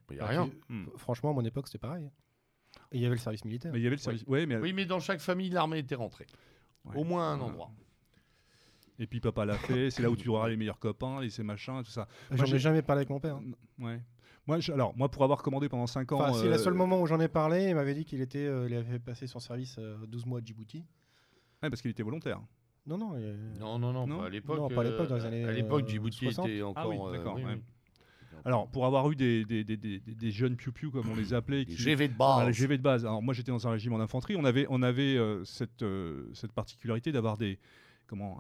[0.10, 0.50] il n'y a rien.
[0.50, 0.86] tu- Hmm.
[0.98, 2.10] Franchement, à mon époque, c'était pareil.
[2.92, 3.72] Et il y avait le service militaire.
[3.74, 4.24] Mais il y avait le service.
[4.28, 6.26] Ouais, mais Oui, mais dans chaque famille, l'armée était rentrée.
[6.86, 6.96] Ouais.
[6.98, 7.72] Au moins à un endroit.
[8.98, 11.44] Et puis papa l'a fait, c'est là où tu auras les meilleurs copains, et ces
[11.44, 12.08] machins, tout ça.
[12.32, 13.36] J'en ai jamais parlé avec mon père.
[13.36, 13.44] hein.
[13.84, 14.00] Ouais.
[14.48, 16.22] Moi, je- alors, moi, pour avoir commandé pendant 5 ans.
[16.22, 18.46] Enfin, si, euh, le seul moment où j'en ai parlé, il m'avait dit qu'il était,
[18.46, 20.86] euh, il avait passé son service euh, 12 mois à Djibouti.
[21.64, 22.40] ouais, parce qu'il était volontaire.
[22.86, 23.18] Non, non.
[23.18, 24.58] il- Non, non, non, Non pas à l'époque.
[24.60, 26.48] Non, pas à l'époque, dans les euh, années, À l'époque, euh, Djibouti 60.
[26.48, 26.88] était encore.
[26.88, 27.54] oui, euh, d'accord, oui, ouais.
[27.56, 27.62] oui.
[28.46, 31.76] Alors, pour avoir eu des, des, des, des, jeunes piou-piou, comme on les appelait, qui,
[31.76, 32.48] GV de Ah, base.
[32.48, 33.04] les GV de base.
[33.06, 34.36] Alors moi j'étais dans un régiment d'infanterie.
[34.38, 37.58] On avait, on avait euh, cette, euh, cette particularité d'avoir des
[38.06, 38.40] comment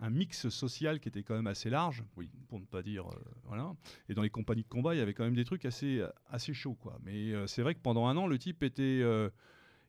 [0.00, 2.30] un, un mix social qui était quand même assez large, Oui.
[2.48, 3.16] pour ne pas dire euh,
[3.46, 3.72] voilà.
[4.08, 6.54] Et dans les compagnies de combat, il y avait quand même des trucs assez assez
[6.54, 6.98] chauds quoi.
[7.04, 9.02] Mais c'est vrai que pendant un an, le type était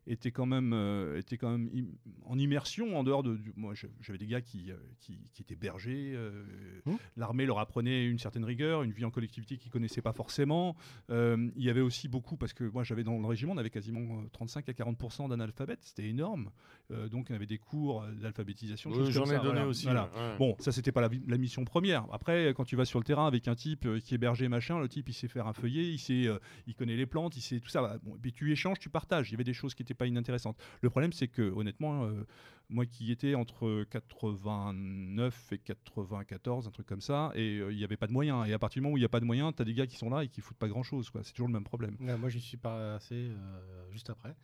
[0.07, 1.87] était quand même, euh, était quand même im-
[2.25, 3.37] en immersion en dehors de.
[3.37, 6.13] du- moi, j'avais des gars qui, euh, qui, qui étaient bergers.
[6.15, 6.43] euh,
[6.85, 6.95] Mmh.
[7.15, 10.75] L'armée leur apprenait une certaine rigueur, une vie en collectivité qu'ils connaissaient pas forcément.
[11.09, 14.21] Il y avait aussi beaucoup, parce que moi, j'avais dans le régiment, on avait quasiment
[14.21, 15.79] euh, 35 à 40 d'analphabètes.
[15.83, 16.49] C'était énorme.
[17.11, 18.91] Donc, on avait des cours d'alphabétisation.
[18.91, 19.67] Oui, J'en ai donné voilà.
[19.67, 19.85] aussi.
[19.85, 20.09] Voilà.
[20.15, 20.37] ouais.
[20.37, 22.05] Bon, ça c'était pas la, la mission première.
[22.11, 24.89] Après, quand tu vas sur le terrain avec un type qui est berger machin, le
[24.89, 26.27] type il sait faire un feuillet, il sait,
[26.67, 27.81] il connaît les plantes, il sait tout ça.
[27.81, 29.29] Bah, Bon, et puis tu échanges, tu partages.
[29.29, 30.57] Il y avait des choses qui pas inintéressantes.
[30.81, 32.25] Le problème c'est que honnêtement, euh,
[32.69, 37.83] moi qui étais entre 89 et 94, un truc comme ça, et euh, il n'y
[37.83, 38.47] avait pas de moyens.
[38.47, 39.73] Et à partir du moment où il n'y a pas de moyens, tu as des
[39.73, 41.09] gars qui sont là et qui foutent pas grand chose.
[41.23, 41.97] C'est toujours le même problème.
[41.99, 44.35] Ouais, moi, j'y suis passé euh, juste après,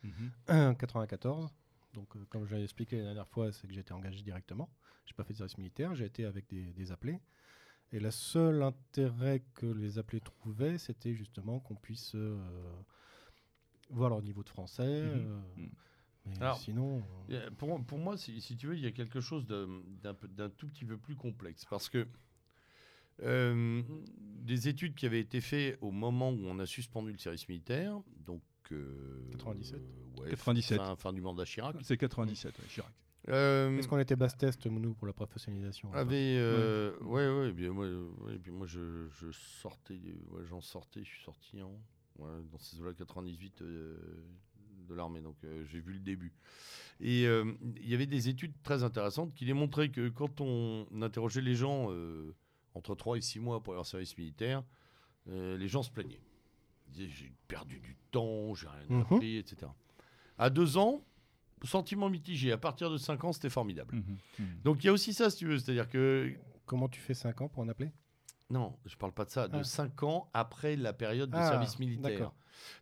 [0.47, 1.49] 94.
[1.93, 4.69] Donc, euh, comme j'avais expliqué la dernière fois, c'est que été engagé directement.
[5.05, 7.19] J'ai pas fait de service militaire, j'ai été avec des, des appelés.
[7.91, 12.37] Et le seul intérêt que les appelés trouvaient, c'était justement qu'on puisse euh,
[13.89, 14.83] voir leur niveau de français.
[14.85, 15.69] euh, Mhm.
[16.25, 19.19] mais Alors, sinon, euh, Pour, pour moi, si, si tu veux, il y a quelque
[19.21, 21.65] chose d'un tout petit peu plus complexe.
[21.65, 22.07] Parce que
[23.21, 23.81] euh,
[24.17, 27.99] des études qui avaient été faites au moment où on a suspendu le service militaire,
[28.25, 28.41] donc.
[28.71, 29.81] euh, 97.
[30.19, 30.77] ouais, 97.
[30.77, 31.75] Fin, fin du mandat Chirac.
[31.81, 32.93] C'est 97, ouais, Chirac.
[33.27, 37.51] Euh, est-ce qu'on était basse test, nous, pour la professionnalisation là-bas avait euh, ouais ouais,
[37.51, 41.21] bien moi euh, ouais, et puis moi je, je sortais ouais, j'en sortais je suis
[41.23, 41.77] sorti en
[42.19, 43.97] ouais, dans ces eaux-là 98 euh,
[44.87, 46.31] de l'armée donc euh, j'ai vu le début
[46.99, 51.41] et euh, il y avait des études très intéressantes qui démontraient que quand on interrogeait
[51.41, 51.89] les gens
[52.73, 54.63] entre 3 et 6 mois pour leur service militaire
[55.27, 56.21] les gens se plaignaient
[56.87, 59.01] ils disaient j'ai perdu du temps j'ai rien Mhm.
[59.01, 59.67] appris etc
[60.37, 61.03] à deux ans
[61.63, 64.17] sentiment mitigé à partir de 5 ans c'était formidable Mhm.
[64.39, 64.45] Mhm.
[64.63, 65.57] donc il y a aussi ça, si tu veux.
[65.59, 66.33] C'est-à-dire que.
[66.65, 67.91] Comment tu fais 5 ans pour en appeler?
[68.49, 69.47] Non, je parle pas de ça.
[69.47, 69.63] De Ah.
[69.63, 72.31] 5 ans après la période de Ah, service militaire.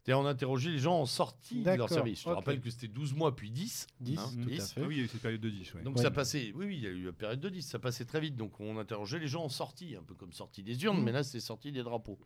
[0.10, 2.20] on interrogeait les gens en sortie de leur service.
[2.20, 3.86] Je te rappelle que c'était 12 mois puis 10.
[4.00, 4.72] 10, hein, tout à 10.
[4.74, 4.82] fait.
[4.82, 5.74] Ah oui, il y a eu cette période de 10.
[5.74, 5.82] ouais.
[5.82, 6.02] Donc Ouais.
[6.04, 8.22] ça passait, oui, oui, il y a eu la période de 10, ça passait très
[8.22, 8.38] vite.
[8.38, 11.04] Donc on interrogeait les gens en sortie, un peu comme sortie des urnes, Mhm.
[11.04, 12.18] mais là c'est sortie des drapeaux.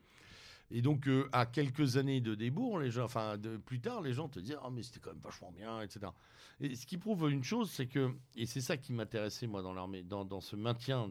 [0.74, 4.14] Et donc euh, à quelques années de débours, les gens, enfin de, plus tard, les
[4.14, 6.12] gens te disaient ah mais c'était quand même vachement bien, etc.
[6.62, 9.74] Et ce qui prouve une chose, c'est que et c'est ça qui m'intéressait moi dans
[9.74, 11.10] l'armée, dans, dans ce maintien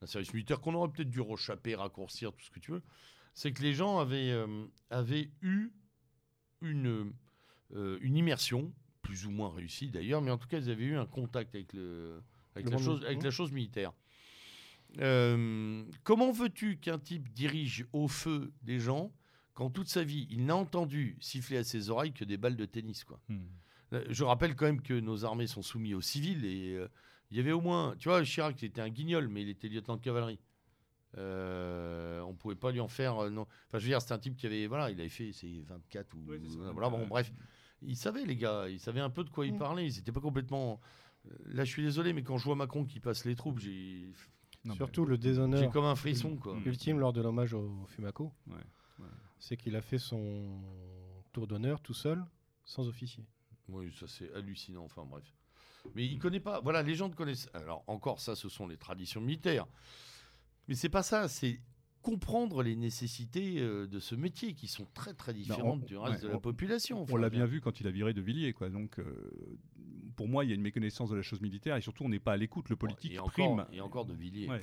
[0.00, 2.82] d'un service militaire qu'on aurait peut-être dû rechapper, raccourcir, tout ce que tu veux,
[3.34, 5.70] c'est que les gens avaient euh, avaient eu
[6.62, 7.12] une
[7.74, 8.72] euh, une immersion
[9.02, 11.72] plus ou moins réussie d'ailleurs, mais en tout cas ils avaient eu un contact avec
[11.72, 12.22] le
[12.54, 13.08] avec, Le la, chose, militaire.
[13.10, 13.92] avec la chose militaire.
[14.98, 19.12] Euh, comment veux-tu qu'un type dirige au feu des gens
[19.54, 22.64] quand toute sa vie il n'a entendu siffler à ses oreilles que des balles de
[22.64, 23.20] tennis quoi?
[23.92, 26.76] Euh, Je rappelle quand même que nos armées sont soumises aux civils et
[27.30, 29.68] il y avait au moins, tu vois, Chirac il était un guignol mais il était
[29.68, 30.38] lieutenant de cavalerie.
[31.18, 33.42] Euh, on pouvait pas lui en faire euh, non.
[33.66, 36.14] Enfin je veux dire c'était un type qui avait voilà il avait fait ses 24
[36.14, 36.70] ou ça.
[36.72, 37.32] voilà bon bref
[37.82, 39.58] il savait les gars il savait un peu de quoi il Mm.
[39.58, 40.80] parlait ils étaient pas complètement
[41.26, 44.12] euh, là je suis désolé mais quand je vois Macron qui passe les troupes j'ai
[44.64, 46.54] mais- Surtout le j'ai déshonneur comme un frisson quoi.
[46.54, 46.62] Mm.
[46.66, 48.54] ultime lors de l'hommage au Fumaco, Ouais,
[49.00, 49.06] ouais.
[49.40, 50.60] c'est qu'il a fait son
[51.32, 52.22] tour d'honneur tout seul,
[52.64, 53.24] sans officier.
[53.68, 54.84] Oui, ça c'est hallucinant.
[54.84, 55.24] Enfin bref.
[55.94, 56.60] Mais il connaît pas.
[56.60, 57.48] Voilà, les gens ne connaissent.
[57.54, 59.66] Alors encore, ça, ce sont les traditions militaires.
[60.68, 61.28] Mais c'est pas ça.
[61.28, 61.60] C'est
[62.02, 66.22] comprendre les nécessités euh, de ce métier qui sont très très différentes on- du reste
[66.22, 67.04] ouais, de la on- population.
[67.10, 68.70] On l'a bien vu quand il a viré de Villiers, quoi.
[68.70, 69.30] Donc, euh,
[70.16, 72.18] pour moi, il y a une méconnaissance de la chose militaire et surtout, on n'est
[72.20, 72.68] pas à l'écoute.
[72.70, 73.66] Le politique et encore, prime.
[73.72, 74.48] Et encore de Villiers.
[74.48, 74.62] Ouais.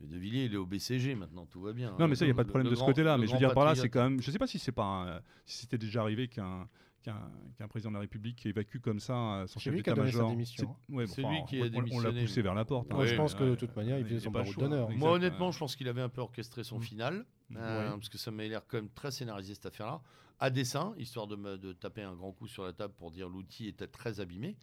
[0.00, 1.96] De Villiers, il est au BCG maintenant, tout va bien.
[1.98, 3.16] Non, mais ça, il n'y a pas de problème le de ce côté-là.
[3.16, 4.20] Mais je veux dire par là, c'est quand même.
[4.20, 6.68] Je ne sais pas si c'est pas un- si c'était déjà arrivé qu'un
[7.02, 10.28] qu'un président de la République évacue comme ça euh, son chef d'état-major.
[10.30, 11.80] démission, C'est- ouais, enfin, lui qui a on- on- On l'a
[12.10, 12.20] démissionné.
[12.22, 12.90] poussé vers la porte.
[12.90, 12.96] hein.
[12.96, 14.90] Moi, je pense que de toute manière, il faisait son pas le barreau d'honneur.
[14.90, 16.82] Moi, honnêtement, je pense qu'il avait un peu orchestré son Mm.
[16.82, 17.90] final, euh, Ouais.
[17.96, 20.00] parce que ça m'a l'air quand même très scénarisé cette affaire-là,
[20.40, 23.28] à dessein, histoire de, me, de taper un grand coup sur la table pour dire
[23.28, 24.56] l'outil était très abîmé.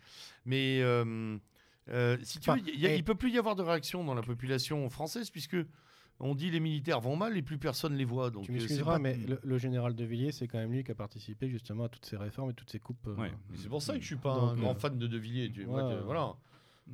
[0.46, 1.38] Mais euh,
[1.90, 3.64] euh, si tu Enfin, veux, il y a- et- il peut plus y avoir de
[3.64, 5.58] réaction dans la population française, puisque
[6.20, 8.30] on dit les militaires vont mal et plus personne les voit.
[8.30, 10.72] Donc Tu euh, c'est m'excuseras, pas- mais le, le général de Villiers, c'est quand même
[10.72, 13.08] lui qui a participé justement à toutes ces réformes et toutes ces coupes.
[13.08, 13.32] euh, Ouais.
[13.56, 15.52] C'est pour ça que je suis pas Donc, un grand euh, fan de De Villiers.
[15.52, 15.82] Tu, ouais.
[16.06, 16.34] voilà.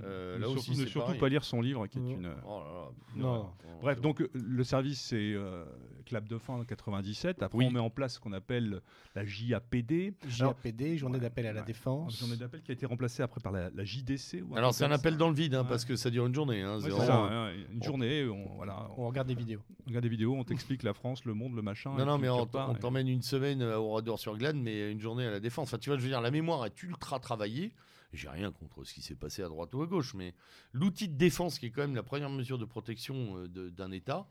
[0.04, 1.20] Euh, là surtout- aussi, ne surtout pareil.
[1.20, 2.32] pas lire son livre, qui est une.
[2.46, 2.88] Oh là là.
[3.16, 3.42] Non.
[3.42, 3.48] Ouais.
[3.82, 5.66] Bref, donc euh, le service c'est euh,
[6.06, 7.42] clap de fin en 97.
[7.42, 7.66] Après Oui.
[7.68, 8.82] on met en place ce qu'on appelle
[9.16, 11.66] la JAPD, JAPD, journée Ouais, d'appel à la ouais.
[11.66, 12.14] défense.
[12.14, 14.44] une journée d'appel qui a été remplacée après par la, la JDC.
[14.48, 15.70] ou Alors c'est un appel dans le vide, hein, Ouais.
[15.70, 16.62] parce que ça dure une journée.
[16.62, 19.62] Hein, c'est ça, une journée, on, voilà, on On regarde des vidéos.
[19.88, 21.94] regarde des vidéos, on t'explique la France, le monde, le machin.
[21.98, 25.32] Non, non, mais on, on t'emmène une semaine euh, au Rador-sur-Glane, mais une journée à
[25.32, 25.68] la défense.
[25.70, 27.74] Enfin, tu vois, je veux dire, la mémoire est ultra travaillée.
[28.14, 30.34] J'ai rien contre ce qui s'est passé à droite ou à gauche, mais
[30.74, 34.28] l'outil de défense, qui est quand même la première mesure de protection euh, d'un État,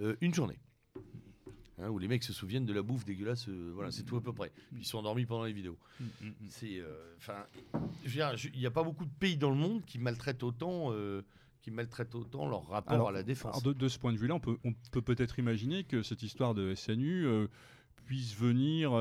[0.00, 0.58] euh, une journée.
[1.78, 3.48] hein, où les mecs se souviennent de la bouffe dégueulasse.
[3.48, 4.50] euh, voilà, c'est tout à peu près.
[4.76, 5.76] Ils sont endormis pendant les vidéos.
[6.00, 6.32] Mm, mm, mm.
[6.48, 6.82] C'est,
[7.18, 7.44] enfin,
[8.04, 11.22] il n'y a pas beaucoup de pays dans le monde qui maltraitent autant, euh,
[11.60, 13.56] qui maltraitent autant leur rapport Alors, à la défense.
[13.56, 16.22] Alors, de, de ce point de vue-là, on peut on peut peut-être imaginer que cette
[16.22, 17.26] histoire de SNU
[18.06, 18.92] puisse venir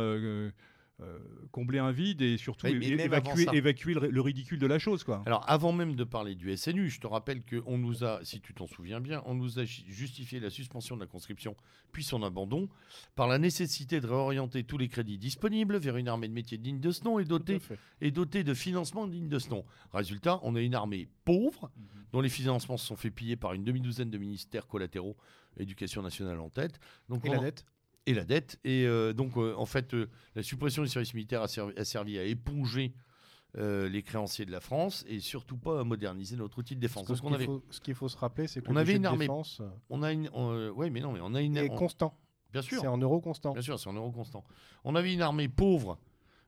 [1.01, 1.19] euh,
[1.51, 3.53] combler un vide et surtout Mais- mais évacuer, ça.
[3.53, 5.03] évacuer le, le ridicule de la chose.
[5.03, 5.21] Quoi.
[5.27, 8.53] Alors, avant même de parler du SNU, je te rappelle qu'on nous a, si tu
[8.55, 11.55] t'en souviens bien, on nous a ju- justifié la suspension de la conscription
[11.91, 12.67] puis son abandon
[13.15, 16.79] par la nécessité de réorienter tous les crédits disponibles vers une armée de métiers digne
[16.79, 17.59] de ce nom et dotée,
[18.01, 19.65] et dotée de financements dignes de ce nom.
[19.93, 21.71] Résultat, on a une armée pauvre
[22.11, 25.15] dont les financements se sont fait piller par une demi-douzaine de ministères collatéraux,
[25.57, 26.79] éducation nationale en tête.
[27.09, 27.65] Donc Et on- la dette?
[28.07, 28.59] Et la dette.
[28.63, 31.85] Et euh, donc, euh, en fait, euh, la suppression du service militaire a servi, a
[31.85, 32.95] servi à éponger
[33.55, 37.07] les créanciers de la France et surtout pas à moderniser notre outil de défense.
[37.07, 38.81] Parce qu'on ce avait, qu'il faut, ce qu'il faut se rappeler, c'est que on le
[38.81, 41.57] avait une armée défense on a une, euh, ouais, mais non, mais on a une,
[41.57, 42.15] on- constant.
[42.53, 43.53] bien sûr, C'est en euros constant.
[43.53, 44.43] bien sûr, c'est en euros constant.
[44.83, 45.97] On avait une armée pauvre,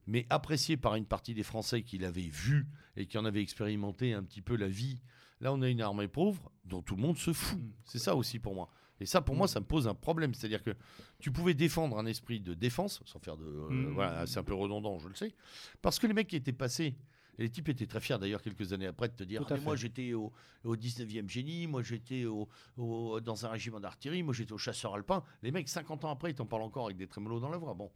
[0.06, 4.14] mais appréciée par une partie des Français qui l'avaient vue et qui en avaient expérimenté
[4.14, 5.00] un petit peu la vie.
[5.42, 7.58] Là, on a une armée pauvre dont tout le monde se fout.
[7.58, 7.72] Mm.
[7.86, 8.70] C'est ça aussi pour moi.
[9.02, 10.34] Et ça, pour moi, ça me pose un problème.
[10.34, 10.72] C'est-à-dire que
[11.20, 13.46] tu pouvais défendre un esprit de défense, sans faire de.
[13.46, 13.94] euh, Mm.
[13.94, 15.34] Voilà, c'est un peu redondant, je le sais.
[15.82, 16.96] Parce que les mecs qui étaient passés.
[17.38, 19.64] Et les types étaient très fiers d'ailleurs quelques années après de te dire Ah, mais
[19.64, 20.34] moi j'étais au,
[20.66, 24.94] au 19e génie, moi j'étais au, au- dans un régiment d'artillerie, moi j'étais au chasseur
[24.94, 25.24] alpin.
[25.42, 27.74] Les mecs 50 ans après ils t'en parlent encore avec des trémolos dans la voix.
[27.76, 27.90] Bon,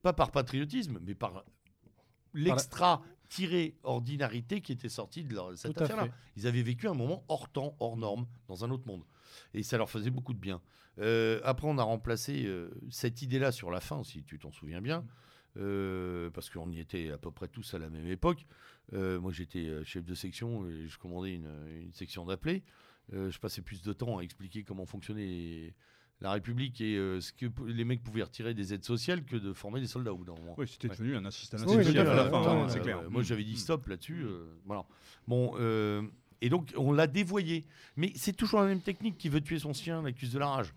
[0.00, 1.44] pas par patriotisme, mais par
[2.32, 6.04] l'extra tiré ordinarité qui était sorti de leur, cette affaire-là.
[6.36, 9.02] Ils avaient vécu un moment hors temps, hors norme, dans un autre monde.
[9.54, 10.60] Et ça leur faisait beaucoup de bien.
[10.98, 14.80] Euh, après, on a remplacé euh, cette idée-là sur la fin, si tu t'en souviens
[14.80, 15.04] bien,
[15.56, 18.46] euh, parce qu'on y était à peu près tous à la même époque.
[18.92, 21.50] Euh, moi, j'étais chef de section et je commandais une,
[21.82, 22.62] une section d'appelés.
[23.12, 25.74] Euh, je passais plus de temps à expliquer comment fonctionnait
[26.20, 29.52] la République et euh, ce que les mecs pouvaient retirer des aides sociales que de
[29.52, 30.56] former des soldats au bout d'un moment.
[30.58, 30.96] Oui, c'était Ouais.
[30.96, 32.98] devenu un assistant Oui, à à la fin, hein, c'est clair.
[32.98, 33.56] Euh, moi, j'avais dit Mm.
[33.56, 34.24] stop là-dessus.
[34.24, 34.84] euh, voilà.
[35.28, 36.02] Bon, euh,
[36.40, 37.66] et donc, on l'a dévoyé.
[37.96, 40.74] Mais c'est toujours la même technique qui veut tuer son chien, l'accuse de la rage.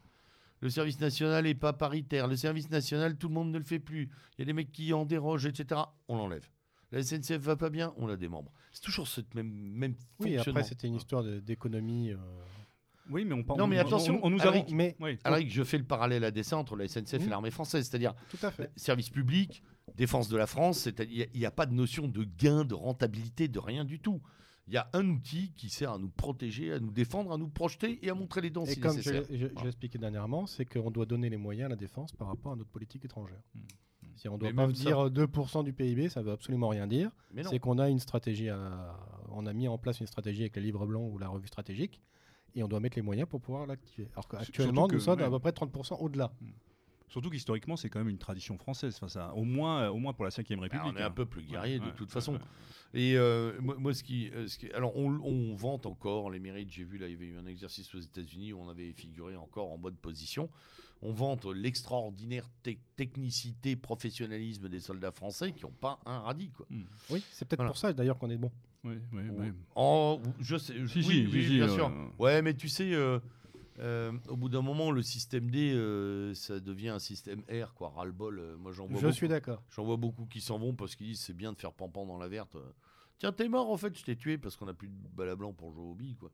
[0.62, 2.28] Le service national n'est pas paritaire.
[2.28, 4.10] Le service national, tout le monde ne le fait plus.
[4.38, 5.82] Il y a des mecs qui en dérogent, etc.
[6.08, 6.48] On l'enlève.
[6.92, 8.52] La SNCF va pas bien, on la démembre.
[8.72, 10.60] C'est toujours ce même, même Oui, fonctionnement.
[10.60, 12.12] après, c'était une histoire d'économie.
[12.12, 12.18] euh,
[13.10, 13.60] Oui, mais on parle.
[13.60, 15.18] Non, mais on- attention, on, on nous a Alric, Mais Oui.
[15.24, 17.30] Alric, je fais le parallèle à dessein entre la SNCF et Mhm.
[17.30, 17.88] l'armée française.
[17.90, 18.14] C'est-à-dire,
[18.76, 19.64] service public,
[19.96, 23.60] défense de la France, il n'y a, pas de notion de gain, de rentabilité, de
[23.60, 24.22] rien du tout.
[24.72, 27.50] Il y a un outil qui sert à nous protéger, à nous défendre, à nous
[27.50, 31.06] projeter et à montrer les dents Et si comme l'ai expliqué dernièrement, c'est qu'on doit
[31.06, 33.42] donner les moyens à la défense par rapport à notre politique étrangère.
[33.54, 33.60] Mm.
[34.16, 36.70] Si on ne doit Mais pas ça- dire 2% du PIB, ça ne veut absolument
[36.70, 37.12] rien dire.
[37.50, 38.96] C'est qu'on a une stratégie, à-
[39.30, 42.02] on a mis en place une stratégie avec le livre blanc ou la revue stratégique,
[42.56, 44.08] et on doit mettre les moyens pour pouvoir l'activer.
[44.14, 46.32] Alors qu'actuellement, nous sommes à peu près 30% au-delà.
[47.12, 48.96] Surtout qu'historiquement, c'est quand même une tradition française.
[48.96, 50.82] Enfin, ça, au moins, au moins pour la Ve Ah, République.
[50.86, 51.12] on est un hein.
[51.12, 52.34] peu plus guerrier de Ouais, toute ouais, façon.
[52.34, 52.40] ouais.
[52.94, 56.40] Et euh, moi, moi, ce, qui, euh, ce qui- alors on, on vante encore les
[56.40, 56.72] mérites.
[56.72, 59.36] J'ai vu là, il y avait eu un exercice aux États-Unis où on avait figuré
[59.36, 60.50] encore en bonne position.
[61.02, 66.52] On vante l'extraordinaire tec- technicité, professionnalisme des soldats français qui n'ont pas un radis.
[66.52, 66.66] Quoi.
[66.70, 66.82] Mm.
[67.10, 67.70] Oui, c'est peut-être Voilà.
[67.72, 68.52] pour ça d'ailleurs qu'on est bon.
[68.84, 69.48] Oui, oui, Ou- oui.
[69.76, 70.74] Oh, je sais.
[70.74, 71.92] Si, oui, si, oui, si, bien euh, sûr.
[72.20, 73.20] Ouais, mais tu sais, euh,
[73.82, 77.90] euh, au bout d'un moment, le système D, euh, ça devient un système R, quoi.
[77.90, 78.40] Ras-le-bol.
[78.40, 79.16] euh, moi, j'en vois Je beaucoup.
[79.16, 79.62] suis d'accord.
[79.76, 82.18] J'en vois beaucoup qui s'en vont parce qu'ils disent c'est bien de faire pampan dans
[82.18, 82.56] la verte.
[83.18, 85.36] Tiens, t'es mort en fait, je t'ai tué parce qu'on n'a plus de balle à
[85.36, 86.32] blanc pour jouer au billes, quoi.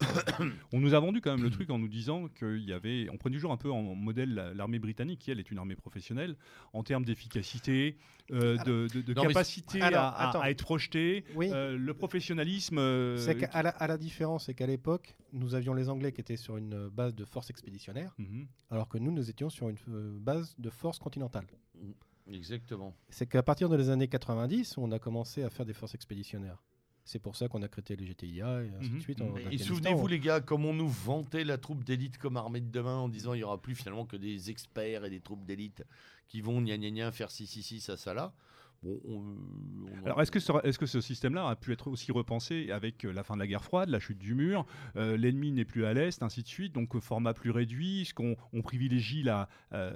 [0.72, 3.08] On nous a vendu quand même le truc en nous disant qu'il y avait.
[3.12, 5.76] On prenait toujours un peu en modèle la- l'armée britannique, qui elle est une armée
[5.76, 6.36] professionnelle,
[6.72, 7.96] en termes d'efficacité,
[8.32, 11.50] euh, de, de- de Non, mais- capacité Alors, à, être projeté, Oui.
[11.52, 12.78] euh, le professionnalisme.
[12.78, 16.20] euh, C'est qu'à la, à la différence, c'est qu'à l'époque, nous avions les Anglais qui
[16.20, 18.46] étaient sur une base de force expéditionnaire, Mhm.
[18.70, 21.46] alors que nous, nous étions sur une euh, base de force continentale.
[22.26, 22.94] Exactement.
[23.08, 26.62] C'est qu'à partir des années 90, on a commencé à faire des forces expéditionnaires.
[27.10, 29.18] C'est pour ça qu'on a créé les GTIA et ainsi de suite.
[29.18, 29.30] Mhm.
[29.32, 32.70] en Et souvenez-vous, les gars, comme on nous vantait la troupe d'élite comme armée de
[32.70, 35.82] demain en disant il n'y aura plus finalement que des experts et des troupes d'élite
[36.28, 38.32] qui vont gna gna gna faire ci, ci, ci, ça, ça là.
[38.82, 39.12] Bon, on,
[40.02, 43.04] on- Alors, est-ce que, ce, est-ce que ce système-là a pu être aussi repensé avec
[43.04, 44.64] euh, la fin de la guerre froide, la chute du mur,
[44.96, 48.14] euh, l'ennemi n'est plus à l'est, ainsi de suite, donc euh, format plus réduit, est-ce
[48.14, 49.92] qu'on on privilégie la, euh,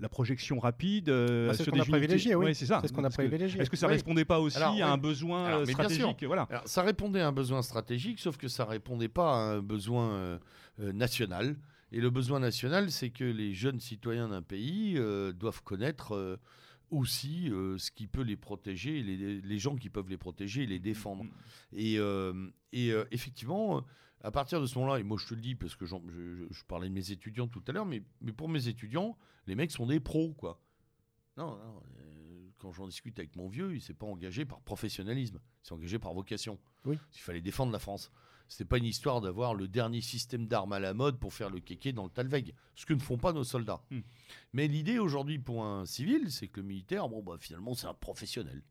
[0.00, 2.46] la projection rapide euh, Bah, c'est ce qu'on des a privilégié, oui.
[2.46, 2.80] Ouais, c'est ça.
[2.82, 3.60] C'est ce qu'on a Est-ce que- privilégié.
[3.60, 3.94] Est-ce que ça Oui.
[3.94, 6.42] répondait pas aussi Alors, à un besoin Alors, euh, stratégique Voilà.
[6.50, 10.10] Alors, ça répondait à un besoin stratégique, sauf que ça répondait pas à un besoin
[10.14, 10.38] euh,
[10.80, 11.56] euh, national.
[11.92, 16.36] Et le besoin national, c'est que les jeunes citoyens d'un pays euh, doivent connaître euh,
[16.90, 20.66] aussi euh, ce qui peut les protéger, les, les gens qui peuvent les protéger et
[20.66, 21.24] les défendre.
[21.24, 21.30] Mm.
[21.72, 23.84] Et, euh, et, euh, effectivement,
[24.22, 26.46] à partir de ce moment-là, et moi je te le dis parce que je, je-
[26.50, 29.16] je parlais de mes étudiants tout à l'heure, mais, mais pour mes étudiants,
[29.46, 30.60] les mecs sont des pros, quoi.
[31.36, 31.82] Non, non,
[32.58, 35.98] quand j'en discute avec mon vieux, il s'est pas engagé par professionnalisme, il s'est engagé
[36.00, 36.58] par vocation.
[36.84, 36.98] Oui.
[37.14, 38.10] Il fallait défendre la France.
[38.48, 41.60] C'était pas une histoire d'avoir le dernier système d'armes à la mode pour faire le
[41.60, 43.80] kéké dans le Talweg, ce que ne font pas nos soldats.
[43.90, 44.00] Hmm.
[44.54, 47.94] Mais l'idée aujourd'hui pour un civil, c'est que le militaire, bon, bah, finalement, c'est un
[47.94, 48.62] professionnel.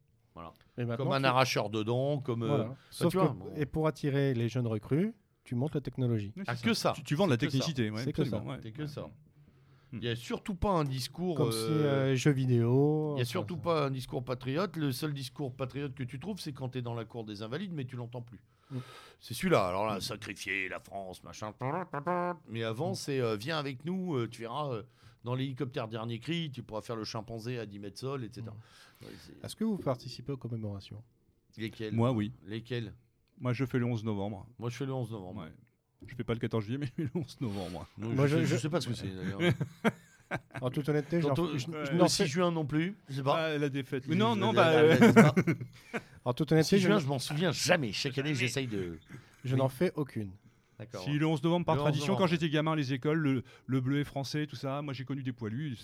[0.77, 2.43] Maintenant, Comme un tu- arracheur de dents, comme.
[2.43, 2.75] euh, voilà.
[2.91, 3.51] Sauf tu que- vois, bon.
[3.55, 5.13] Et pour attirer les jeunes recrues,
[5.43, 6.31] tu montes la technologie.
[6.37, 6.93] Ouais, Ah, c'est que ça.
[6.95, 7.57] Tu, tu vends de la C'est que ça.
[7.57, 7.89] technicité.
[7.89, 8.41] ouais, C'est que ça.
[8.43, 8.57] ouais.
[8.61, 8.87] C'est que Ouais.
[8.87, 9.01] ça.
[9.01, 9.09] Hmm.
[9.93, 11.37] Il n'y a surtout pas un discours.
[11.37, 13.13] Comme euh, si euh, jeux vidéo.
[13.13, 14.75] Il n'y a surtout ça- pas un discours patriote.
[14.75, 17.41] Le seul discours patriote que tu trouves, c'est quand tu es dans la cour des
[17.41, 18.39] invalides, mais tu l'entends plus.
[18.71, 18.77] Mm.
[19.19, 19.67] C'est celui-là.
[19.67, 21.53] Alors là, sacrifier la France, machin.
[22.49, 24.83] Mais avant, c'est euh, viens avec nous, euh, tu verras euh,
[25.23, 28.45] dans l'hélicoptère dernier cri, tu pourras faire le chimpanzé à 10 mètres sol, etc.
[29.01, 31.01] Ouais, c'est- Est-ce que vous participez aux commémorations?
[31.57, 32.31] Lesquels Moi, oui.
[32.45, 32.93] Lesquels
[33.39, 34.47] Moi, je fais le 11 novembre.
[34.59, 35.41] Moi, je fais le 11 novembre.
[35.41, 35.51] Ouais.
[36.05, 37.87] Je fais pas le 14 juillet, mais le 11 novembre.
[37.97, 39.39] Non, Moi, je, je- je je- sais pas ce que c'est d'ailleurs.
[40.61, 41.91] En toute honnêteté, au- je- je Ouais.
[41.93, 42.97] le 6 fais- juin non plus.
[43.07, 43.45] Je sais pas.
[43.45, 44.03] Ah, la défaite.
[44.09, 44.73] Mais non, non, bah.
[46.27, 47.91] en toute 6 honnêteté, je, juin, je m'en souviens jamais.
[47.93, 48.99] Chaque année, j'essaye de.
[49.43, 50.31] je n'en fais aucune.
[51.03, 52.19] Si le 11 novembre, par Le 11 tradition, novembre.
[52.25, 55.23] quand j'étais gamin, les écoles, le, le bleu est français, tout ça, moi j'ai connu
[55.23, 55.75] des poilus,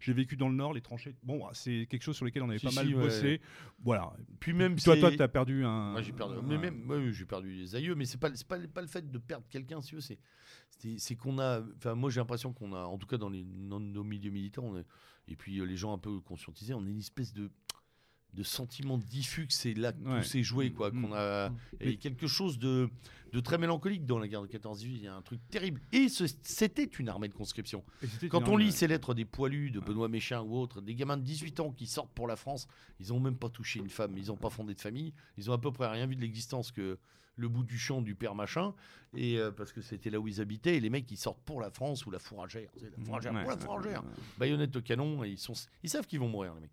[0.00, 1.14] j'ai vécu dans le Nord, les tranchées.
[1.22, 2.94] Bon, c'est quelque chose sur lequel on avait Si, pas si, mal ouais.
[2.94, 3.40] bossé.
[3.84, 4.10] Voilà.
[4.40, 5.90] Puis même toi, toi, t'as perdu un.
[5.92, 6.36] Moi, j'ai perdu.
[6.38, 8.86] un- Mais même, moi, j'ai perdu des aïeux, mais c'est pas, c'est pas, pas le
[8.88, 10.18] fait de perdre quelqu'un, si c'est,
[10.96, 11.60] c'est, qu'on a.
[11.76, 14.64] Enfin, moi, j'ai l'impression qu'on a, en tout cas dans, les, dans nos milieux militaires,
[14.64, 14.86] on est-
[15.28, 17.50] et puis euh, les gens un peu conscientisés, on a une espèce de
[18.34, 20.20] de sentiment diffus que c'est là que Ouais.
[20.20, 20.90] tout s'est joué, quoi.
[20.90, 21.02] Mm.
[21.02, 21.56] Qu'on a, Mm.
[21.82, 22.88] il y a quelque chose de,
[23.32, 24.86] de très mélancolique dans la guerre de 14-18.
[24.96, 25.80] Il y a un truc terrible.
[25.92, 27.84] Et c'était une armée de conscription.
[28.30, 29.80] Quand on lit ces lettres des poilus, de.
[29.80, 32.68] Benoît Méchin ou autres, des gamins de 18 ans qui sortent pour la France,
[33.00, 35.54] ils n'ont même pas touché une femme, ils n'ont pas fondé de famille, ils ont
[35.54, 36.98] à peu près rien vu de l'existence que
[37.36, 38.74] le bout du champ du père machin,
[39.16, 41.60] et euh, parce que c'était là où ils habitaient, et les mecs ils sortent pour
[41.62, 44.02] la France ou la fourragère, la fourragère, Ouais, pour la fourragère,
[44.36, 46.70] baïonnette au canon, et ils, sont, ils savent qu'ils vont mourir, les mecs.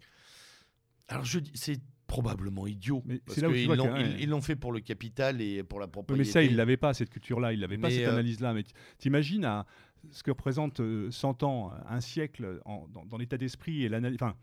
[1.10, 4.22] Alors je dis, c'est probablement idiot, Mais parce c'est là où tu vois l'ont ils-
[4.22, 6.18] ils l'ont fait pour le capital et pour la propriété.
[6.18, 8.53] mais ça, il l'avait pas, cette culture-là, il n'avait pas Mais, cette euh, analyse-là.
[8.53, 9.66] Mais t- t'imagines à
[10.12, 14.18] ce que représente euh, 100 ans, un siècle en- dans, dans l'état d'esprit et l'analyse.
[14.20, 14.34] Enfin,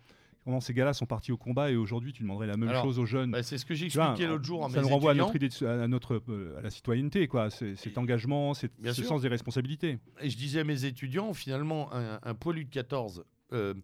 [0.44, 3.00] comment ces gars-là sont partis au combat et aujourd'hui, tu demanderais la même Alors, chose
[3.00, 3.32] aux jeunes.
[3.32, 5.10] Bah, c'est ce que j'ai Tu vois, expliqué l'autre jour à ça mes nous renvoie
[5.10, 5.26] à étudiants.
[5.26, 7.50] notre idée, de- à notre euh, à la citoyenneté, quoi.
[7.50, 9.08] C'est- Cet Et- engagement, c'est Bien ce sûr.
[9.08, 9.98] sens des responsabilités.
[10.20, 13.74] Et je disais à mes étudiants, finalement, un, un poilu de 14, euh,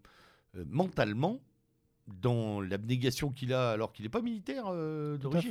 [0.56, 1.40] euh, mentalement,
[2.08, 5.50] dans l'abnégation qu'il a, alors qu'il n'est pas militaire euh, d'origine,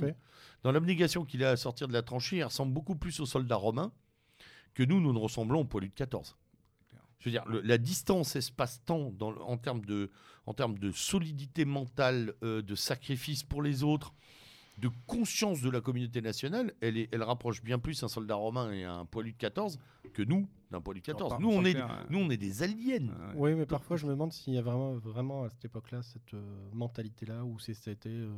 [0.64, 3.56] dans l'abnégation qu'il a à sortir de la tranchée, il ressemble beaucoup plus aux soldats
[3.56, 3.92] romains
[4.74, 6.36] que nous, nous ne ressemblons aux poilus de 14.
[7.20, 10.10] Je veux dire, le- la distance espace-temps en, termes de,
[10.46, 14.14] en termes de solidité mentale, euh, de sacrifice pour les autres,
[14.78, 18.72] de conscience de la communauté nationale, elle, est, elle rapproche bien plus un soldat romain
[18.72, 19.78] et un poilu de 14
[20.14, 21.30] que nous, d'un de 14.
[21.32, 23.08] par- nous, on est, clair, nous, on est des aliens.
[23.08, 23.34] Ouais.
[23.36, 26.34] Oui, mais parfois je me demande s'il y a vraiment, vraiment à cette époque-là cette
[26.34, 26.42] euh,
[26.74, 28.30] mentalité-là où c'était euh,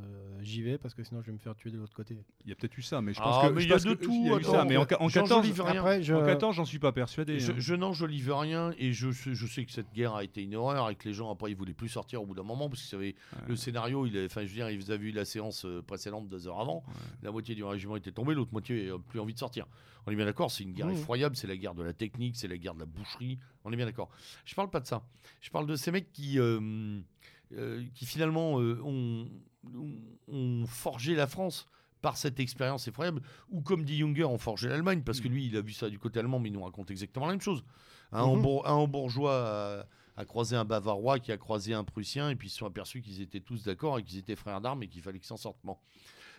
[0.42, 2.18] j'y vais parce que sinon je vais me faire tuer de l'autre côté.
[2.44, 3.72] Il y a peut-être eu ça, mais je Ah, pense que mais je il y
[3.72, 5.62] a de que- tout, il y a eu ça, mais en, en Jean 14, Jolivet,
[5.62, 5.80] rien.
[5.80, 7.38] Après, je, en 14, j'en suis pas persuadé.
[7.38, 7.56] Je, hein.
[7.58, 10.90] je n'enjolive rien et je, sais- je sais que cette guerre a été une horreur
[10.90, 12.88] et que les gens après ils voulaient plus sortir au bout d'un moment parce que
[12.88, 13.38] ça avait- Ouais.
[13.48, 16.48] le scénario, il, enfin je veux dire, ils avaient vu la séance euh, précédente deux
[16.48, 16.82] heures avant,
[17.22, 19.66] la moitié du régiment était tombée, l'autre moitié n'a plus envie de sortir.
[20.06, 20.92] On est bien d'accord, c'est une guerre Mmh.
[20.92, 23.76] effroyable, c'est la guerre de la technique, c'est la guerre de la boucherie, on est
[23.76, 24.10] bien d'accord.
[24.44, 25.02] Je parle pas de ça,
[25.40, 27.00] je parle de ces mecs qui, euh,
[27.52, 29.28] euh, qui finalement euh, ont,
[30.28, 31.66] ont- forgé la France
[32.02, 35.32] par cette expérience effroyable, ou comme dit Junger, ont forgé l'Allemagne, parce que Mm.
[35.32, 37.40] lui, il a vu ça du côté allemand, mais il nous raconte exactement la même
[37.40, 37.64] chose.
[38.12, 38.20] Un.
[38.24, 39.86] Hambour- un Hambourgeois a,
[40.20, 43.00] a croisé un Bavarois qui a croisé un Prussien, et puis ils se sont aperçus
[43.00, 45.58] qu'ils étaient tous d'accord et qu'ils étaient frères d'armes et qu'il fallait qu'ils s'en sortent.
[45.64, 45.78] Bon.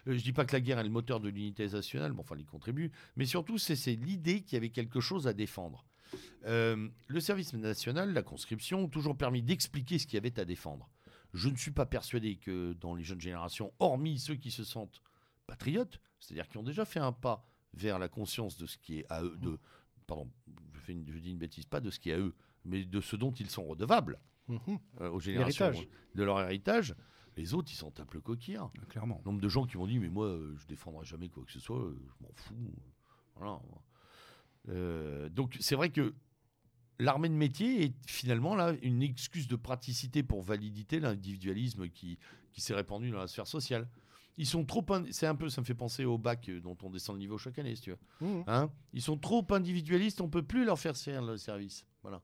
[0.08, 2.36] Euh, je dis pas que la guerre est le moteur de l'unité nationale, mais enfin,
[2.38, 2.92] il y contribue.
[3.16, 5.86] Mais surtout, c'est l'idée qu'il y avait quelque chose à défendre.
[6.46, 10.46] Euh, le service national, la conscription, ont toujours permis d'expliquer ce qu'il y avait à
[10.46, 10.90] défendre.
[11.34, 15.02] Je ne suis pas persuadé que dans les jeunes générations, hormis ceux qui se sentent
[15.48, 19.06] patriotes, c'est-à-dire qui ont déjà fait un pas vers la conscience de ce qui est
[19.10, 19.58] à eux, de,
[20.08, 20.30] pardon,
[20.74, 22.34] je, fais une- je dis une bêtise, pas de ce qui est à eux,
[22.64, 24.60] mais de ce dont ils sont redevables Mhm.
[25.02, 25.66] euh, aux générations
[26.14, 26.96] de leur héritage.
[27.38, 28.72] Les autres, ils s'en tapent le coquillard.
[28.90, 29.22] Clairement.
[29.26, 31.60] Nombre de gens qui m'ont dit, mais moi, euh, je défendrai jamais quoi que ce
[31.60, 32.56] soit, euh, je m'en fous.
[33.36, 33.60] Voilà.
[34.70, 36.14] Euh, donc, c'est vrai que
[37.00, 42.18] l'armée de métier est finalement là une excuse de praticité pour validité l'individualisme qui,
[42.52, 43.88] qui s'est répandu dans la sphère sociale.
[44.38, 44.84] Ils sont trop.
[44.90, 47.38] in- C'est un peu, ça me fait penser au bac dont on descend le niveau
[47.38, 48.00] chaque année, si tu veux.
[48.22, 48.44] Mhm.
[48.48, 48.70] Hein?
[48.94, 51.86] Ils sont trop individualistes, on peut plus leur faire servir le service.
[52.02, 52.22] Voilà.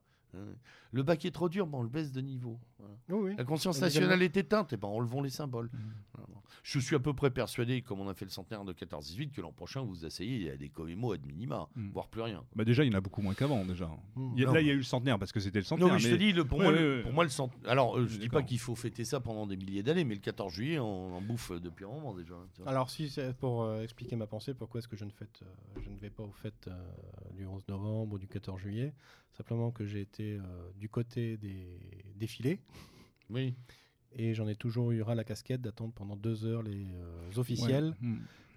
[0.94, 2.58] Le bac est trop dur, bon, on le baisse de niveau.
[2.78, 2.94] Voilà.
[3.08, 3.34] Oui, oui.
[3.36, 5.70] La conscience nationale est éteinte, et ben enlevons les symboles.
[6.14, 6.28] Voilà.
[6.62, 9.40] Je suis à peu près persuadé, comme on a fait le centenaire de 14-18, que
[9.40, 11.90] l'an prochain, vous asseyez, il y a des commémos ad minima, Mhm.
[11.92, 12.44] voire plus rien.
[12.54, 13.86] Bah déjà, il y en a beaucoup moins qu'avant déjà.
[14.14, 14.32] Mm.
[14.36, 14.52] Il y a- Non.
[14.54, 15.94] là, il y a eu le centenaire parce que c'était le Non, centenaire.
[15.94, 17.02] mais je te dis, le, pour, Ouais, moi, ouais, le, ouais.
[17.02, 17.50] pour moi, le cent...
[17.66, 20.20] Alors, euh, je dis pas qu'il faut fêter ça pendant des milliers d'années, mais le
[20.20, 22.34] 14 juillet, on en bouffe depuis un moment déjà.
[22.34, 22.62] hein.
[22.66, 25.80] Alors, si c'est pour euh, expliquer ma pensée, pourquoi est-ce que je ne, fête, euh,
[25.82, 26.78] je ne vais pas aux fêtes euh,
[27.34, 28.92] du 11 novembre ou du 14 juillet?
[29.32, 30.42] Simplement que j'ai été euh,
[30.82, 31.64] du côté des
[32.16, 32.58] défilés
[33.30, 33.54] Oui.
[34.16, 37.38] et j'en ai toujours eu ras la casquette d'attendre pendant deux heures les euh, Ouais.
[37.38, 38.16] officiels Mm.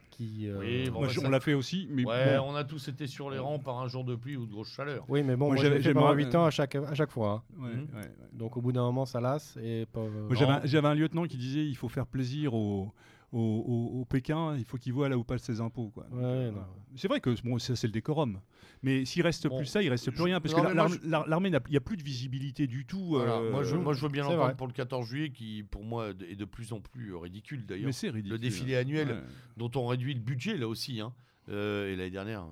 [0.09, 0.47] qui.
[0.47, 2.63] euh, Oui, bon, Moi, bah, ça- on l'a fait aussi, mais Ouais, bon, on a
[2.63, 5.05] tous été sur les rangs par un jour de pluie ou de grosse chaleur.
[5.07, 6.95] Oui, mais bon, Moi, moi, j'avais- j'avais fait j'aimerais- pendant 8 ans à chaque, à
[6.95, 7.43] chaque fois.
[7.59, 7.61] hein.
[7.63, 8.11] ouais, ouais, ouais.
[8.33, 9.55] Donc au bout d'un moment, ça lasse.
[9.61, 12.91] Et pas, Moi, j'avais, un, j'avais un lieutenant qui disait il faut faire plaisir au,
[13.37, 13.39] au,
[13.97, 15.89] au- au Pékin, il faut qu'il voit là où passent ses impôts.
[15.89, 16.03] Quoi.
[16.05, 16.61] Donc, Ouais, euh, non.
[16.95, 18.39] C'est vrai que bon, ça, c'est le décorum.
[18.81, 20.39] Mais s'il reste Bon, plus ça, il reste plus je- rien.
[20.39, 20.73] Parce non, que
[21.29, 23.03] l'armée, n'a- il n'y a plus de visibilité du tout.
[23.09, 24.55] Voilà, euh, moi, je, moi, je veux bien c'est l'entendre vrai.
[24.55, 27.87] pour le 14 juillet, qui pour moi est de plus en plus euh, ridicule d'ailleurs.
[27.87, 28.31] mais c'est ridicule.
[28.31, 29.21] Le défilé annuel, Ouais,
[29.57, 31.01] dont on réduit le budget là aussi.
[31.01, 31.13] Hein.
[31.49, 32.45] Euh, et l'année dernière,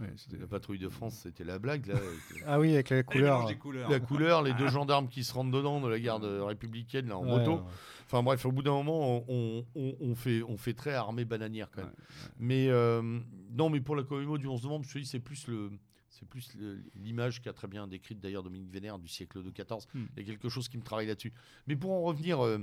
[0.00, 1.86] ouais, la patrouille de France, c'était la blague.
[1.86, 3.46] Là, avec Ah oui, avec des couleurs.
[3.90, 7.24] la couleur, les deux gendarmes qui se rentrent dedans de la garde républicaine là, en
[7.24, 7.54] Ouais, moto.
[7.56, 7.62] ouais.
[8.06, 11.70] Enfin bref, au bout d'un moment, on, on- on fait, on fait très armée bananière
[11.70, 11.90] quand même.
[11.90, 13.20] Ouais, Mais euh,
[13.50, 15.70] non, mais pour la commémo du 11 novembre, je te dis, c'est plus le.
[16.08, 16.56] C'est plus
[16.94, 19.86] l'image qu'a très bien décrite d'ailleurs Dominique Vénère du siècle de 14.
[19.92, 20.04] Hmm.
[20.16, 21.30] Il y a quelque chose qui me travaille là-dessus.
[21.66, 22.58] Mais pour en revenir euh,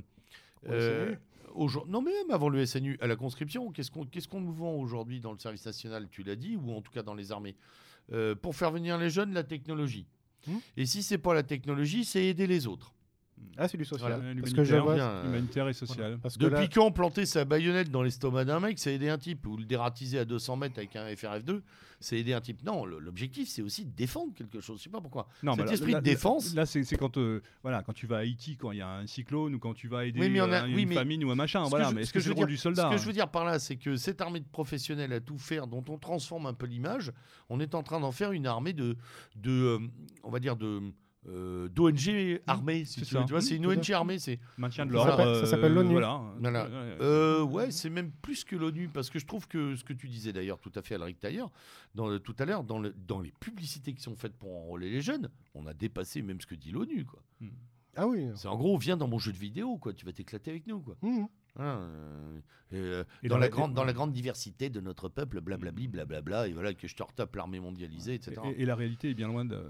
[0.70, 1.14] euh,
[1.88, 5.20] non mais même avant le SNU, à la conscription, qu'est-ce qu'on qu'on nous vend aujourd'hui
[5.20, 7.56] dans le service national Tu l'as dit, ou en tout cas dans les armées?
[8.12, 10.06] Euh, Pour faire venir les jeunes, la technologie.
[10.48, 10.58] Hmm?
[10.78, 12.93] Et si c'est pas la technologie, c'est aider les autres.
[13.58, 14.14] Ah, c'est du social.
[14.22, 14.96] Voilà, Parce que je vois.
[14.96, 16.18] Bien, euh, Humanitaire et social.
[16.22, 19.18] Parce que Depuis là, quand planter sa baïonnette dans l'estomac d'un mec, c'est aider un
[19.18, 21.62] type Ou le dératiser à 200 mètres avec un FRF2,
[22.00, 24.80] c'est aider un type Non, l'objectif, c'est aussi de défendre quelque chose.
[24.80, 25.28] Je sais pas pourquoi.
[25.42, 27.94] Non, Cet mais là- esprit de là- défense- Là, c'est c'est quand, euh, voilà, quand
[27.94, 30.20] tu vas à Haïti, quand il y a un cyclone ou quand tu vas aider
[30.20, 31.64] Oui, mais on a- euh, oui, une mais famine ou un machin.
[31.66, 32.58] ce Voilà, je- mais ce est-ce que que je c'est le veux rôle dire- du
[32.58, 35.14] soldat Ce que je hein veux dire par là, c'est que cette armée de professionnels
[35.14, 37.12] à tout faire, dont on transforme un peu l'image,
[37.50, 38.98] on est en train d'en faire une armée de,
[39.38, 39.80] de euh,
[40.24, 40.82] on va dire, de
[41.28, 43.20] euh, d'ONG armée, si c'est tu veux.
[43.22, 43.26] ça.
[43.26, 44.20] Tu vois, c'est Mmh, une à ONG armée.
[44.20, 45.12] C'est Maintien de Ça l'ordre.
[45.18, 45.92] s'appelle- ça s'appelle l'ONU.
[45.94, 46.22] Voilà.
[47.02, 50.08] Euh, ouais, c'est même plus que l'ONU, parce que je trouve que ce que tu
[50.10, 51.50] disais d'ailleurs tout à fait, Alric Tailleur,
[51.96, 54.90] dans le- tout à l'heure, dans, le- dans les publicités qui sont faites pour enrôler
[54.90, 57.06] les jeunes, on a dépassé même ce que dit l'ONU.
[57.06, 57.22] quoi.
[57.96, 58.28] Ah oui.
[58.36, 59.94] C'est en gros, viens dans mon jeu de vidéo, quoi.
[59.94, 60.80] tu vas t'éclater avec nous.
[60.82, 60.98] Quoi.
[61.56, 62.40] Voilà, euh,
[62.72, 65.40] et, euh, Et dans, dans la la- grande, dans la grande diversité de notre peuple,
[65.42, 68.42] blablabli, blablabla, et voilà, que je te retape l'armée mondialisée, etc.
[68.58, 69.62] Et, et la réalité est bien loin de.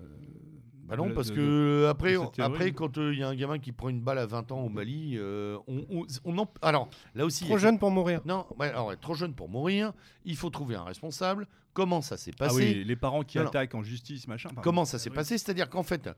[0.86, 2.54] Bah non, parce de- que après, de cette théorie.
[2.54, 4.70] après quand il y a un gamin qui prend une balle à 20 ans au
[4.70, 8.22] Mali, euh, on, on, on en- alors là aussi, Trop jeune pour mourir.
[8.26, 9.94] Non, ouais, alors, ouais, trop jeune pour mourir.
[10.26, 11.48] Il faut trouver un responsable.
[11.74, 13.50] Comment ça s'est Ah passé oui, les parents qui Non, non.
[13.50, 14.50] attaquent en justice, machin.
[14.62, 15.16] Comment ça s'est oui.
[15.16, 16.10] passé C'est-à-dire qu'en fait,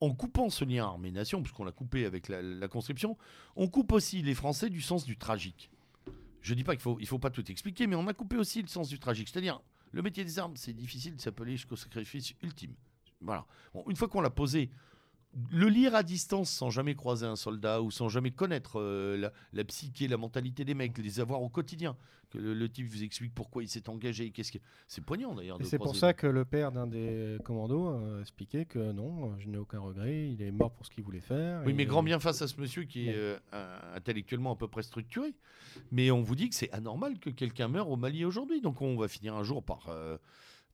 [0.00, 3.16] en coupant ce lien armée-nation, puisqu'on l'a coupé avec la, la conscription,
[3.56, 5.70] on coupe aussi les Français du sens du tragique.
[6.42, 8.60] Je dis pas qu'il faut, il faut pas tout expliquer, mais on a coupé aussi
[8.62, 9.28] le sens du tragique.
[9.28, 9.60] C'est-à-dire,
[9.92, 12.74] le métier des armes, c'est difficile de s'appeler jusqu'au sacrifice ultime.
[13.22, 13.46] Voilà.
[13.74, 14.70] Bon, une fois qu'on l'a posé,
[15.50, 19.32] le lire à distance sans jamais croiser un soldat ou sans jamais connaître euh, la,
[19.54, 21.96] la psyché, la mentalité des mecs, les avoir au quotidien,
[22.28, 24.58] que le, le type vous explique pourquoi il s'est engagé, qu'est-ce que
[24.88, 25.56] c'est poignant d'ailleurs.
[25.62, 29.56] C'est pour ça que le père d'un des commandos a expliqué que non, je n'ai
[29.56, 31.62] aucun regret, il est mort pour ce qu'il voulait faire.
[31.64, 33.38] Oui, et- mais grand bien face à ce monsieur qui est euh,
[33.94, 35.34] intellectuellement à peu près structuré.
[35.92, 38.60] Mais on vous dit que c'est anormal que quelqu'un meure au Mali aujourd'hui.
[38.60, 40.18] Donc on va finir un jour par, euh,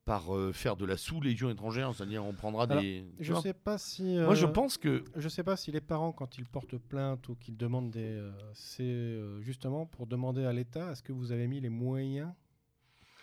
[0.08, 3.04] par euh, faire de la sous-légion étrangère, c'est-à-dire on prendra Alors, des.
[3.20, 4.02] Je sais pas si.
[4.16, 5.04] Moi je euh, pense que.
[5.14, 8.00] Je sais pas si les parents, quand ils portent plainte ou qu'ils demandent des.
[8.16, 12.30] euh, c'est euh, justement pour demander à l'État est-ce que vous avez mis les moyens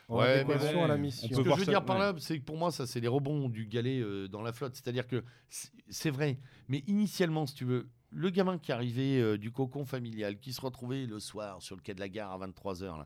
[0.08, 1.84] en Ouais, mais adéquation bon, à la on mission Ce que je veux ça, dire
[1.84, 2.04] par ouais.
[2.04, 4.76] là, c'est que pour moi, ça, c'est les rebonds du galet euh, dans la flotte.
[4.76, 9.38] C'est-à-dire que c'est- c'est vrai, mais initialement, si tu veux, le gamin qui arrivait euh,
[9.38, 12.48] du cocon familial, qui se retrouvait le soir sur le quai de la gare à
[12.48, 13.06] 23h,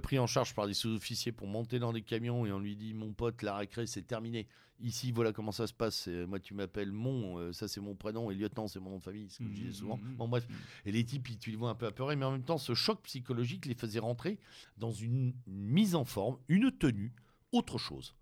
[0.00, 2.94] pris en charge par des sous-officiers pour monter dans des camions, et on lui dit
[2.94, 4.46] Mon pote, la récré, c'est terminé.
[4.80, 6.08] Ici, voilà comment ça se passe.
[6.08, 8.98] Euh, moi, tu m'appelles Mon, euh, ça c'est mon prénom, et lieutenant, c'est mon nom
[8.98, 9.98] de famille, ce que je disais souvent.
[9.98, 10.14] Mhm.
[10.16, 10.46] Bon, bref.
[10.84, 12.74] Et les types, ils- tu les vois un peu apeurés, mais en même temps, ce
[12.74, 14.38] choc psychologique les faisait rentrer
[14.76, 17.12] dans une mise en forme, une tenue,
[17.52, 18.14] autre chose.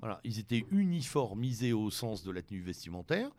[0.00, 3.30] Voilà, ils étaient uniformisés au sens de la tenue vestimentaire.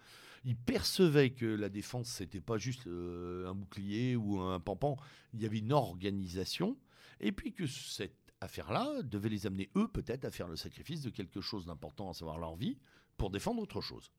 [0.43, 4.97] Ils percevaient que la défense, c'était pas juste euh, un bouclier ou un pampan.
[5.33, 6.77] Il y avait une organisation.
[7.19, 11.11] Et puis que cette affaire-là devait les amener, eux, peut-être, à faire le sacrifice de
[11.11, 12.77] quelque chose d'important, à savoir leur vie,
[13.17, 14.09] pour défendre autre chose.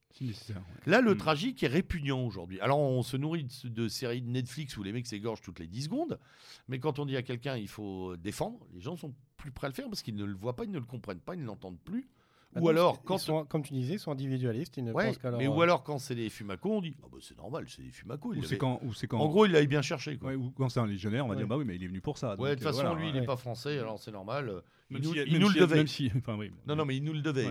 [0.54, 0.62] Ouais.
[0.86, 1.18] Là, le Mm.
[1.18, 2.60] tragique est répugnant aujourd'hui.
[2.60, 5.66] Alors, on se nourrit de, de séries de Netflix où les mecs s'égorgent toutes les
[5.66, 6.20] 10 secondes.
[6.68, 9.70] Mais quand on dit à quelqu'un il faut défendre, les gens sont plus prêts à
[9.70, 11.46] le faire parce qu'ils ne le voient pas, ils ne le comprennent pas, ils ne
[11.46, 12.06] l'entendent plus.
[12.54, 14.76] Bah ou non, alors, quand sont- comme tu disais, ils sont individualistes.
[14.76, 16.94] Ils ne Ouais, pensent qu'à leur- mais ou alors quand c'est des fumacos, on dit
[17.02, 18.34] ah bah, c'est normal, c'est des fumacos.
[18.34, 18.78] il Ou c'est quand,
[19.08, 20.18] quand, En gros, il l'avait bien cherché.
[20.18, 20.30] Quoi.
[20.30, 21.38] ouais, ou quand c'est un légionnaire, on va Ouais.
[21.40, 22.36] dire bah oui, mais il est venu pour ça.
[22.38, 24.50] Ouais, de toute euh, façon, voilà, lui, il n'est pas français, alors c'est normal.
[24.50, 25.76] euh, Il nous, si- il même nous si- le devait.
[25.76, 26.52] même si- enfin, oui.
[26.66, 27.46] Non, non, mais il nous le devait.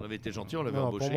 [0.00, 1.08] On avait été gentil, on l'avait embauché.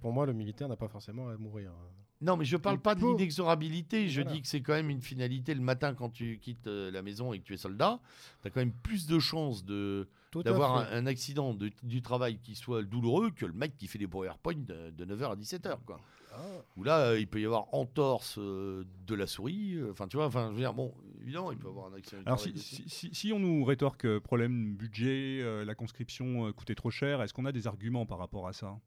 [0.00, 1.72] pour, moi, le militaire n'a pas forcément à mourir.
[2.20, 4.06] Non, mais je parle Il pas de l'inexorabilité.
[4.08, 4.36] Je Voilà.
[4.36, 5.54] dis que c'est quand même une finalité.
[5.54, 7.98] Le matin, quand tu quittes euh, la maison et que tu es soldat,
[8.42, 10.06] tu as quand même plus de chances de,
[10.40, 14.06] d'avoir un, accident de- du travail qui soit douloureux que le mec qui fait des
[14.08, 15.78] PowerPoint de, de 9h à 17h.
[15.84, 16.00] Quoi.
[16.34, 16.38] Ah,
[16.78, 19.74] Où là, euh, il peut y avoir entorse euh, de la souris.
[19.74, 21.94] euh, Enfin, tu vois, enfin, je veux dire, bon, évidemment, il peut y avoir un
[21.94, 25.64] accident du Alors travail si, si- si- si on nous rétorque euh, problème budget, euh,
[25.66, 28.78] la conscription euh, coûtait trop cher, est-ce qu'on a des arguments par rapport à ça?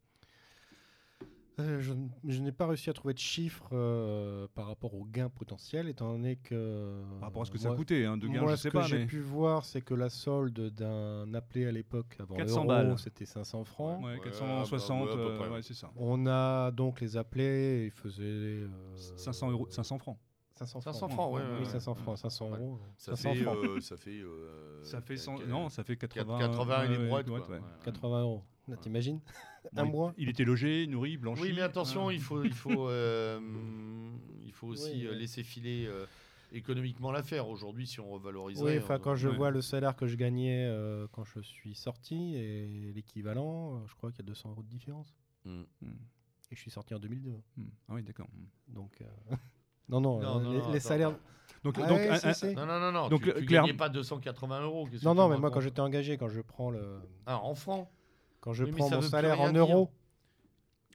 [1.58, 1.94] Euh, je,
[2.28, 6.12] je n'ai pas réussi à trouver de chiffres euh, par rapport aux gains potentiels, étant
[6.12, 7.02] donné que.
[7.20, 8.70] Par rapport à ce que ça moi- coûtait, hein, de gains, moi, je ce sais
[8.70, 8.84] que pas.
[8.84, 12.68] j'ai mais- pu voir, c'est que la solde d'un appelé à l'époque avant 400 l'euro,
[12.68, 13.00] balles.
[13.00, 14.04] c'était 500 francs.
[14.04, 15.92] Ouais, Ouais, 460, bah, ouais, à peu euh, près, ouais, c'est ça.
[15.96, 18.24] On a donc les appelés, ils faisaient.
[18.26, 18.68] euh,
[19.16, 20.18] 500 euros, 500 francs.
[20.58, 20.94] 500 francs.
[20.94, 22.02] 500 francs, ouais, Oui, ouais, 500 ouais.
[22.02, 22.58] francs, 500 Ouais.
[22.60, 22.80] euros.
[22.98, 26.38] Ça 500 fait, euh, ça fait, euh, Ça fait 100, quel- non, ça fait 80,
[26.40, 27.30] 80 et ouais, brouettes.
[27.30, 27.50] ouais, quoi.
[27.56, 27.62] ouais.
[27.62, 27.68] Ouais.
[27.86, 28.44] 80 euros.
[28.82, 29.22] T'imagines?
[29.76, 31.42] Un il- mois Il était logé, nourri, blanchi.
[31.42, 33.40] Oui, mais attention, il faut, il faut, euh,
[34.46, 36.06] il faut aussi Oui, euh, laisser filer euh,
[36.52, 37.48] économiquement l'affaire.
[37.50, 38.64] Aujourd'hui, si on revalorisait.
[38.64, 39.36] Oui, enfin, quand je ouais.
[39.36, 44.12] vois le salaire que je gagnais euh, quand je suis sorti et l'équivalent, je crois
[44.12, 45.14] qu'il y a 200 euros de différence.
[45.46, 45.64] Hmm.
[45.82, 45.90] Hmm,
[46.52, 47.32] Et je suis sorti en 2002.
[47.58, 47.64] hmm.
[47.90, 48.28] Ah oui, d'accord.
[48.34, 48.74] hmm.
[48.74, 49.02] Donc.
[49.02, 49.06] euh,
[49.90, 51.16] non, non, Non, euh, non, les, non, les attends, salaires.
[51.64, 52.54] Donc, Ah donc ouais, un- si, un- si.
[52.56, 53.10] Non, non, non, non.
[53.10, 54.88] Donc, tu, tu clair- gagnais pas 280 euros.
[55.04, 57.88] Non, non, mais moi, quand j'étais engagé, quand je prends le, Ah, en francs
[58.46, 59.90] quand je Oui, prends mon salaire en euros,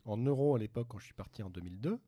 [0.04, 1.98] en euros à l'époque, quand je suis parti en 2002,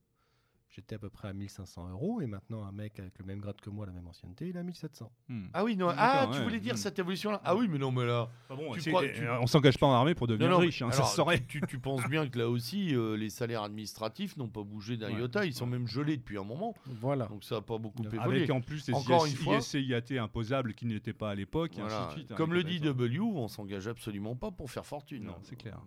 [0.73, 2.21] j'étais à peu près à 1500 euros.
[2.21, 4.59] Et maintenant, un mec avec le même grade que moi, la même ancienneté, il est
[4.59, 5.11] à 1700.
[5.29, 5.47] hmm.
[5.53, 5.89] Ah oui, non.
[5.97, 6.45] Ah, tu ouais.
[6.45, 6.79] voulais dire Hmm.
[6.79, 8.29] cette évolution-là Ah oui, mais non, mais là.
[8.49, 10.61] Enfin bon, Tu crois- euh, tu- On s'engage pas en armée pour devenir Non, non,
[10.61, 11.41] riche, hein, ça alors, se saurait.
[11.47, 15.13] Tu, tu penses bien que là aussi, euh, les salaires administratifs n'ont pas bougé d'un
[15.13, 15.45] Ouais, iota.
[15.45, 15.71] Ils sont ouais.
[15.73, 16.75] même gelés depuis un moment.
[16.87, 17.27] Voilà.
[17.27, 18.21] Donc ça n'a pas beaucoup évolué.
[18.39, 21.77] Avec en plus des Encore IS, une fois- ISCIAT imposables qui n'étaient pas à l'époque,
[21.77, 22.07] et ainsi Voilà.
[22.07, 22.33] de suite.
[22.33, 25.25] hein, Comme le dit W, on s'engage absolument pas pour faire fortune.
[25.25, 25.79] Non, c'est clair.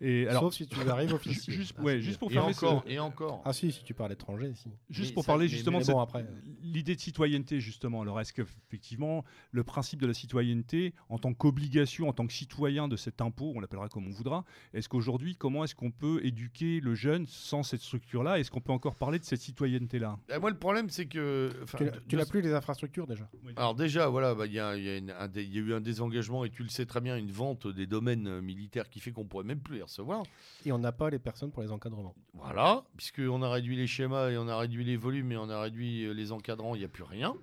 [0.00, 0.06] Non.
[0.06, 1.52] Et alors, Sauf si tu arrives officier.
[1.54, 3.42] juste, Ah, ouais, juste pour Et fermer ce- encore, et encore.
[3.44, 4.68] Ah si, si tu parles étranger, si.
[4.90, 6.26] Juste Mais pour ça- parler mais- justement mais de bon, cette- après-
[6.62, 8.02] l'idée de citoyenneté justement.
[8.02, 12.88] Alors est-ce qu'effectivement le principe de la citoyenneté en tant qu'obligation, en tant que citoyen
[12.88, 14.44] de cet impôt, on l'appellera comme on voudra,
[14.74, 18.38] est-ce qu'aujourd'hui comment est-ce qu'on peut éduquer le jeune sans cette structure-là?
[18.38, 20.18] Est-ce qu'on peut encore parler de cette citoyenneté-là?
[20.30, 21.50] Ah, moi, le problème, c'est que.
[21.76, 21.84] Tu
[22.16, 23.28] n'as- de- plus les infrastructures déjà.
[23.56, 25.58] Alors déjà, voilà, bah, il y, a, il y a une- un dé- il y
[25.58, 28.90] a eu un désengagement et tu le sais très bien, une vente des domaines militaires
[28.90, 30.22] qui fait qu'on pourrait même plus les recevoir.
[30.64, 32.14] Et on n'a pas les personnes pour les encadrements.
[32.34, 35.60] Voilà, puisqu'on a réduit les schémas et on a réduit les volumes et on a
[35.62, 37.34] réduit euh, les encadrants, il n'y a plus rien.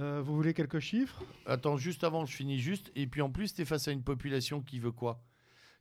[0.00, 1.22] Euh, vous voulez quelques chiffres?
[1.46, 2.90] Attends, juste avant, je finis juste.
[2.94, 5.22] Et puis en plus, tu es face à une population qui veut quoi?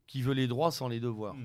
[0.07, 1.35] Qui veut les droits sans les devoirs.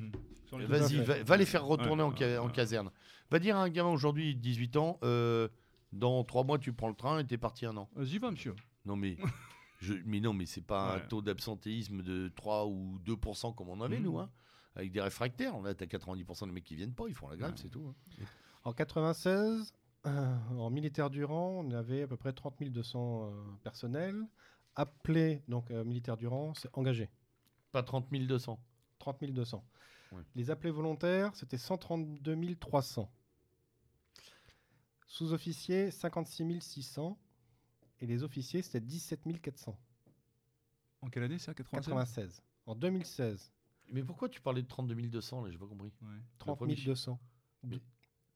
[0.53, 2.53] À Vas-y, va, va les faire retourner Ouais, en, ca- ouais, en ouais.
[2.53, 2.91] caserne.
[3.31, 5.49] Va dire à un gamin aujourd'hui, 18 ans, euh,
[5.93, 7.89] dans trois mois, tu prends le train et t'es parti un an.
[7.97, 8.55] Euh, J'y va, monsieur.
[8.85, 9.17] Non, mais,
[9.81, 13.81] je, mais non, mais c'est pas un taux d'absentéisme de 3 ou 2% comme on
[13.81, 14.05] avait, Mhm.
[14.05, 14.31] nous, hein,
[14.77, 15.59] avec des réfractaires.
[15.61, 17.57] Là, t'as 90% des mecs qui viennent pas, ils font la grève, Ouais.
[17.61, 17.87] c'est tout.
[17.89, 18.25] hein.
[18.65, 19.73] En 96,
[20.07, 24.23] euh, en militaire Durand, on avait à peu près 30 200 euh, personnels.
[24.75, 27.09] Appelés, donc euh, militaire Durand, c'est engagé.
[27.73, 28.59] Pas 30 200.
[28.99, 29.65] 30 200.
[30.13, 30.23] Ouais.
[30.35, 33.11] Les appelés volontaires, c'était 132 300.
[35.07, 37.19] Sous-officiers, 56 600.
[38.01, 39.79] Et les officiers, c'était 17 400.
[41.01, 42.43] En quelle année ça 96 96.
[42.67, 43.53] En 2016,
[43.93, 45.51] Mais pourquoi tu parlais de 32 200 là?
[45.51, 45.93] J'ai pas compris.
[46.03, 46.09] Ouais.
[46.39, 47.19] 30 premier 200.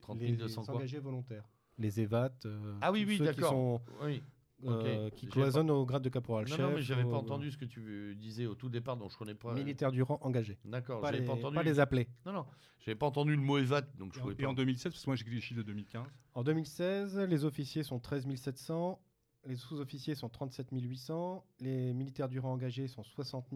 [0.00, 0.74] 30 les, 200 les quoi?
[0.76, 1.48] engagés volontaires.
[1.78, 2.32] Les EVAT.
[2.46, 3.50] euh, Ah oui, oui, d'accord.
[3.50, 4.22] sont, Oui.
[4.66, 6.60] euh, qui cloisonnent au grade de caporal Non, chef.
[6.66, 9.10] non, mais j'avais pas au- entendu ce que tu euh, disais au tout départ, donc
[9.12, 9.50] je connais pas.
[9.50, 10.58] euh, Militaire du rang engagé.
[10.64, 11.54] D'accord, Pas j'avais les, pas entendu.
[11.54, 12.08] pas les appelés.
[12.26, 12.46] Non, non,
[12.80, 14.48] j'avais pas entendu le mot EVAT, donc je pouvais Et pas.
[14.48, 16.06] en 2007, parce que moi j'ai les chiffres de 2015.
[16.34, 19.00] En 2016, les officiers sont 13 700,
[19.46, 23.48] les sous-officiers sont 37 800, les militaires du rang engagés sont 60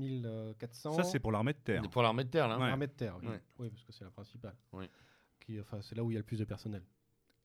[0.59, 0.93] 400.
[0.93, 1.83] Ça c'est pour l'armée de terre.
[1.91, 2.55] Pour l'armée de terre, là.
[2.55, 2.61] hein.
[2.61, 2.67] Ouais.
[2.69, 3.29] L'armée de terre, oui.
[3.29, 3.41] Ouais.
[3.59, 4.57] Oui, parce que c'est la principale.
[4.73, 4.87] Oui.
[5.41, 6.83] Qui, enfin, c'est là où il y a le plus de personnel.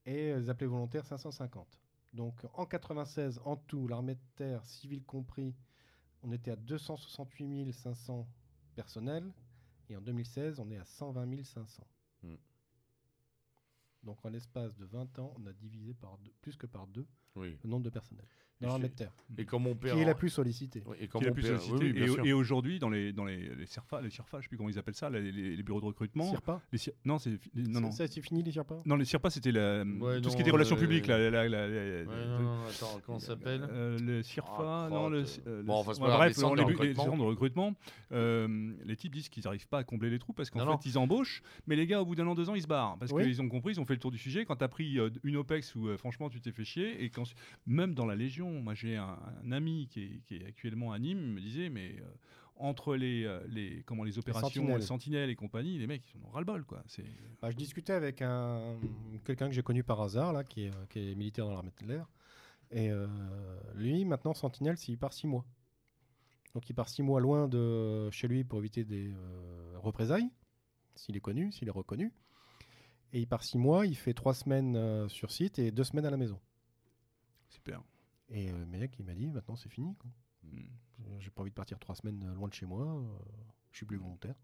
[0.05, 1.79] Et les appelés volontaires, 550.
[2.13, 5.53] Donc en 96, en tout, l'armée de terre, civile compris,
[6.23, 8.27] on était à 268 500
[8.73, 9.31] personnels.
[9.89, 11.85] Et en 2016, on est à 120 500.
[14.03, 17.05] Donc en l'espace de 20 ans, on a divisé par deux, plus que par deux
[17.35, 17.57] Oui.
[17.63, 18.25] le nombre de personnel
[18.61, 19.93] Et dans l'armée de terre, Et comme mon père.
[19.95, 20.83] qui est la plus sollicitée.
[20.85, 21.85] Oui, et comme qui est la mon plus père- sollicitée.
[22.01, 24.49] oui, oui, bien et aujourd'hui, dans les, dans les, les CIRFA, les CIRFA, je sais
[24.49, 26.29] plus comment ils appellent ça, les, les- les bureaux de recrutement.
[26.29, 27.91] Sirpa les Cir- non, c'est non, non.
[27.91, 28.81] Ça, c'est fini les Sirpa?
[28.85, 31.07] Non, les CIRPA, c'était la- Ouais, tout ce qui était relations euh, publiques.
[31.07, 33.65] La, la- la- la- Ouais, non, non, attends, comment ça s'appelle?
[33.69, 36.33] Euh, le CIRFA, Ah, non, le, euh, le- Bon, enfin, c'est pas ouais, bref, les
[36.33, 37.03] centres les, de recrutement.
[37.05, 37.73] centres de recrutement,
[38.11, 40.97] euh, les types disent qu'ils n'arrivent pas à combler les trous parce qu'en fait, ils
[40.97, 43.41] embauchent, mais les gars, au bout d'un an, deux ans, ils se barrent parce qu'ils
[43.41, 44.45] ont compris, ils ont fait le tour du sujet.
[44.45, 47.09] Quand tu as pris euh, une OPEX où euh, franchement tu t'es fait chier, et
[47.65, 50.99] même dans la Légion, moi j'ai un, un ami qui est, qui est actuellement à
[50.99, 52.05] Nîmes, il me disait, mais euh,
[52.55, 54.75] entre les, euh, les, comment, les opérations, sentinelles.
[54.77, 56.65] les sentinelles et compagnie, les mecs, ils en ont ras-le-bol.
[56.65, 56.83] Quoi.
[56.87, 57.05] C'est-
[57.41, 58.77] Bah, je discutais avec un
[59.23, 61.71] quelqu'un que j'ai connu par hasard, là, qui est, euh, qui est militaire dans l'armée
[61.81, 62.09] de l'air.
[62.71, 63.07] Et euh,
[63.75, 65.45] lui, maintenant, Sentinelle, s'il part six mois.
[66.53, 70.29] Donc il part six mois loin de chez lui pour éviter des euh, représailles,
[70.95, 72.11] s'il est connu, s'il est reconnu.
[73.13, 76.05] Et il part six mois, il fait trois semaines euh, sur site et deux semaines
[76.05, 76.39] à la maison.
[77.49, 77.81] Super.
[78.29, 79.95] Et euh, le mec, il m'a dit, maintenant c'est fini.
[79.95, 80.09] quoi.
[80.43, 81.19] Mm.
[81.19, 82.85] J'ai pas envie de partir trois semaines euh, loin de chez moi.
[82.85, 83.17] euh,
[83.71, 84.35] je suis plus volontaire.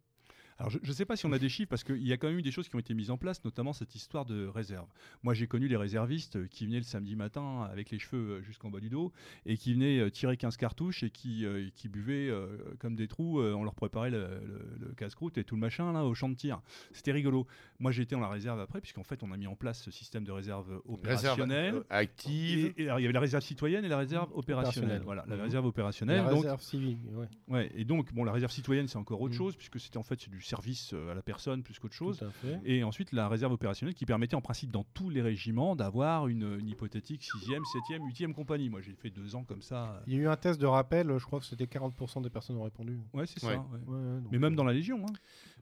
[0.58, 2.30] Alors, je ne sais pas si on a des chiffres, parce qu'il y a quand
[2.30, 4.88] même eu des choses qui ont été mises en place, notamment cette histoire de réserve.
[5.22, 8.70] Moi, j'ai connu les réservistes qui venaient le samedi matin avec les cheveux euh, jusqu'en
[8.70, 9.12] bas du dos
[9.46, 13.10] et qui venaient euh, tirer 15 cartouches et qui, euh, qui buvaient euh, comme des
[13.10, 13.42] trous.
[13.42, 16.30] euh, on leur préparait le, le- le casse-croûte et tout le machin là, au champ
[16.30, 16.62] de tir.
[16.94, 17.46] C'était rigolo.
[17.80, 19.92] Moi, j'ai été dans la réserve après, puisqu'en fait, on a mis en place ce
[19.92, 21.76] système de réserve Réserve opérationnelle.
[21.76, 22.74] euh, active.
[22.78, 25.02] Et, et alors, il y avait la réserve citoyenne et la réserve opérationnelle.
[25.02, 25.02] Opérationnelle.
[25.04, 25.42] Voilà, la Mhm.
[25.42, 26.24] réserve La opérationnelle.
[26.30, 29.38] donc, réserve civile, ouais, ouais, et donc, bon, la réserve citoyenne, c'est encore autre Mhm.
[29.38, 32.20] chose, puisque c'était en fait c'est du service euh, à la personne plus qu'autre chose.
[32.20, 32.60] tout à fait.
[32.66, 36.58] Et ensuite, la réserve opérationnelle qui permettait en principe dans tous les régiments d'avoir une,
[36.60, 37.62] une hypothétique 6e,
[37.92, 38.70] 7e, 8e compagnie.
[38.70, 40.02] Moi, j'ai fait deux ans comme ça.
[40.08, 42.58] Il y a eu un test de rappel, je crois que c'était 40% des personnes
[42.58, 43.00] ont répondu.
[43.14, 43.54] Ouais, c'est Ouais.
[43.54, 43.60] ça.
[43.60, 43.80] ouais.
[43.88, 45.04] Ouais, ouais, donc, Mais même dans la Légion.
[45.08, 45.14] hein.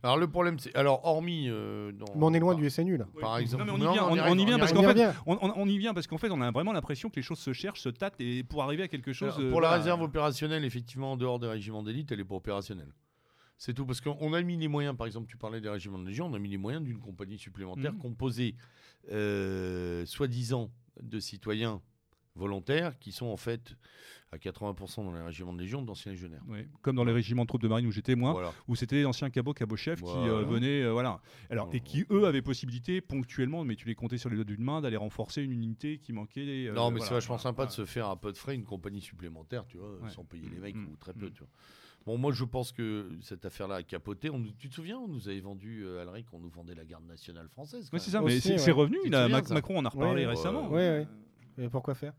[0.06, 0.76] Alors le problème, c'est.
[0.76, 1.48] Alors, hormis.
[1.50, 3.08] euh, dans- Mais on est loin par- du SNU là.
[3.22, 3.64] Par exemple.
[3.64, 5.68] Non, mais on y Non, vient, on, on y parce qu'en fait, on, on- on
[5.68, 7.90] y vient parce qu'en fait, on a vraiment l'impression que les choses se cherchent, se
[7.90, 9.30] tâtent et pour arriver à quelque chose.
[9.36, 9.82] Alors, euh, pour la voilà.
[9.82, 12.92] réserve opérationnelle, effectivement, en dehors des régiments d'élite, elle est pas opérationnelle.
[13.58, 16.00] C'est tout, parce qu'on on a mis les moyens, par exemple, tu parlais des régiments
[16.00, 18.56] de légion, on a mis les moyens d'une compagnie supplémentaire composée,
[19.12, 20.70] euh, soi-disant,
[21.02, 21.82] de citoyens
[22.36, 23.76] volontaires qui sont en fait
[24.32, 26.42] à 80% dans les régiments de légion d'anciens légionnaires.
[26.82, 28.52] Comme dans les régiments de troupes de marine où j'étais moi, Voilà.
[28.68, 31.22] où c'était les anciens cabots, cabots-chefs qui euh, venaient, euh, voilà.
[31.52, 34.64] Alors, et qui eux avaient possibilité ponctuellement, mais tu les comptais sur les doigts d'une
[34.64, 36.42] main, d'aller renforcer une unité qui manquait.
[36.68, 38.66] euh, non, mais voilà, c'est vachement sympa de se faire à peu de frais une
[38.66, 40.10] compagnie supplémentaire, tu vois, Ouais.
[40.10, 41.32] sans payer les mecs Mm, ou très peu, mm.
[41.34, 41.50] tu vois.
[42.06, 44.30] Bon, moi, je pense que cette affaire-là a capoté.
[44.30, 47.06] On tu te souviens, on nous avait vendu, euh, Alric, on nous vendait la garde
[47.06, 47.90] nationale française.
[47.94, 48.72] Ouais, c'est ça, mais c'est ouais.
[48.72, 48.98] revenu.
[49.04, 50.70] Tu souviens, ça Macron en a reparlé Ouais, récemment.
[50.70, 51.08] ouais,
[51.58, 51.64] ouais.
[51.66, 52.14] Et pourquoi faire?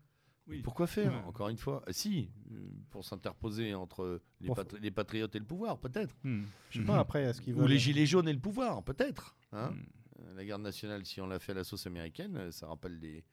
[0.47, 0.61] Oui.
[0.61, 1.27] Pourquoi faire, Ouais.
[1.27, 2.55] encore une fois Ah, Si, euh,
[2.91, 6.15] pour s'interposer entre les, Pour- patri- les patriotes et le pouvoir, peut-être.
[6.23, 6.43] Hmm.
[6.69, 9.35] Je sais pas après, est-ce qu'ils Ou les gilets jaunes et le pouvoir, peut-être.
[9.53, 9.71] hein.
[9.71, 9.83] Hmm.
[10.21, 12.99] Euh, La garde nationale, si on l'a fait à la sauce américaine, euh, ça rappelle
[12.99, 13.23] les,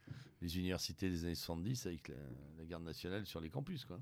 [0.41, 2.15] les universités des années 70 avec la,
[2.59, 3.85] la garde nationale sur les campus.
[3.85, 4.01] Quoi.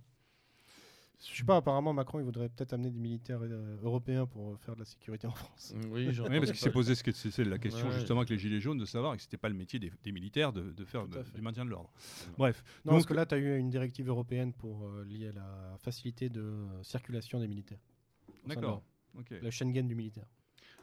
[1.22, 4.56] Je sais pas, apparemment Macron il voudrait peut-être amener des militaires euh, européens pour euh,
[4.56, 5.74] faire de la sécurité en France.
[5.90, 7.94] Oui, j'ai Oui, entendu parce qu'il s'est posé ce que c'est c'est la question Ouais.
[7.94, 10.52] justement avec les gilets jaunes de savoir que c'était pas le métier des, des militaires
[10.52, 11.90] de, de faire de- du maintien de l'ordre.
[12.38, 15.28] Bref, Non, donc parce que là, tu as eu une directive européenne pour euh, liée
[15.28, 17.80] à la facilité de euh, circulation des militaires.
[18.46, 18.62] D'accord.
[18.62, 18.84] l'Europe.
[19.32, 19.40] ok.
[19.42, 20.26] Le Schengen du militaire.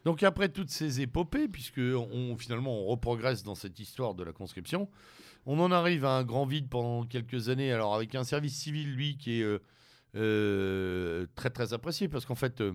[0.05, 4.31] Donc après toutes ces épopées, puisque on, finalement on reprogresse dans cette histoire de la
[4.33, 4.87] conscription,
[5.47, 7.71] on en arrive à un grand vide pendant quelques années.
[7.71, 9.59] Alors avec un service civil, lui, qui est
[10.17, 12.73] euh, très très apprécié, parce qu'en fait, euh,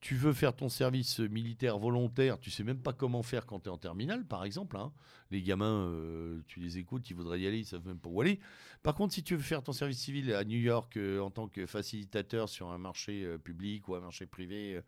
[0.00, 3.66] tu veux faire ton service militaire volontaire, tu sais même pas comment faire quand tu
[3.68, 4.76] es en terminale, par exemple.
[4.78, 4.92] hein.
[5.30, 8.20] Les gamins, euh, tu les écoutes, ils voudraient y aller, ils savent même pas où
[8.20, 8.40] aller.
[8.82, 11.66] Par contre, si tu veux faire ton service civil à New York en tant que
[11.66, 14.80] facilitateur sur un marché public ou un marché privé,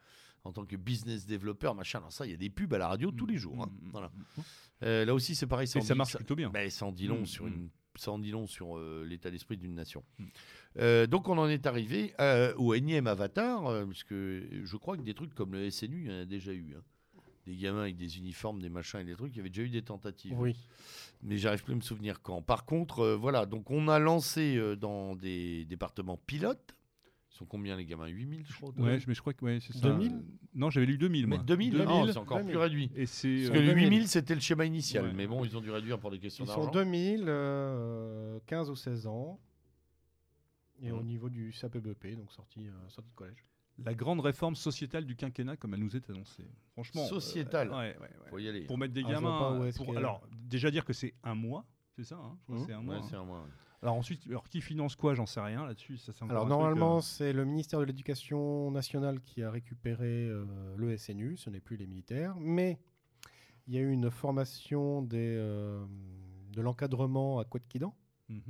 [0.44, 2.88] en tant que business développeur, machin, alors ça, il y a des pubs à la
[2.88, 3.62] radio tous les jours.
[3.62, 3.70] hein.
[3.82, 4.10] Mm, mm, Voilà.
[4.38, 5.04] mm.
[5.06, 5.68] Là aussi, c'est pareil.
[5.76, 6.50] Et ça marche plutôt bien.
[6.50, 9.56] ben, ça en dit long sur une, ça en dit long sur euh, l'état d'esprit
[9.56, 10.02] d'une nation.
[10.18, 10.24] Mm.
[10.78, 15.02] Euh, donc on en est arrivé euh, au énième avatar, euh, puisque je crois que
[15.02, 16.74] des trucs comme le SNU, il y en a déjà eu.
[16.76, 16.82] hein.
[17.44, 19.68] Des gamins avec des uniformes, des machins et des trucs, il y avait déjà eu
[19.68, 20.38] des tentatives.
[20.38, 20.54] Oui.
[21.22, 22.40] Mais j'arrive plus à me souvenir quand.
[22.40, 26.76] Par contre, voilà, donc on a lancé dans des départements pilotes.
[27.42, 28.06] Sont combien les gamins?
[28.06, 28.70] 8000, je crois.
[28.78, 29.80] Ouais, je- mais je crois que ouais, c'est ça.
[29.80, 30.22] 2000?
[30.54, 31.44] Non, j'avais lu 2000 Mais moi.
[31.44, 32.52] 2000, 2000, non, c'est encore 2000.
[32.52, 32.90] plus réduit.
[32.94, 33.84] et c'est Parce euh, que le 2000.
[33.84, 35.06] 8000, c'était le schéma initial.
[35.06, 35.12] Ouais.
[35.12, 36.64] Mais bon, ils ont dû réduire pour des questions Ils d'argent.
[36.66, 39.40] sont 2000, euh, 15 ou 16 ans.
[40.82, 41.06] Et au Mhm.
[41.06, 43.44] niveau du SAPBP, donc sortie, euh, sortie de collège.
[43.78, 46.44] la grande réforme sociétale du quinquennat comme elle nous est annoncée.
[46.72, 47.06] Franchement.
[47.06, 47.68] Sociétale.
[47.68, 48.28] euh, ouais, ouais, ouais.
[48.30, 48.60] Faut y aller.
[48.66, 49.38] Pour mettre des Ah, je vois gamins.
[49.38, 51.64] pas où est-ce pour- qu'elle alors, déjà dire que c'est un mois,
[51.96, 52.36] c'est ça hein?
[52.40, 52.66] Je crois que Mhm.
[52.66, 52.94] c'est un Ouais, mois.
[52.96, 53.02] hein.
[53.08, 53.48] c'est un mois, ouais.
[53.82, 55.96] Alors ensuite, alors qui finance quoi J'en sais rien là-dessus.
[55.98, 60.28] Ça, c'est encore Alors normalement, euh, c'est le ministère de l'Éducation nationale qui a récupéré
[60.28, 60.44] euh,
[60.76, 62.78] le SNU, ce n'est plus les militaires, mais
[63.68, 65.84] Il y a eu une formation des, euh,
[66.52, 67.94] de l'encadrement à Quatquidan.
[68.28, 68.40] Mhm.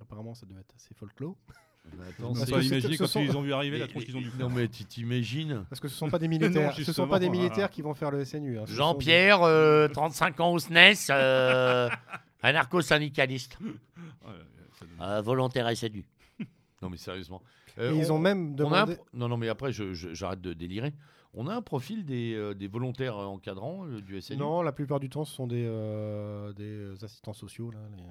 [0.00, 1.36] Apparemment, ça devait être assez folklore.
[2.08, 4.16] Attends, Parce que imaginer ce quand sont- ils ont vu arriver la Mais- tronche qu'ils
[4.16, 6.74] ont dû Non mais tu t'imagines Parce que ce ne sont pas des militaires.
[6.74, 7.68] ce sont pas des justement, militaires voilà.
[7.68, 8.58] qui vont faire le SNU.
[8.58, 8.64] hein.
[8.66, 11.88] Jean-Pierre, euh, 35 ans au SNES, euh,
[12.46, 13.58] anarcho-syndicaliste,
[15.00, 16.04] euh, volontaire SNU.
[16.82, 17.40] Non mais sérieusement.
[17.78, 18.94] Euh, Et ils on- ont même on a un demandé.
[18.96, 20.92] pro- Non non mais après j'arrête de délirer.
[21.32, 24.36] On a un profil des, euh, des volontaires euh, encadrants euh, du SNU.
[24.38, 27.70] Non, la plupart du temps, ce sont des, euh, des assistants sociaux.
[27.70, 28.02] Là, les,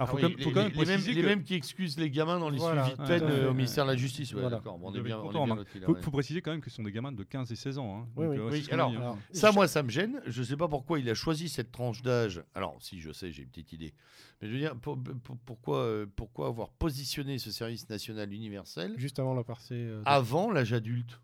[0.00, 1.22] Alors, Ah faut oui, quand même- les, faut quand même les- les mêmes, préciser les
[1.22, 3.84] que- mêmes qui excusent les gamins dans les Voilà, suivis de peine euh, au ministère
[3.84, 4.32] de la Justice.
[4.32, 4.56] Ouais, Voilà.
[4.58, 4.78] d'accord.
[4.78, 5.94] Bon, on est bien, on est content, bien hein.
[6.00, 8.02] faut, préciser quand même que ce sont des gamins de 15 et 16 ans.
[8.02, 8.08] hein.
[8.14, 8.38] Oui, Donc, oui.
[8.40, 9.00] euh, Oui, alors, dit, hein.
[9.00, 10.22] alors, Ça, moi, ça me gêne.
[10.24, 12.44] Je sais pas pourquoi il a choisi cette tranche d'âge.
[12.54, 13.92] Alors, si, je sais, j'ai une petite idée.
[14.40, 18.94] Mais je veux dire, pour- pour- pourquoi, euh, pourquoi avoir positionné ce service national universel
[18.98, 19.74] juste avant la partie.
[19.74, 21.20] euh, de- avant l'âge adulte?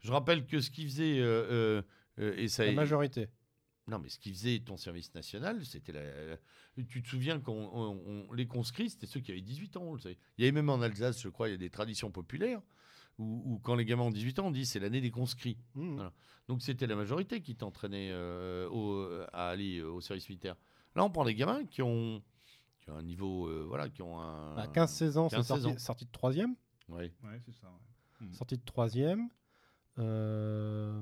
[0.00, 1.18] Je rappelle que ce qui faisait.
[1.18, 1.82] euh, euh,
[2.20, 3.28] euh, et ça la majorité.
[3.88, 6.02] Non, mais ce qui faisait ton service national, c'était la.
[6.26, 6.36] la-
[6.88, 9.82] Tu te souviens qu'on on- on- les conscrits, c'était ceux qui avaient 18 ans.
[9.82, 10.16] on le sait.
[10.36, 12.60] Il y avait même en Alsace, je crois, il y a des traditions populaires
[13.18, 15.58] où, où quand les gamins ont 18 ans, on dit c'est l'année des conscrits.
[15.74, 15.94] Mmh.
[15.94, 16.12] Voilà.
[16.46, 20.54] Donc c'était la majorité qui t'entraînait euh, à aller euh, au service militaire.
[20.94, 22.22] Là, on prend des gamins qui ont,
[22.80, 24.56] qui ont un niveau, euh, voilà, qui ont un.
[24.56, 25.78] À 15-16 ans, c'est 15-16 sorti, ans.
[25.78, 26.54] sorti de troisième.
[26.88, 27.12] Ouais.
[27.24, 27.66] Ouais, c'est ça.
[28.20, 28.26] ouais.
[28.28, 28.32] Mm.
[28.34, 29.28] Sorti de troisième.
[29.98, 31.00] Euh,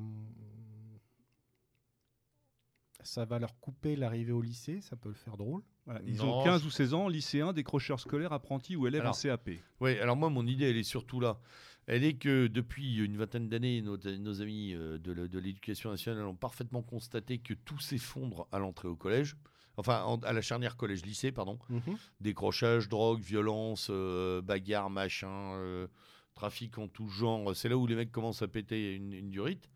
[3.07, 5.63] Ça va leur couper l'arrivée au lycée, ça peut le faire drôle.
[5.87, 9.15] Voilà, Ils Non, ont 15 ou 16 ans, lycéens, décrocheurs scolaires, apprentis ou élèves Alors,
[9.17, 9.51] en CAP.
[9.81, 11.39] Oui, alors moi, mon idée, elle est surtout là.
[11.87, 16.35] Elle est que depuis une vingtaine d'années, nos, nos amis euh, de, l'éducation nationale ont
[16.35, 19.37] parfaitement constaté que tout s'effondre à l'entrée au collège.
[19.77, 21.59] Enfin, en- à la charnière collège-lycée, pardon.
[22.21, 25.87] Décrochage, drogue, violence, euh, bagarre, machin, euh,
[26.35, 27.55] trafic en tout genre.
[27.55, 29.69] C'est là où les mecs commencent à péter une, une durite.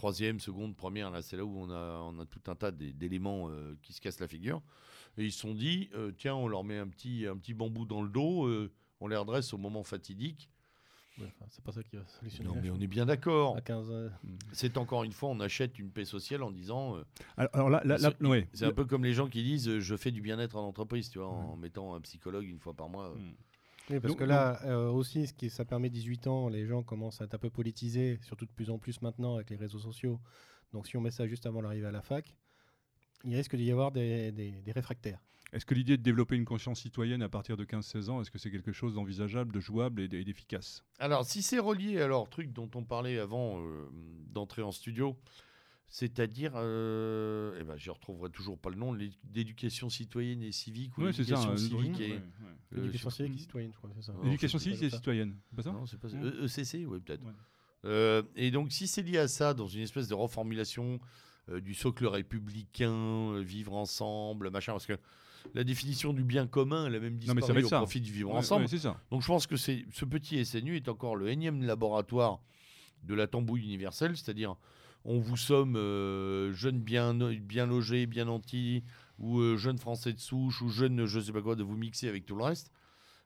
[0.00, 2.94] Troisième, seconde, première, là, c'est là où on a, on a tout un tas d'é-
[2.94, 4.62] d'éléments euh, qui se cassent la figure.
[5.18, 7.84] Et ils se sont dit, euh, tiens, on leur met un petit, un petit bambou
[7.84, 10.48] dans le dos, euh, on les redresse au moment fatidique.
[11.18, 12.48] Ouais, enfin, c'est pas ça qui va solutionner.
[12.48, 12.76] Non, mais chose.
[12.78, 13.58] on est bien d'accord.
[13.58, 14.08] À 15 ans.
[14.52, 16.96] C'est encore une fois, on achète une paix sociale en disant.
[16.96, 17.02] euh,
[17.36, 18.48] Alors, alors là, là, là- c'est ouais.
[18.62, 21.18] un peu comme les gens qui disent euh, je fais du bien-être en entreprise, tu
[21.18, 23.08] vois, en mettant un psychologue une fois par mois.
[23.10, 23.18] euh.
[23.90, 26.82] Oui, parce Donc- que là euh, aussi, ce qui, ça permet 18 ans, les gens
[26.82, 29.78] commencent à être un peu politisés, surtout de plus en plus maintenant avec les réseaux
[29.80, 30.20] sociaux.
[30.72, 32.34] Donc si on met ça juste avant l'arrivée à la fac,
[33.24, 35.18] il risque d'y avoir des, des- des réfractaires.
[35.52, 38.38] Est-ce que l'idée de développer une conscience citoyenne à partir de 15-16 ans, est-ce que
[38.38, 40.84] c'est quelque chose d'envisageable, de jouable et d'efficace?
[41.00, 43.88] Alors, si c'est relié à leur truc dont on parlait avant euh,
[44.28, 45.16] d'entrer en studio,
[45.92, 51.02] c'est-à-dire, euh, eh ben, je retrouverai toujours pas le nom, d'éducation citoyenne et civique ou
[51.02, 51.30] Ouais, c'est ça.
[51.34, 52.22] l'éducation euh, civique ouais, et ouais.
[52.74, 53.38] euh, L'éducation civique et Mm.
[53.40, 54.12] citoyenne, je crois, c'est ça.
[54.12, 56.16] Non, Éducation c'est civique et citoyenne, c'est pas ça Non, c'est pas ça.
[56.16, 56.26] Non.
[56.26, 57.24] E- ECC, oui, peut-être.
[57.24, 57.32] Ouais.
[57.86, 61.00] Euh, et donc, si c'est lié à ça, dans une espèce de reformulation
[61.48, 64.96] euh, du socle républicain, euh, vivre ensemble, machin, parce que
[65.54, 67.68] la définition du bien commun, elle a même Non, mais ça disparu va être au
[67.70, 67.78] ça.
[67.78, 68.62] profit du vivre Ouais, ensemble.
[68.62, 69.00] ouais, c'est ça.
[69.10, 72.40] Donc, je pense que c'est ce petit SNU est encore le énième laboratoire
[73.02, 74.54] de la tambouille universelle, c'est-à-dire
[75.04, 78.82] on vous somme euh, jeunes bien, bien logés, bien nantis,
[79.18, 82.08] ou euh, jeunes français de souche, ou jeunes je sais pas quoi, de vous mixer
[82.08, 82.70] avec tout le reste.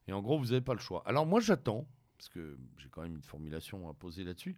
[0.08, 1.02] Et en gros, vous n'avez pas le choix.
[1.06, 1.86] Alors moi, j'attends,
[2.18, 4.56] parce que j'ai quand même une formulation à poser là-dessus,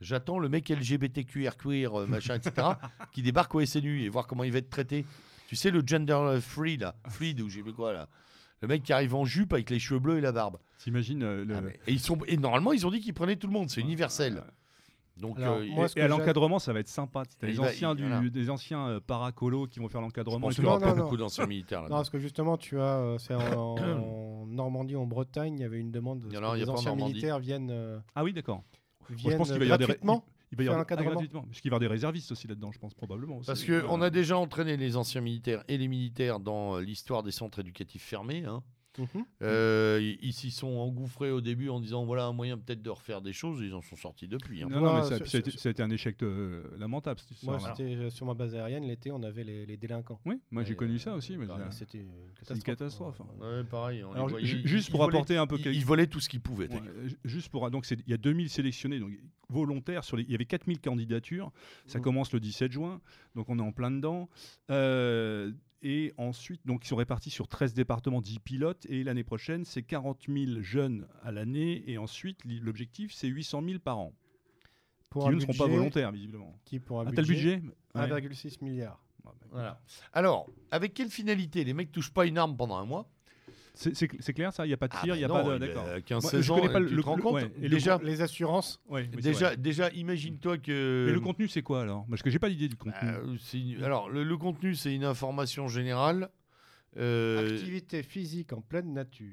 [0.00, 2.66] j'attends le mec LGBTQR, queer, euh, machin, etc.,
[3.12, 5.04] qui débarque au SNU et voir comment il va être traité.
[5.48, 8.08] Tu sais, le gender free, là, fluide, ou je sais quoi, là.
[8.60, 10.58] Le mec qui arrive en jupe avec les cheveux bleus et la barbe.
[10.78, 13.36] T'imagines euh, le- Ah, mais- et, ils sont, et normalement, ils ont dit qu'ils prenaient
[13.36, 14.42] tout le monde, c'est universel.
[15.18, 17.22] Donc, Alors, euh, moi, et- à l'encadrement, ça va être sympa.
[17.42, 18.28] Il les va- anciens, il- du, voilà.
[18.28, 20.48] des anciens euh, paracolos qui vont faire l'encadrement.
[20.48, 22.98] n'y Non, aura pas non, beaucoup d'anciens militaires là Non, parce que justement, tu as,
[22.98, 26.56] euh, c'est en, en Normandie, en Bretagne, il y avait une demande Il y que
[26.56, 28.56] il y les anciens militaires viennent, euh, Ah oui, d'accord.
[28.56, 28.64] Moi,
[29.10, 29.98] je viennent pense qu'il va y avoir des.
[30.50, 31.42] Il va y avoir ah, gratuitement.
[31.42, 33.40] Parce qu'il va y avoir des réservistes aussi là-dedans, je pense probablement.
[33.46, 37.22] Parce que Euh, on a déjà entraîné les anciens militaires et les militaires dans l'histoire
[37.22, 38.44] des centres éducatifs fermés.
[38.46, 38.62] hein.
[38.98, 39.24] Mhm.
[39.42, 42.90] Euh, ils ils s'y sont engouffrés au début en disant voilà un moyen peut-être de
[42.90, 43.60] refaire des choses.
[43.62, 44.62] Ils en sont sortis depuis.
[44.62, 44.68] hein.
[44.70, 47.20] Non, non, mais ça, a été, sur- ça a été un échec euh, lamentable.
[47.20, 50.20] cette Moi, c'était euh, sur ma base aérienne, l'été, on avait les, les délinquants.
[50.26, 51.36] Oui, moi j'ai connu ça aussi.
[51.36, 51.98] mais bah, C'était
[52.54, 53.20] une catastrophe.
[53.20, 53.26] hein.
[53.40, 54.02] Ouais, pareil.
[54.04, 56.40] on les Alors, voyait, juste pour volaient- apporter un peu ils- volaient tout ce qu'ils
[56.40, 56.68] pouvaient.
[56.68, 56.80] Ouais,
[57.24, 59.12] juste pour donc il y a 2000 sélectionnés donc
[59.50, 61.50] volontaires sur les, il y avait 4000 candidatures
[61.86, 62.04] ça Mhm.
[62.04, 63.00] commence le 17 juin
[63.34, 64.28] donc on est en plein dedans
[64.70, 65.52] Euh,
[65.82, 69.82] et ensuite donc ils sont répartis sur 13 départements 10 pilotes et l'année prochaine c'est
[69.82, 74.12] 40 000 jeunes à l'année et ensuite l'objectif c'est 800 000 par an
[75.08, 77.62] Pour qui un ne seront pas budget volontaires visiblement Qui pour un ah, le budget
[77.94, 78.06] Ouais.
[78.06, 79.02] 1,6 milliard.
[79.24, 79.80] Ouais, bah, Voilà.
[80.12, 81.64] Alors, avec quelle finalité?
[81.64, 83.08] Les mecs touchent pas une arme pendant un mois.
[83.80, 84.66] C'est c'est cl- c'est clair ça?
[84.66, 85.58] Il n'y a pas de Ah tir, il bah n'y a non, pas de.
[85.66, 85.86] D'accord.
[86.04, 87.34] 15 Moi, 16 je ans, connais pas tu le- te rends le- compte?
[87.34, 91.04] ouais, et le Déjà, Les assurances, Ouais, oui, déjà, imagine-toi que.
[91.06, 92.04] Mais le contenu, c'est quoi alors?
[92.10, 93.08] Parce que j'ai pas l'idée du contenu.
[93.08, 96.28] Euh, alors, le, le contenu, c'est une information générale.
[96.96, 99.28] Euh, activité physique en pleine nature,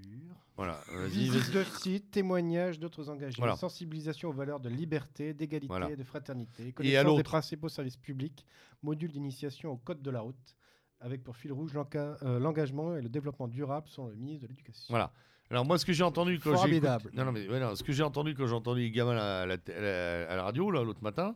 [0.57, 3.55] voilà, vas-y, visite de sites, témoignages d'autres engagés, Voilà.
[3.55, 5.89] sensibilisation aux valeurs de liberté, d'égalité Voilà.
[5.89, 7.23] et de fraternité, à connaissance des l'autre.
[7.23, 8.45] principaux services publics,
[8.83, 10.55] module d'initiation au code de la route,
[11.01, 14.85] avec pour fil rouge euh, l'engagement et le développement durable selon le ministre de l'Éducation.
[14.89, 15.11] Voilà.
[15.51, 16.57] Alors, moi, ce que j'ai entendu quand j'ai.
[16.57, 17.03] Formidable.
[17.05, 19.15] écouté- Non, non, mais ouais, non, ce que j'ai entendu quand j'ai entendu les gamins
[19.15, 21.35] à la, à la à radio, l'autre matin,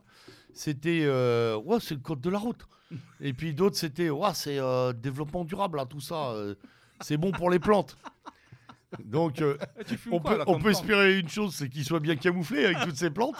[0.52, 1.02] c'était.
[1.04, 2.66] euh, ouais, c'est le code de la route.
[3.20, 4.10] Et puis d'autres, c'était.
[4.10, 6.30] Ouais, c'est euh, développement durable, là, tout ça.
[6.32, 6.56] euh,
[7.02, 7.96] c'est bon pour les plantes.
[9.04, 9.56] Donc, euh,
[10.10, 13.10] on peut, on peut espérer une chose, c'est qu'ils soient bien camouflés avec toutes ces
[13.10, 13.36] plantes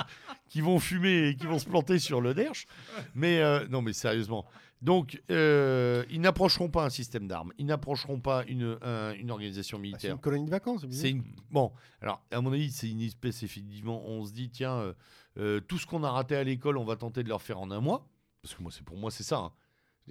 [0.49, 2.67] qui vont fumer et qui vont se planter sur le derche.
[3.15, 4.47] Mais euh, non, mais sérieusement.
[4.83, 7.53] Donc, euh, ils n'approcheront pas un système d'armes.
[7.59, 10.15] Ils n'approcheront pas une, un- une organisation Bah, c'est militaire.
[10.15, 10.87] une colonie de vacances.
[10.91, 11.23] C'est une...
[11.51, 14.93] Bon, alors, à mon avis, c'est une espèce, effectivement, on se dit, tiens, euh,
[15.39, 17.71] euh, tout ce qu'on a raté à l'école, on va tenter de leur faire en
[17.71, 18.09] un mois.
[18.43, 19.37] Parce que moi, c'est pour moi, c'est ça.
[19.39, 19.53] hein.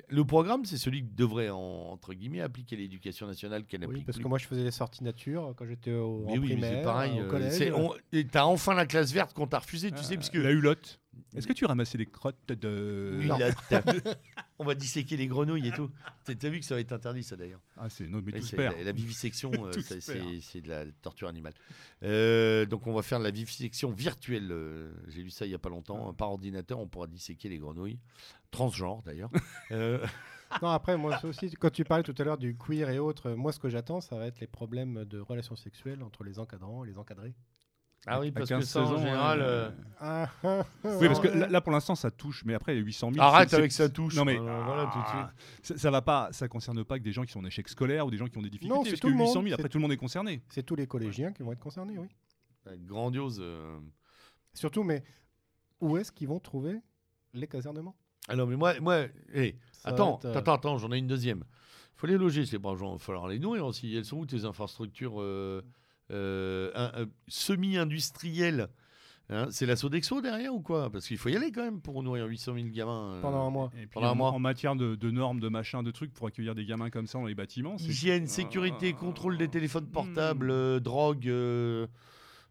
[0.08, 1.58] Le programme, c'est celui qui devrait, en-
[1.92, 4.06] entre guillemets, appliquer l'éducation nationale qu'elle Oui, applique.
[4.06, 4.24] parce plus.
[4.24, 6.72] que moi je faisais les sorties nature quand j'étais au Mais en oui, mais primaire,
[6.78, 7.20] c'est pareil.
[7.20, 7.74] au euh, collège.
[7.76, 10.52] on- et T'as enfin la classe verte qu'on t'a refusé, tu sais, parce que La
[10.52, 11.00] hulotte.
[11.36, 13.18] Est-ce que tu ramassais les crottes de.
[13.20, 13.42] Hulotte.
[14.60, 15.90] on va disséquer les grenouilles et tout.
[16.24, 17.60] T'as vu que ça va être interdit, ça d'ailleurs.
[17.76, 18.56] Ah, c'est non, mais tout.
[18.56, 21.54] La, la vivisection, euh, c'est c'est de la torture animale.
[22.04, 24.54] Euh, donc on va faire de la vivisection virtuelle.
[25.10, 26.14] J'ai lu ça il y a pas longtemps.
[26.14, 28.00] Par ordinateur, on pourra disséquer les grenouilles.
[28.52, 29.30] Transgenre d'ailleurs.
[29.72, 30.06] Euh,
[30.64, 33.52] Non, après, moi aussi, quand tu parlais tout à l'heure du queer et autres, moi
[33.52, 36.88] ce que j'attends, ça va être les problèmes de relations sexuelles entre les encadrants et
[36.88, 37.36] les encadrés.
[38.08, 39.40] ah oui, parce que 15, ça, en 16 ans, général.
[39.44, 39.70] euh,
[40.00, 42.82] Ah, ah, ah, Oui, parce que là, là, pour l'instant, ça touche, mais après, les
[42.82, 43.24] 800 000.
[43.24, 44.16] Arrête avec sa touche.
[44.16, 45.20] Non, mais Voilà, voilà, tout de suite.
[45.22, 47.70] ah, ça, ça va pas, ça concerne pas que des gens qui sont en échec
[47.70, 48.74] scolaire ou des gens qui ont des difficultés.
[48.76, 50.42] Non, c'est parce tout que le monde, 800 000, après, tout le monde est concerné.
[50.50, 52.08] C'est tous les collégiens qui vont être concernés, oui.
[52.64, 53.40] Ça Grandiose.
[53.40, 53.78] euh.
[54.56, 55.04] Surtout, mais
[55.80, 56.80] où est-ce qu'ils vont trouver
[57.34, 57.96] les casernements?
[58.30, 59.06] Ah non, mais moi, moi
[59.84, 61.44] attends, être, euh, attends, attends, j'en ai une deuxième.
[61.96, 62.92] faut les loger, ces bras gens.
[62.92, 63.94] Il va falloir les nourrir aussi.
[63.96, 65.62] Elles sont où tes infrastructures euh,
[66.12, 68.70] euh, un- un- semi-industrielles
[69.32, 70.90] Hein, C'est la Sodexo derrière ou quoi?
[70.90, 73.14] Parce qu'il faut y aller quand même pour nourrir 800 000 gamins.
[73.14, 73.22] euh.
[73.22, 73.70] pendant un mois.
[73.76, 74.32] Et puis, Pendant un en, mois.
[74.32, 77.20] en matière de, de normes, de machins, de trucs pour accueillir des gamins comme ça
[77.20, 77.76] dans les bâtiments.
[77.78, 79.00] Hygiène, sécurité, Ah.
[79.00, 80.52] contrôle des téléphones portables, Hmm.
[80.52, 81.28] euh, drogue,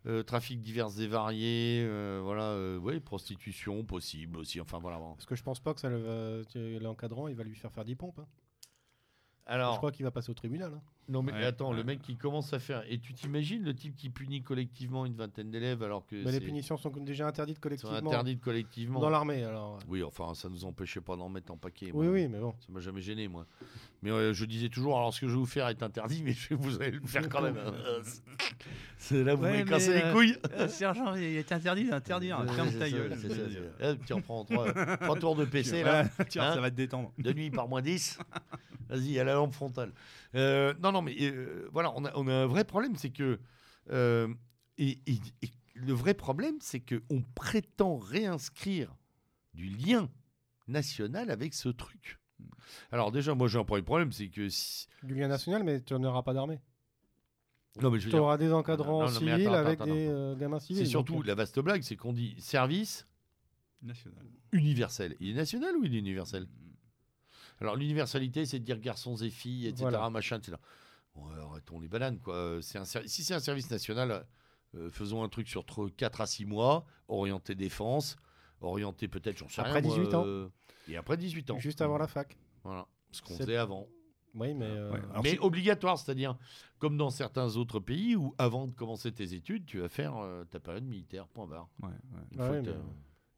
[0.07, 4.61] euh, trafic divers et variés, euh, voilà, euh, ouais, prostitution possible aussi.
[4.61, 4.99] Enfin voilà.
[4.99, 5.15] bon.
[5.15, 6.45] Parce que je pense pas que ça le
[6.81, 8.19] l'encadrant, il va lui faire faire 10 pompes.
[8.19, 8.27] hein.
[9.47, 10.75] Je Alors, crois qu'il va passer au tribunal.
[10.75, 10.83] hein.
[11.09, 12.85] non mais Ouais, attends, le mec qui commence à faire.
[12.93, 16.41] Et tu t'imagines le type qui punit collectivement une vingtaine d'élèves alors que Mais les
[16.41, 19.01] punitions sont déjà interdites sont collectivement interdites collectivement.
[19.01, 19.43] dans l'armée.
[19.43, 21.87] Alors, Oui, enfin, ça nous empêchait pas d'en mettre en paquet.
[21.95, 22.13] oui, moi.
[22.13, 22.55] oui, mais bon.
[22.61, 23.47] Ça m'a jamais gêné, moi.
[24.03, 26.33] Mais euh, je disais toujours, alors ce que je vais vous faire est interdit, mais
[26.35, 27.57] je- vous allez le faire quand même.
[27.67, 27.73] hein.
[28.97, 30.37] C'est là, vous Ouais, m'avez cassé mais, les euh, couilles.
[30.53, 32.41] Euh, Sergent, il est interdit d'interdire.
[32.41, 33.17] Ouais, Ferme ta gueule.
[33.19, 33.91] ça, ça.
[33.91, 36.03] Hop, tu reprends trois, trois tours de PC, là.
[36.05, 37.13] Voilà, tiens, Hein ça va te détendre.
[37.19, 38.19] De nuit par moins 10.
[38.89, 39.93] Vas-y, à la lampe frontale.
[40.35, 43.39] Euh, non, non, mais euh, voilà, on a, on a un vrai problème, c'est que.
[43.91, 44.29] euh,
[44.79, 48.95] et, et- et le vrai problème, c'est qu'on prétend réinscrire
[49.55, 50.09] du lien
[50.69, 52.19] national avec ce truc.
[52.93, 54.49] Alors, déjà, moi, j'ai un premier problème, c'est que.
[54.49, 56.61] si- Du lien national, mais tu n'auras pas d'armée.
[57.81, 59.81] Non, mais je veux Tu dire, auras des encadrants Non, non, mais civils attends, avec
[59.81, 60.17] attends, des attends.
[60.17, 60.77] euh, gamins civils.
[60.87, 63.07] c'est donc, surtout la vaste blague, c'est qu'on dit service
[63.83, 64.25] National.
[64.53, 65.17] universel.
[65.21, 66.47] Il est national ou il est universel?
[67.61, 69.83] Alors l'universalité, c'est de dire garçons et filles, etc.
[69.91, 70.11] Voilà.
[70.11, 70.57] Machin, etc.
[71.15, 72.59] Bon, arrêtons les bananes, quoi.
[72.63, 74.27] C'est un ser- si c'est un service national,
[74.75, 75.65] euh, faisons un truc sur
[75.97, 78.17] 4 à 6 mois, orienté défense,
[78.61, 80.25] orienté peut-être, j'en sais Après rien, moi, 18 ans.
[80.27, 80.49] euh,
[80.89, 81.59] Et après 18 ans.
[81.59, 82.37] Juste avant la fac.
[82.69, 82.87] Voilà.
[83.13, 83.87] Ce qu'on faisait avant.
[84.35, 84.67] Oui, mais.
[84.67, 86.37] euh, Ouais, alors Mais si- obligatoire, c'est-à-dire
[86.79, 90.45] comme dans certains autres pays où avant de commencer tes études, tu vas faire euh,
[90.45, 91.69] ta période militaire, point barre.
[91.83, 92.21] Ouais, ouais.
[92.33, 92.83] Une fois oui, que mais- t'as-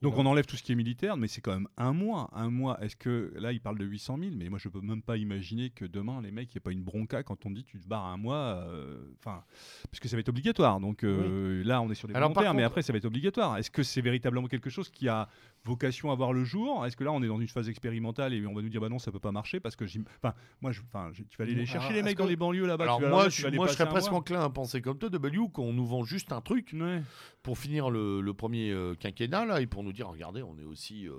[0.03, 2.31] Donc on enlève tout ce qui est militaire, mais c'est quand même un mois.
[2.33, 2.83] Un mois.
[2.83, 5.69] Est-ce que là il parle de 800 000, mais moi je peux même pas imaginer
[5.69, 7.87] que demain les mecs, il n'y ait pas une bronca quand on dit tu te
[7.87, 8.65] barres un mois.
[8.67, 9.45] euh, Enfin,
[9.91, 10.81] puisque ça va être obligatoire.
[10.81, 13.59] Donc euh, là on est sur des Alors, volontaires, mais après ça va être obligatoire.
[13.59, 15.29] Est-ce que c'est véritablement quelque chose qui a
[15.67, 16.87] vocation à voir le jour?
[16.87, 18.89] Est-ce que là on est dans une phase expérimentale et on va nous dire bah
[18.89, 21.55] non ça peut pas marcher parce que enfin moi je, enfin je- tu vas aller
[21.55, 22.85] les Alors, chercher les mecs que- dans les banlieues là-bas.
[22.85, 25.85] Alors moi, là, je, moi, serais presque enclin à penser comme toi, W, qu'on nous
[25.87, 27.03] vend juste un truc Ouais.
[27.43, 30.65] pour finir le, le premier euh, quinquennat là et pour nous dire regardez, on est
[30.65, 31.15] aussi, euh,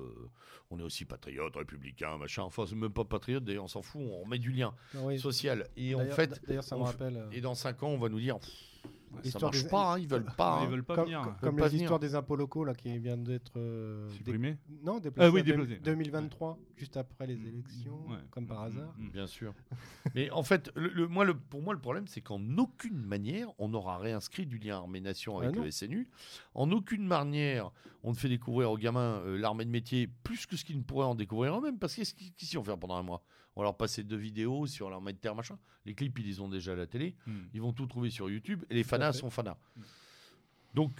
[0.70, 2.44] on est aussi patriote, républicain, machin.
[2.44, 5.20] Enfin, c'est même pas patriote, d'ailleurs, on s'en fout, on remet du lien oui.
[5.20, 5.68] social.
[5.78, 8.40] Et en fait, ça me f- euh, et dans 5 ans, on va nous dire
[8.40, 8.52] pff,
[9.14, 10.60] Ça Histoire marche des- pas, hein, ils veulent pas.
[10.62, 10.70] Ils hein.
[10.70, 11.22] veulent pas comme venir.
[11.22, 11.82] comme- Ils comme veulent pas les venir.
[11.84, 15.80] histoires des impôts locaux là, qui viennent d'être euh, dé- non, déplacés Ah oui, déplacés.
[15.84, 18.16] 2023, juste après les élections, Ouais.
[18.32, 18.96] comme par hasard.
[18.98, 19.10] Mm, mm.
[19.12, 19.54] Bien sûr.
[20.16, 23.50] Mais en fait, le, le- moi, le, pour moi, le problème, c'est qu'en aucune manière,
[23.60, 26.08] on n'aura réinscrit du lien armée-nation avec Ah le SNU.
[26.56, 27.70] En aucune manière,
[28.04, 30.84] on ne fait découvrir aux gamins euh, l'armée de métier plus que ce qu'ils ne
[30.84, 31.78] pourraient en découvrir eux-mêmes.
[31.78, 33.22] Parce qu'est-ce qu'ils qu'est-ce qu'ils vont faire pendant un mois?
[33.56, 35.58] On va leur passer deux vidéos sur l'armée de terre, machin.
[35.86, 37.16] Les clips, ils les ont déjà à la télé.
[37.28, 37.32] Mm.
[37.54, 38.64] Ils vont tout trouver sur YouTube.
[38.70, 39.58] Et les fanas sont fanas.
[40.74, 40.92] Donc,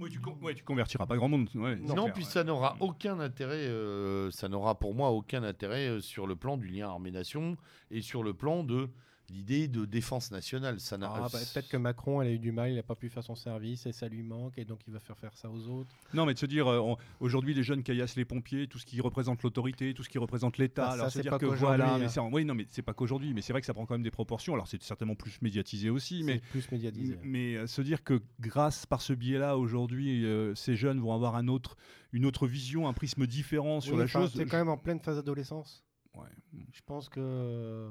[0.00, 1.50] Oui, tu, con- ouais, tu convertiras pas grand monde.
[1.54, 2.30] ouais, non, clair, puis ouais.
[2.30, 6.56] ça n'aura aucun intérêt, euh, ça n'aura pour moi aucun intérêt euh, sur le plan
[6.56, 7.58] du lien armée-nation
[7.90, 8.88] et sur le plan de
[9.30, 10.80] l'idée de défense nationale.
[10.80, 12.94] Ça n'a Ah, bah, Peut-être que Macron, elle a eu du mal, il n'a pas
[12.94, 15.50] pu faire son service et ça lui manque et donc il va faire faire ça
[15.50, 15.94] aux autres.
[16.14, 18.86] Non, mais de se dire, euh, on- aujourd'hui, les jeunes caillassent les pompiers, tout ce
[18.86, 20.82] qui représente l'autorité, tout ce qui représente l'État.
[20.82, 21.98] Bah, ça, alors, se c'est dire pas que qu'aujourd'hui, voilà, hein.
[21.98, 23.94] mais c'est oui, non, mais c'est pas qu'aujourd'hui, mais c'est vrai que ça prend quand
[23.94, 24.54] même des proportions.
[24.54, 26.34] Alors, c'est certainement plus médiatisé aussi, mais.
[26.44, 27.18] C'est plus médiatisé.
[27.22, 31.36] Mais euh, se dire que grâce par ce biais-là, aujourd'hui, euh, ces jeunes vont avoir
[31.36, 31.76] un autre,
[32.12, 34.32] une autre vision, un prisme différent sur Oui, la chose.
[34.32, 35.84] T'es quand même en pleine phase d'adolescence.
[36.14, 36.28] Ouais.
[36.72, 37.88] Je pense que euh,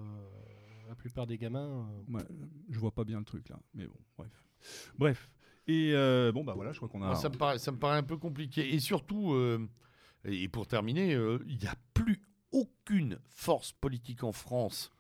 [0.88, 1.88] la plupart des gamins.
[2.10, 2.24] euh, Ouais,
[2.70, 4.44] je vois pas bien le truc là, mais bon, bref.
[4.98, 5.30] Bref.
[5.68, 7.08] Et euh, bon, bah voilà, je crois qu'on a.
[7.08, 8.74] Moi, ça, me paraît, ça me paraît un peu compliqué.
[8.74, 9.68] Et surtout, euh,
[10.24, 14.92] et pour terminer, euh, il n'y a plus aucune force politique en France,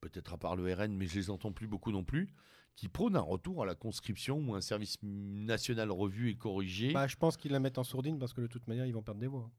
[0.00, 2.28] peut-être à part le RN, mais je les entends plus beaucoup non plus,
[2.76, 6.92] qui prône un retour à la conscription ou un service national revu et corrigé.
[6.92, 9.02] bah, je pense qu'ils la mettent en sourdine parce que de toute manière, ils vont
[9.02, 9.50] perdre des voix.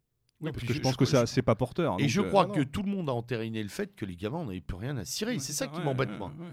[0.41, 1.95] Oui, Non, parce que je- je pense je- que ça, c'est pas porteur.
[1.98, 4.16] et donc, je euh, crois que tout le monde a entériné le fait que les
[4.18, 5.34] gamins n'avaient plus rien à cirer.
[5.34, 6.32] ouais, c'est ça qui ouais, m'embête, ouais, moi.
[6.40, 6.45] ouais.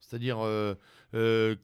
[0.00, 0.74] C'est-à-dire, euh,
[1.14, 1.56] euh,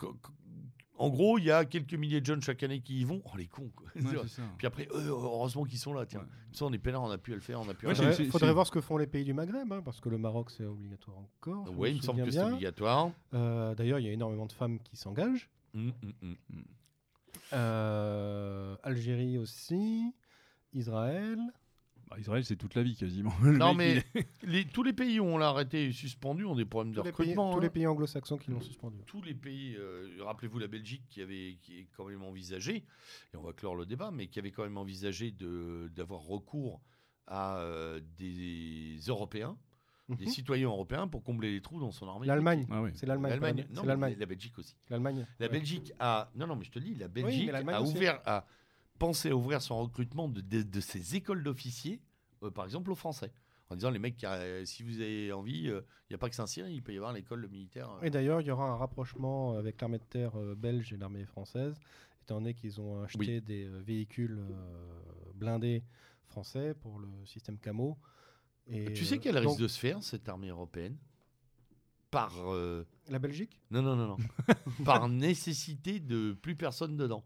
[0.98, 3.20] en gros, il y a quelques milliers de jeunes chaque année qui y vont.
[3.26, 3.88] Oh, les cons, quoi.
[4.58, 6.06] Puis après, euh, heureusement qu'ils sont là.
[6.06, 7.90] Tiens, ça, on est peinard, on a pu à le faire, on a pu à
[7.90, 8.32] Ouais, le c'est- faire.
[8.32, 10.64] Faudrait, voir ce que font les pays du Maghreb, hein, parce que le Maroc, c'est
[10.64, 11.66] obligatoire encore.
[11.76, 13.10] Oui, il me semble que c'est obligatoire.
[13.32, 15.50] D'ailleurs, il y a énormément de femmes qui s'engagent.
[15.74, 15.92] Hum,
[16.22, 16.36] hum.
[17.52, 20.12] Euh, Algérie aussi.
[20.72, 21.38] Israël.
[22.08, 23.32] Bah, Israël, c'est toute la vie quasiment.
[23.42, 26.64] Non, mec, mais les- tous les pays où on l'a arrêté et suspendu ont des
[26.64, 27.50] problèmes de Tous les, pays, recrutement.
[27.52, 27.62] tous hein.
[27.62, 28.98] les pays anglo-saxons qui l'ont suspendu.
[29.06, 32.76] Tous les pays, euh, rappelez-vous la Belgique qui avait qui est quand même envisagé,
[33.32, 36.80] et on va clore le débat, mais qui avait quand même envisagé de- d'avoir recours
[37.26, 39.56] à euh, des Européens,
[40.08, 40.30] des Mhm.
[40.30, 42.28] citoyens européens pour combler les trous dans son armée.
[42.28, 42.68] L'Allemagne.
[42.70, 42.90] Ah oui.
[42.94, 43.32] C'est l'Allemagne.
[43.40, 44.76] pas L'Allemagne, la- non, mais la Belgique aussi.
[44.88, 45.26] L'Allemagne.
[45.40, 45.52] La ouais.
[45.52, 46.30] Belgique a.
[46.36, 47.96] Non, non, mais je te dis, la Belgique a aussi.
[47.96, 48.46] ouvert, a
[48.98, 52.00] pensé à ouvrir son recrutement de, de- de ses écoles d'officiers,
[52.42, 53.32] euh, par exemple aux Français.
[53.68, 56.68] En disant, les mecs, euh, si vous avez envie, il n'y a pas que Saint-Cyr,
[56.68, 57.90] il peut y avoir l'école militaire.
[57.94, 58.02] euh.
[58.02, 61.24] Et d'ailleurs, il y aura un rapprochement avec l'armée de terre euh, belge et l'armée
[61.24, 61.74] française,
[62.22, 63.42] étant donné qu'ils ont acheté Oui.
[63.42, 65.82] des euh, véhicules euh, blindés
[66.26, 67.98] français pour le système Camo.
[68.68, 70.96] Et, tu sais euh, qu'elle donc, risque de se faire, cette armée européenne?
[72.10, 72.32] Par.
[72.52, 73.60] euh, La Belgique?
[73.72, 74.16] Non, non, non, non.
[74.84, 77.24] par nécessité de plus personne dedans.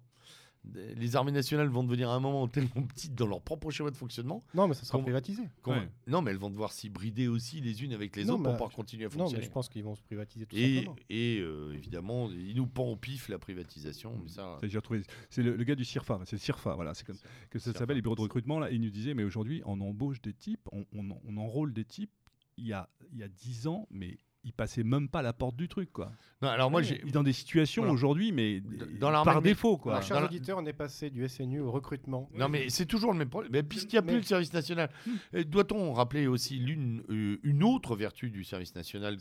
[0.65, 3.97] Les armées nationales vont devenir à un moment tellement petites dans leur propre schéma de
[3.97, 4.45] fonctionnement.
[4.55, 5.43] Non, mais ça sera privatisé.
[5.67, 5.89] Ouais.
[6.07, 8.71] Non, mais elles vont devoir s'hybrider aussi les unes avec les Non, autres pour pouvoir
[8.73, 9.41] continuer à Non, fonctionner.
[9.41, 10.97] mais je pense qu'ils vont se privatiser tout Et, simplement.
[11.09, 14.19] et, euh, évidemment, il nous pend au pif la privatisation.
[14.23, 17.07] Mais ça, Ça, j'ai retrouvé- C'est le, le gars du CIRFA, c'est CIRFA, voilà, c'est
[17.07, 17.17] comme
[17.49, 18.71] que ça s'appelle les bureaux de recrutement là.
[18.71, 21.85] Et il nous disait, mais aujourd'hui, on embauche des types, on, on, on enrôle des
[21.87, 22.13] types.
[22.59, 25.57] Il y a il y a dix ans, mais ils passaient même pas la porte
[25.57, 26.13] du truc, quoi.
[26.41, 26.87] Non, alors moi, Oui.
[26.87, 27.11] j'ai.
[27.11, 27.93] Dans des situations Voilà.
[27.95, 28.61] aujourd'hui, mais
[28.99, 29.97] dans l'armée par défaut, quoi.
[29.97, 32.31] Alors, chers auditeurs, on est passé du SNU au recrutement.
[32.35, 33.53] Non, mais c'est toujours le même problème.
[33.53, 34.91] Mais Puisqu'il n'y a Mais- plus le service national,
[35.35, 39.19] euh, doit-on rappeler aussi l'une, euh, une autre vertu du service national?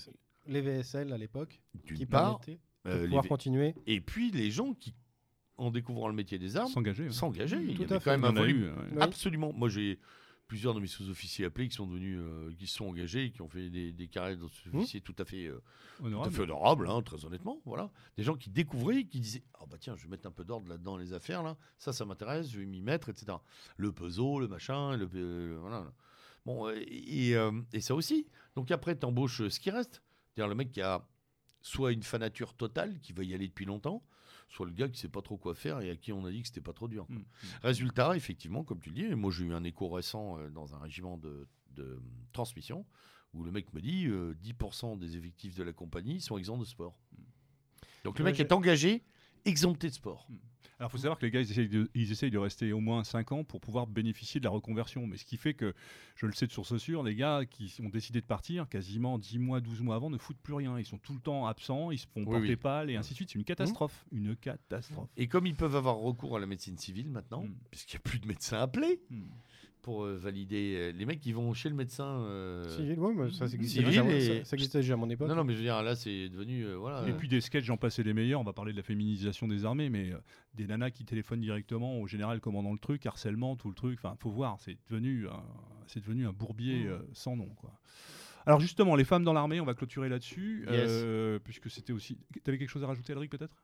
[0.47, 3.75] Les VSL à l'époque, qui part, permettaient de euh, pouvoir V- continuer.
[3.87, 4.95] et puis les gens qui,
[5.57, 7.11] en découvrant le métier des armes, S'engager.
[7.11, 7.57] s'engager.
[7.61, 8.17] Il y Tout avait à quand fait.
[8.17, 8.73] même Il un volume eu, ouais.
[8.93, 8.97] Oui.
[9.01, 9.51] Absolument.
[9.53, 9.99] Moi, j'ai
[10.49, 13.47] plusieurs de mes sous-officiers appelés qui sont devenus, euh, qui sont engagés, et qui ont
[13.47, 15.61] fait des, des carrières de sous-officiers tout à fait, euh,
[15.99, 17.61] tout à fait honorables, hein, très honnêtement.
[17.65, 20.43] Voilà, des gens qui découvraient, qui disaient, ah bah tiens, je vais mettre un peu
[20.43, 21.55] d'ordre là-dedans les affaires là.
[21.77, 23.37] Ça, ça m'intéresse, je vais m'y mettre, etc.
[23.77, 25.85] Le puzzle, le machin, le, euh, voilà.
[26.45, 27.35] Bon, euh, et,
[27.71, 28.25] et ça aussi.
[28.55, 30.01] Donc après, tu embauches ce qui reste.
[30.33, 31.07] C'est-à-dire le mec qui a
[31.61, 34.03] soit une fanature totale, qui va y aller depuis longtemps,
[34.49, 36.41] soit le gars qui sait pas trop quoi faire et à qui on a dit
[36.41, 37.05] que c'était pas trop dur.
[37.09, 37.19] Mm.
[37.63, 40.75] Résultat, effectivement, comme tu le dis, et moi j'ai eu un écho récent euh, dans
[40.75, 42.01] un régiment de, de
[42.33, 42.85] transmission
[43.33, 46.65] où le mec me dit euh, 10% des effectifs de la compagnie sont exempts de
[46.65, 46.97] sport.
[48.03, 49.03] Donc le Ouais, mec est engagé,
[49.45, 50.27] exempté de sport.
[50.79, 52.79] Alors, il faut savoir que les gars, ils essayent, de, ils essayent de rester au
[52.79, 55.05] moins 5 ans pour pouvoir bénéficier de la reconversion.
[55.07, 55.73] Mais ce qui fait que,
[56.15, 59.39] je le sais de source sûre, les gars qui ont décidé de partir, quasiment 10
[59.39, 60.79] mois, 12 mois avant, ne foutent plus rien.
[60.79, 62.55] Ils sont tout le temps absents, ils se font Oui, porter oui.
[62.55, 63.29] pâle et ainsi de suite.
[63.31, 64.05] C'est une catastrophe.
[64.13, 65.09] Une catastrophe.
[65.17, 67.55] Et comme ils peuvent avoir recours à la médecine civile maintenant, Mm.
[67.71, 69.23] puisqu'il n'y a plus de médecins appelés Hmm.
[69.89, 72.21] Pour euh, valider euh, les mecs qui vont chez le médecin.
[72.21, 75.09] euh, Civil, ouais, mais ça, ça existait déjà, et- ça, ça existait déjà à mon
[75.09, 75.27] époque.
[75.27, 76.63] Non, non, mais je veux dire, là, c'est devenu.
[76.63, 77.07] euh, voilà.
[77.07, 78.39] Et euh, puis des sketchs, j'en passais les meilleurs.
[78.39, 80.17] On va parler de la féminisation des armées, mais euh,
[80.53, 83.97] des nanas qui téléphonent directement au général commandant le truc, harcèlement, tout le truc.
[84.03, 85.43] Enfin, faut voir, c'est devenu, un-
[85.87, 87.71] c'est devenu un bourbier euh, sans nom, quoi.
[88.45, 90.87] Alors justement, les femmes dans l'armée, on va clôturer là-dessus, Yes.
[90.89, 92.17] euh, puisque c'était aussi.
[92.43, 93.55] T'avais quelque chose à rajouter, Alric, peut-être?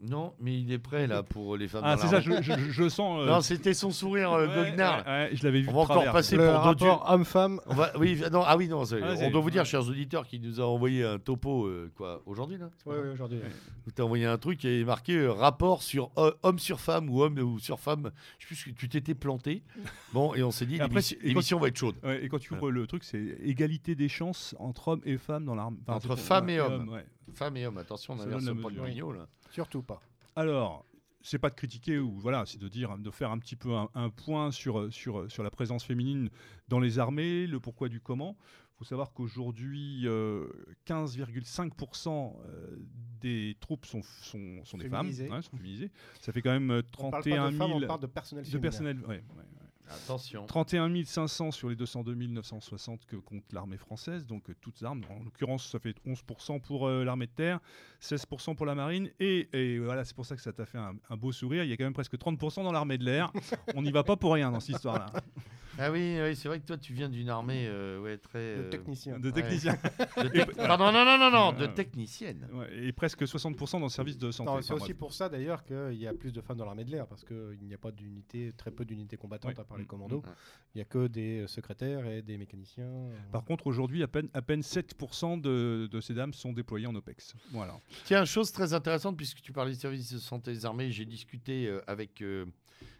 [0.00, 1.82] Non, mais il est prêt là pour les femmes.
[1.84, 3.20] Ah, c'est ça, je, je- je le sens.
[3.20, 4.98] euh, Non, c'était son sourire euh, ouais, goguenard.
[5.04, 5.68] ouais, ouais, je l'avais vu.
[5.68, 6.86] On va encore passer le pour d'autres.
[6.86, 7.60] rapport homme-femme.
[7.66, 10.38] On va, oui, non, ah oui, non, Ah, on doit vous dire, chers auditeurs, qui
[10.38, 13.40] nous a envoyé un topo, euh, quoi, aujourd'hui, là Oui, oui, aujourd'hui.
[13.88, 17.10] Où t'as envoyé un truc qui est marqué euh, rapport sur euh, homme sur femme
[17.10, 18.12] ou homme ou sur femme.
[18.38, 19.64] Je sais plus, ce que tu t'étais planté.
[20.12, 20.78] Bon, et on s'est dit,
[21.22, 21.96] l'émission va être chaude.
[22.04, 25.44] Ouais, et quand tu ouvres le truc, c'est égalité des chances entre hommes et femmes
[25.44, 25.78] dans l'armée.
[25.86, 26.88] Enfin, Entre femmes et hommes.
[27.28, 27.34] Ouais.
[27.34, 28.82] Femme et homme, attention, on inverse pas mesure.
[28.84, 29.28] rigno, là.
[29.50, 30.00] Surtout pas.
[30.36, 30.84] Alors,
[31.20, 33.88] c'est pas de critiquer ou voilà, c'est de dire, de faire un petit peu un,
[33.94, 36.30] un point sur, sur, sur la présence féminine
[36.68, 38.36] dans les armées, le pourquoi du comment.
[38.74, 40.46] Il faut savoir qu'aujourd'hui, euh,
[40.86, 42.76] 15,5% euh,
[43.20, 45.28] des troupes sont, sont, sont des femmes, Féminisées.
[45.42, 45.90] sont féminisées.
[46.20, 48.06] Ça fait quand même euh, On parle pas 31 de 000 femmes, on parle de
[48.06, 48.62] personnel de féminin.
[48.62, 48.98] personnel.
[49.00, 49.67] ouais, ouais, ouais.
[49.90, 50.46] Attention.
[50.46, 55.02] 31 500 sur les 202 960 que compte l'armée française, donc euh, toutes armes.
[55.10, 57.60] En l'occurrence, ça fait 11% pour euh, l'armée de terre,
[58.02, 60.94] 16% pour la marine, et, et voilà, c'est pour ça que ça t'a fait un,
[61.08, 61.64] un beau sourire.
[61.64, 63.32] Il y a quand même presque 30% dans l'armée de l'air.
[63.74, 65.06] On n'y va pas pour rien dans cette histoire-là.
[65.80, 68.56] Ah oui, oui c'est vrai que toi, tu viens d'une armée euh, ouais, très.
[68.56, 69.18] De euh, technicien.
[69.18, 69.32] De Ouais.
[69.32, 69.74] techniciens.
[70.16, 72.48] de tec- Pardon, non, non, non, non, de technicienne.
[72.52, 74.50] Ouais, et presque 60% dans le service de santé.
[74.62, 77.06] C'est aussi pour ça d'ailleurs qu'il y a plus de femmes dans l'armée de l'air
[77.06, 79.60] parce qu'il n'y a pas d'unité, très peu d'unités combattantes Oui.
[79.60, 79.86] à part les Mm.
[79.86, 80.18] commandos.
[80.20, 80.30] Mm.
[80.74, 82.84] Il n'y a que des secrétaires et des mécaniciens.
[82.84, 86.86] euh, Par contre, aujourd'hui, à peine, à peine 7% de, de ces dames sont déployées
[86.86, 87.34] en OPEX.
[87.52, 87.78] Voilà.
[88.04, 91.66] Tiens, chose très intéressante, puisque tu parlais du service de santé des armées, j'ai discuté
[91.68, 92.46] euh, avec euh,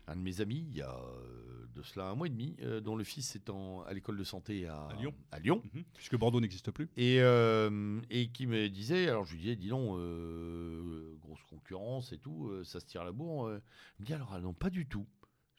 [0.09, 2.81] un de mes amis il y a euh, de cela un mois et demi, euh,
[2.81, 5.15] dont le fils est en- à l'école de santé à, À Lyon.
[5.31, 5.63] À Lyon.
[5.75, 5.85] Mhm.
[5.95, 6.89] Puisque Bordeaux n'existe plus.
[6.97, 12.13] Et, euh, et qui me disait, alors je lui disais, dis donc, euh, grosse concurrence
[12.13, 13.51] et tout, ça se tire à la bourre.
[13.99, 15.07] Il me dit, alors ah non, pas du tout.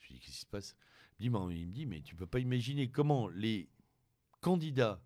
[0.01, 0.75] Je lui dis, qu'est-ce qui se passe?
[1.21, 3.69] Il me, dit, mais, il me dit, mais tu peux pas imaginer comment les
[4.41, 5.01] candidats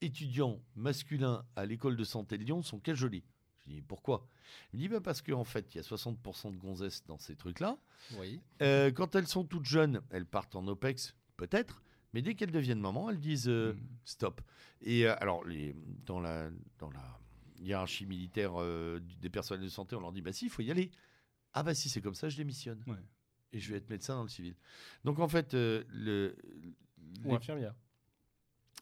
[0.00, 3.24] étudiants masculins à l'école de santé de Lyon sont cajolés.
[3.58, 4.26] Je lui dis, pourquoi?
[4.72, 7.36] Il me dit, bah, parce qu'en fait, il y a 60% de gonzesses dans ces
[7.36, 7.78] trucs-là.
[8.18, 8.40] Oui.
[8.62, 11.82] Euh, quand elles sont toutes jeunes, elles partent en OPEX, peut-être,
[12.14, 13.78] mais dès qu'elles deviennent maman, elles disent euh, Mm.
[14.04, 14.40] stop.
[14.82, 15.74] Et euh, alors, les,
[16.06, 17.18] dans, la, dans la
[17.60, 20.70] hiérarchie militaire euh, des personnels de santé, on leur dit bah si, il faut y
[20.70, 20.90] aller.
[21.52, 22.82] Ah bah si, c'est comme ça, je démissionne.
[22.86, 22.96] Ouais.
[23.52, 24.54] Et je vais être médecin dans le civil.
[25.04, 26.36] Donc en fait, euh, le,
[27.24, 27.74] Ou les- infirmière.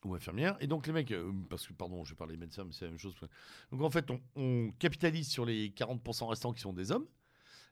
[0.04, 0.56] Ou infirmière.
[0.60, 2.90] Et donc les mecs, euh, parce que pardon, je vais parler médecin, mais c'est la
[2.90, 3.14] même chose.
[3.72, 7.06] Donc en fait, on, on capitalise sur les 40% restants qui sont des hommes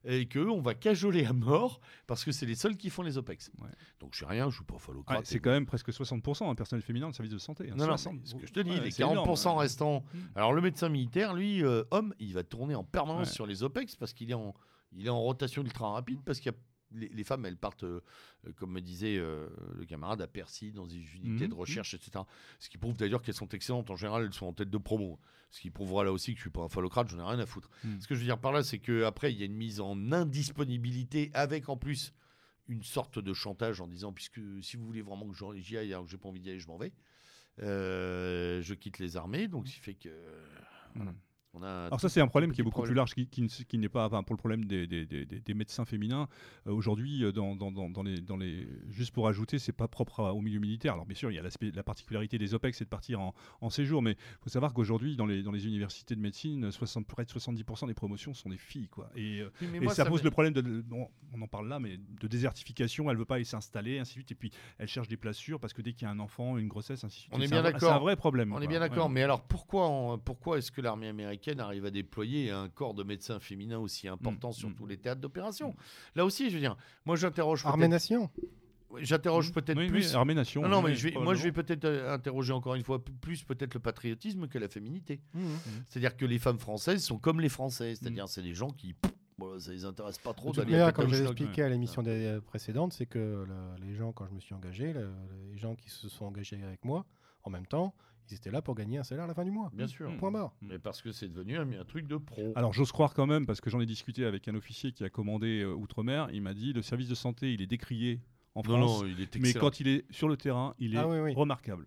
[0.07, 3.17] et que on va cajoler à mort parce que c'est les seuls qui font les
[3.17, 3.51] OPEX.
[3.63, 3.69] Ouais.
[4.01, 5.25] Donc je suis rien, je suis pas Ouais, phallocrate.
[5.25, 7.71] c'est quand même presque 60% un personnel féminin de service de santé.
[7.71, 7.75] hein.
[7.77, 8.15] non, non, 60.
[8.21, 9.63] mais ce que je te dis, Ouais, les c'est 40% énorme, ouais.
[9.63, 10.05] restants.
[10.13, 10.19] Mm.
[10.35, 13.35] Alors le médecin militaire, lui, euh, homme, il va tourner en permanence Ouais.
[13.35, 14.55] sur les OPEX parce qu'il est en,
[14.93, 16.59] il est en rotation ultra rapide parce qu'il y a
[16.95, 18.01] les, les femmes, elles partent, euh,
[18.47, 21.95] euh, comme me disait euh, le camarade, à Percy, dans des unités Mhm, de recherche,
[21.95, 22.25] etc.
[22.59, 23.91] Ce qui prouve d'ailleurs qu'elles sont excellentes.
[23.91, 25.19] En général, elles sont en tête de promo.
[25.51, 27.47] Ce qui prouvera là aussi que je suis pas un phallocrate, j'en ai rien à
[27.47, 27.71] foutre.
[27.85, 28.01] Mhm.
[28.01, 30.13] Ce que je veux dire par là, c'est qu'après, il y a une mise en
[30.13, 32.13] indisponibilité avec en plus
[32.69, 36.07] une sorte de chantage en disant puisque si vous voulez vraiment que j'y aille alors
[36.07, 36.93] que j'ai pas envie d'y aller, je m'en vais.
[37.61, 40.09] Euh, je quitte les armées, donc ce qui fait que
[40.95, 41.15] voilà.
[41.57, 42.91] On a Alors ça c'est un problème qui est beaucoup problème.
[42.93, 45.25] plus large, qui, qui ne- qui n'est pas, enfin, pour le problème des, des- des-
[45.25, 46.29] des- médecins féminins.
[46.67, 50.21] euh, Aujourd'hui, euh, dans, dans- dans- les, dans les, juste pour ajouter, c'est pas propre
[50.21, 50.95] à- au milieu militaire.
[50.95, 53.71] Alors bien sûr, il y a la particularité des OPEX, c'est de partir en, en
[53.71, 57.25] séjour, mais il faut savoir qu'aujourd'hui, dans les, dans les universités de médecine, 60, près
[57.25, 59.09] de 70% des promotions sont des filles, quoi.
[59.15, 61.69] Et, euh, Oui, et moi, ça, ça pose le problème de, bon, on en parle
[61.69, 63.11] là, mais de désertification.
[63.11, 64.33] Elle veut pas y s'installer, ainsi de suite.
[64.33, 66.59] Et puis elle cherche des places sûres parce que dès qu'il y a un enfant,
[66.59, 67.33] une grossesse, ainsi de suite.
[67.33, 67.89] On est C'est bien un vrai- d'accord.
[67.91, 68.53] C'est un vrai problème.
[68.53, 69.13] On est bien d'accord, Ouais.
[69.13, 73.03] mais alors pourquoi, on- pourquoi est-ce que l'armée américaine arrive à déployer un corps de
[73.05, 74.75] médecins féminins aussi important Mm, sur mm.
[74.75, 75.75] tous les théâtres d'opération
[76.15, 78.31] Là aussi, je veux dire, moi j'interroge Armée peut-être, Nation.
[79.01, 80.15] j'interroge peut-être Oui, oui, plus.
[80.15, 80.63] Armée Nation.
[80.63, 83.03] non, non, oui, mais je vais, moi je vais peut-être euh, interroger encore une fois
[83.05, 85.21] plus peut-être le patriotisme que la féminité.
[85.89, 88.95] C'est-à-dire que les femmes françaises sont comme les Français, c'est-à-dire c'est des gens qui,
[89.39, 92.41] voilà, ça les intéresse pas trop d'aller à comme je l'ai expliqué à l'émission euh,
[92.41, 95.11] précédente, c'est que le- les gens, quand je me suis engagé, le-
[95.51, 97.05] les gens qui se sont engagés avec moi,
[97.43, 97.95] en même temps,
[98.31, 99.71] ils étaient là pour gagner un salaire à la fin du mois.
[99.75, 100.11] Bien sûr.
[100.11, 100.17] Mm.
[100.19, 100.55] Point barre.
[100.63, 102.53] Mais parce que c'est devenu un, un truc de pro.
[102.57, 105.11] Alors j'ose croire quand même, parce que j'en ai discuté avec un officier qui a
[105.11, 108.21] commandé euh, Outre-mer, il m'a dit le service de santé, il est décrié
[108.55, 110.99] en non, France, non, il est mais quand il est sur le terrain, il est
[110.99, 111.35] Ah oui, oui.
[111.35, 111.87] remarquable.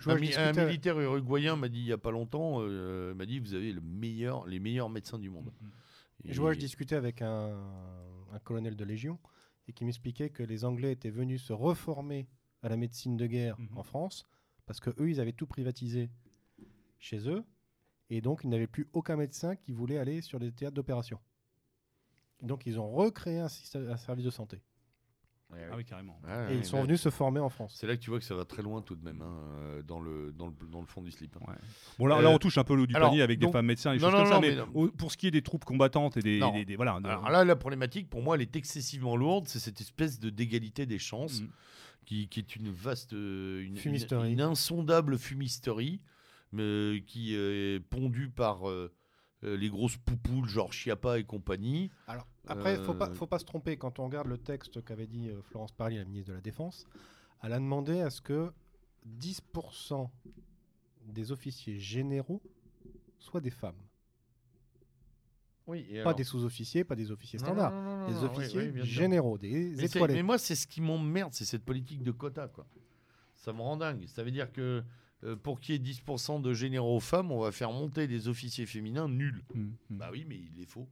[0.00, 0.30] Je un, mi-
[0.66, 3.80] militaire uruguayen m'a dit il y a pas longtemps, euh, m'a dit vous avez le
[3.82, 5.52] meilleur, les meilleurs médecins du monde.
[6.24, 7.54] Je vois, je discutais avec un,
[8.32, 9.18] un colonel de Légion
[9.68, 12.26] et qui m'expliquait que les Anglais étaient venus se reformer
[12.62, 13.68] à la médecine de guerre Mhm.
[13.78, 14.26] en France
[14.66, 16.10] parce que eux, ils avaient tout privatisé
[16.98, 17.44] chez eux
[18.10, 21.18] et donc ils n'avaient plus aucun médecin qui voulait aller sur des théâtres d'opération.
[22.42, 24.60] Donc ils ont recréé un, système- un service de santé
[25.52, 26.20] Ah oui, carrément.
[26.24, 27.76] Ouais, et ouais, ils sont là, venus se former en France.
[27.78, 30.00] C'est là que tu vois que ça va très loin tout de même, hein, dans,
[30.00, 31.34] le, dans, le, dans le fond du slip.
[31.36, 31.44] hein.
[31.48, 31.54] Ouais.
[31.98, 33.52] Bon, là, Euh, là, on touche un peu l'eau du alors, panier avec donc- des
[33.58, 34.68] femmes médecins et Non, choses non, comme ça, non, mais, mais non.
[34.74, 36.38] au- pour ce qui est des troupes combattantes et des.
[36.40, 36.52] Non.
[36.52, 39.46] des- des- voilà, de- Alors là, la problématique, pour moi, elle est excessivement lourde.
[39.48, 41.48] C'est cette espèce de d'égalité des chances Mm.
[42.06, 44.32] Qui, qui est une vaste, euh, une, une, Fumisterie.
[44.32, 46.00] une insondable fumisterie,
[46.52, 48.90] mais qui est pondue par euh,
[49.44, 51.90] euh, les grosses poupoules, genre Chiappa et compagnie.
[52.06, 53.76] Alors, après, il ne faut pas, Euh, faut pas se tromper.
[53.76, 56.86] Quand on regarde le texte qu'avait dit euh, Florence Parly, la ministre de la Défense,
[57.42, 58.50] elle a demandé à ce que
[59.06, 60.08] 10%
[61.04, 62.40] des officiers généraux
[63.18, 63.76] soient des femmes.
[65.66, 68.08] Oui, et Pas des sous-officiers, pas des officiers standards.
[68.08, 70.14] des officiers généraux, des Mais, étoilés.
[70.14, 72.48] mais moi, c'est ce qui m'emmerde, c'est cette politique de quota.
[72.48, 72.66] Quoi.
[73.34, 74.06] Ça me rend dingue.
[74.06, 74.84] Ça veut dire que
[75.24, 78.66] euh, pour qu'il y ait 10% de généraux femmes, on va faire monter des officiers
[78.66, 79.42] féminins nuls.
[79.54, 79.74] Mm, mm.
[79.90, 80.88] Bah oui, mais il est faux.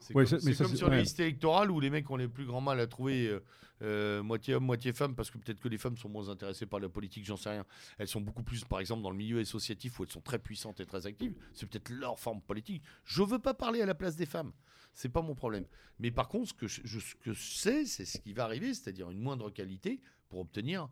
[0.00, 1.90] C'est Ouais, comme, ça- mais c'est ça, comme c'est- sur les listes électorales où les
[1.90, 3.40] mecs ont les plus grands mal à trouver euh,
[3.82, 6.80] euh, moitié homme, moitié femme, parce que peut-être que les femmes sont moins intéressées par
[6.80, 7.64] la politique, j'en sais rien.
[7.98, 10.80] Elles sont beaucoup plus, par exemple, dans le milieu associatif où elles sont très puissantes
[10.80, 11.34] et très actives.
[11.54, 12.82] C'est peut-être leur forme politique.
[13.04, 14.52] Je veux pas parler à la place des femmes.
[14.94, 15.64] C'est pas mon problème.
[15.98, 18.44] Mais par contre, ce que je, je- ce que je sais, c'est ce qui va
[18.44, 20.88] arriver, c'est-à-dire une moindre qualité pour obtenir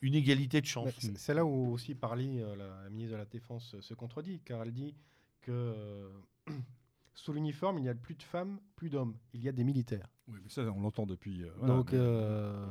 [0.00, 0.92] une égalité de chance.
[1.16, 4.62] c'est- là où aussi Parly, euh, la ministre de la Défense, euh, se contredit, car
[4.62, 4.94] elle dit
[5.40, 6.08] que euh,
[7.20, 9.16] sous l'uniforme, il y a plus de femmes, plus d'hommes.
[9.34, 10.06] Il y a des militaires.
[10.28, 11.42] Oui, mais ça, on l'entend depuis.
[11.42, 12.66] euh, voilà, Donc, mais- euh,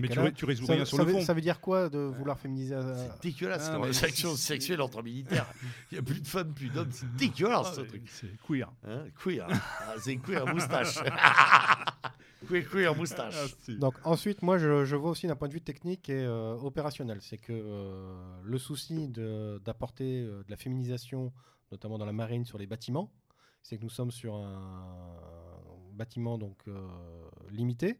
[0.00, 1.24] mais tu, tu résous ça, rien sur ça le veut, fond.
[1.24, 4.36] ça veut dire quoi de vouloir féminiser euh, C'est dégueulasse, Ah, la mais transaction c'est-
[4.54, 5.52] sexuelle entre militaires.
[5.90, 6.92] Il n'y a plus de femmes, plus d'hommes.
[6.92, 8.02] C'est dégueulasse, Ah, ce mais truc.
[8.08, 8.70] C'est queer.
[8.86, 9.46] Hein, queer.
[9.50, 10.98] Ah, c'est queer moustache.
[12.48, 13.34] queer, queer moustache.
[13.68, 16.54] Ah, Donc ensuite, moi, je, je vois aussi d'un point de vue technique et euh,
[16.54, 18.14] opérationnel, c'est que euh,
[18.44, 21.32] le souci de- d'apporter euh, de la féminisation,
[21.72, 23.10] notamment dans la marine, sur les bâtiments,
[23.68, 25.60] c'est que nous sommes sur un
[25.92, 26.86] bâtiment donc euh,
[27.50, 27.98] limité.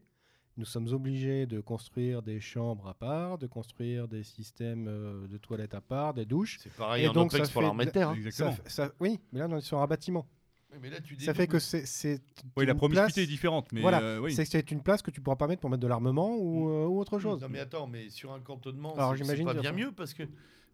[0.57, 5.37] Nous sommes obligés de construire des chambres à part, de construire des systèmes euh, de
[5.37, 6.57] toilettes à part, des douches.
[6.59, 8.09] C'est pareil Et en donc, OPEX ça pour fait l'armée de terre.
[8.09, 8.13] hein.
[8.15, 8.51] Ça Exactement.
[8.53, 10.27] fait- ça- oui, mais là, on est sur un bâtiment.
[10.81, 12.19] Mais là, tu Ça fait que c'est c'est
[12.57, 14.33] Oui, la une promiscuité place- est différente, mais Voilà, euh, oui.
[14.33, 16.85] c'est c'est une place que tu pourras pas mettre pour mettre de l'armement ou, euh,
[16.87, 17.41] ou autre chose.
[17.41, 19.71] Non mais attends, mais sur un cantonnement, Alors, c'est- pas bien ça.
[19.71, 20.23] mieux parce que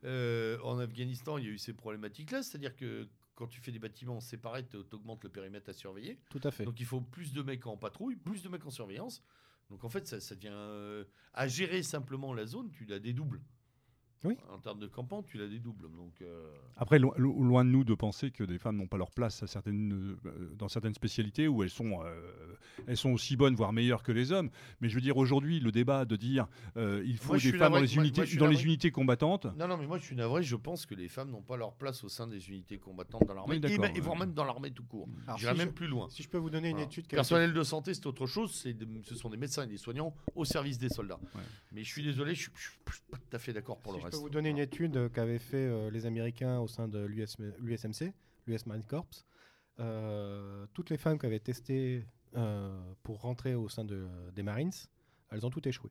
[0.05, 3.79] euh, en Afghanistan, il y a eu ces problématiques-là, c'est-à-dire que quand tu fais des
[3.79, 6.19] bâtiments séparés, tu augmentes le périmètre à surveiller.
[6.29, 6.65] Tout à fait.
[6.65, 9.21] Donc il faut plus de mecs en patrouille, plus de mecs en surveillance.
[9.69, 11.03] Donc en fait, ça, ça devient euh,
[11.33, 13.41] à gérer simplement la zone, tu la dédoubles.
[14.23, 14.37] Oui.
[14.51, 15.83] En termes de campement, tu la dédoubles.
[15.95, 18.97] Donc euh, Après, lo- lo- loin de nous de penser que des femmes n'ont pas
[18.97, 22.55] leur place à certaines, euh, dans certaines spécialités où elles sont, euh,
[22.87, 24.49] elles sont aussi bonnes, voire meilleures que les hommes.
[24.81, 26.47] Mais je veux dire, aujourd'hui, le débat de dire
[26.77, 29.45] euh, il faut Moi, des femmes dans les unités, moi, dans les unités combattantes.
[29.57, 30.41] non, non, mais moi je suis navré.
[30.41, 33.33] Je pense que les femmes n'ont pas leur place au sein des unités combattantes dans
[33.35, 35.07] l'armée, Oui, et, et voire même dans l'armée tout court.
[35.27, 36.07] Alors, J'irais si même je- plus loin.
[36.09, 36.87] Si je peux vous donner une Voilà.
[36.89, 38.53] étude Personnel de santé, c'est autre chose.
[38.55, 41.19] C'est de- ce sont des médecins et des soignants au service des soldats.
[41.35, 41.41] Ouais.
[41.73, 42.61] Mais je suis désolé, je suis, je
[42.93, 44.14] suis pas tout à fait d'accord pour si le reste.
[44.15, 48.13] Peux vous donner une étude euh, qu'avaient fait euh, les Américains au sein de l'USMC,
[48.47, 49.07] l'US Marine Corps,
[49.79, 52.05] euh, toutes les femmes qui avaient testé
[52.35, 54.71] euh, pour rentrer au sein de- des Marines,
[55.29, 55.89] elles ont toutes échoué.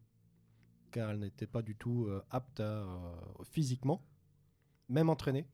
[0.91, 3.15] Car elles n'étaient pas du tout euh, aptes à, euh,
[3.51, 4.03] physiquement,
[4.89, 5.47] même entraînées,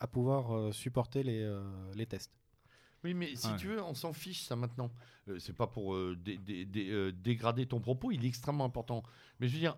[0.00, 1.62] à pouvoir euh, supporter les, euh,
[1.94, 2.32] les tests.
[3.04, 3.56] Oui, mais si Ouais.
[3.56, 4.90] tu veux, on s'en fiche ça maintenant.
[5.28, 8.64] Euh, c'est pas pour euh, dé- dé- dé- euh, dégrader ton propos, il est extrêmement
[8.64, 9.02] important.
[9.40, 9.76] Mais je veux dire,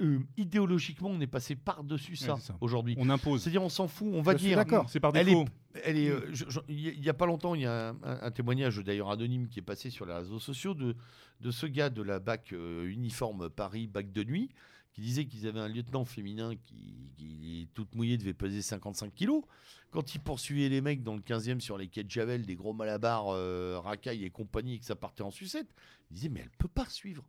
[0.00, 2.94] euh, idéologiquement, on est passé par-dessus ça, aujourd'hui.
[2.98, 3.42] On impose.
[3.42, 4.56] C'est-à-dire, on s'en fout, on va Je dire.
[4.56, 4.88] d'accord.
[4.88, 5.44] C'est par Elle défaut.
[5.84, 8.20] Elle est, euh, je- je- il y a pas longtemps, il y a un, un-
[8.22, 10.96] un témoignage d'ailleurs anonyme qui est passé sur les réseaux sociaux de,
[11.40, 14.48] de ce gars de la BAC euh, uniforme Paris, BAC de nuit,
[14.92, 19.42] qui disait qu'ils avaient un lieutenant féminin qui, qui, toute mouillée, devait peser 55 kilos.
[19.90, 22.72] Quand il poursuivait les mecs dans le 15e sur les quais de Javel, des gros
[22.72, 25.68] malabars, euh, racailles et compagnie, et que ça partait en sucette,
[26.10, 27.28] il disait Mais elle peut pas suivre.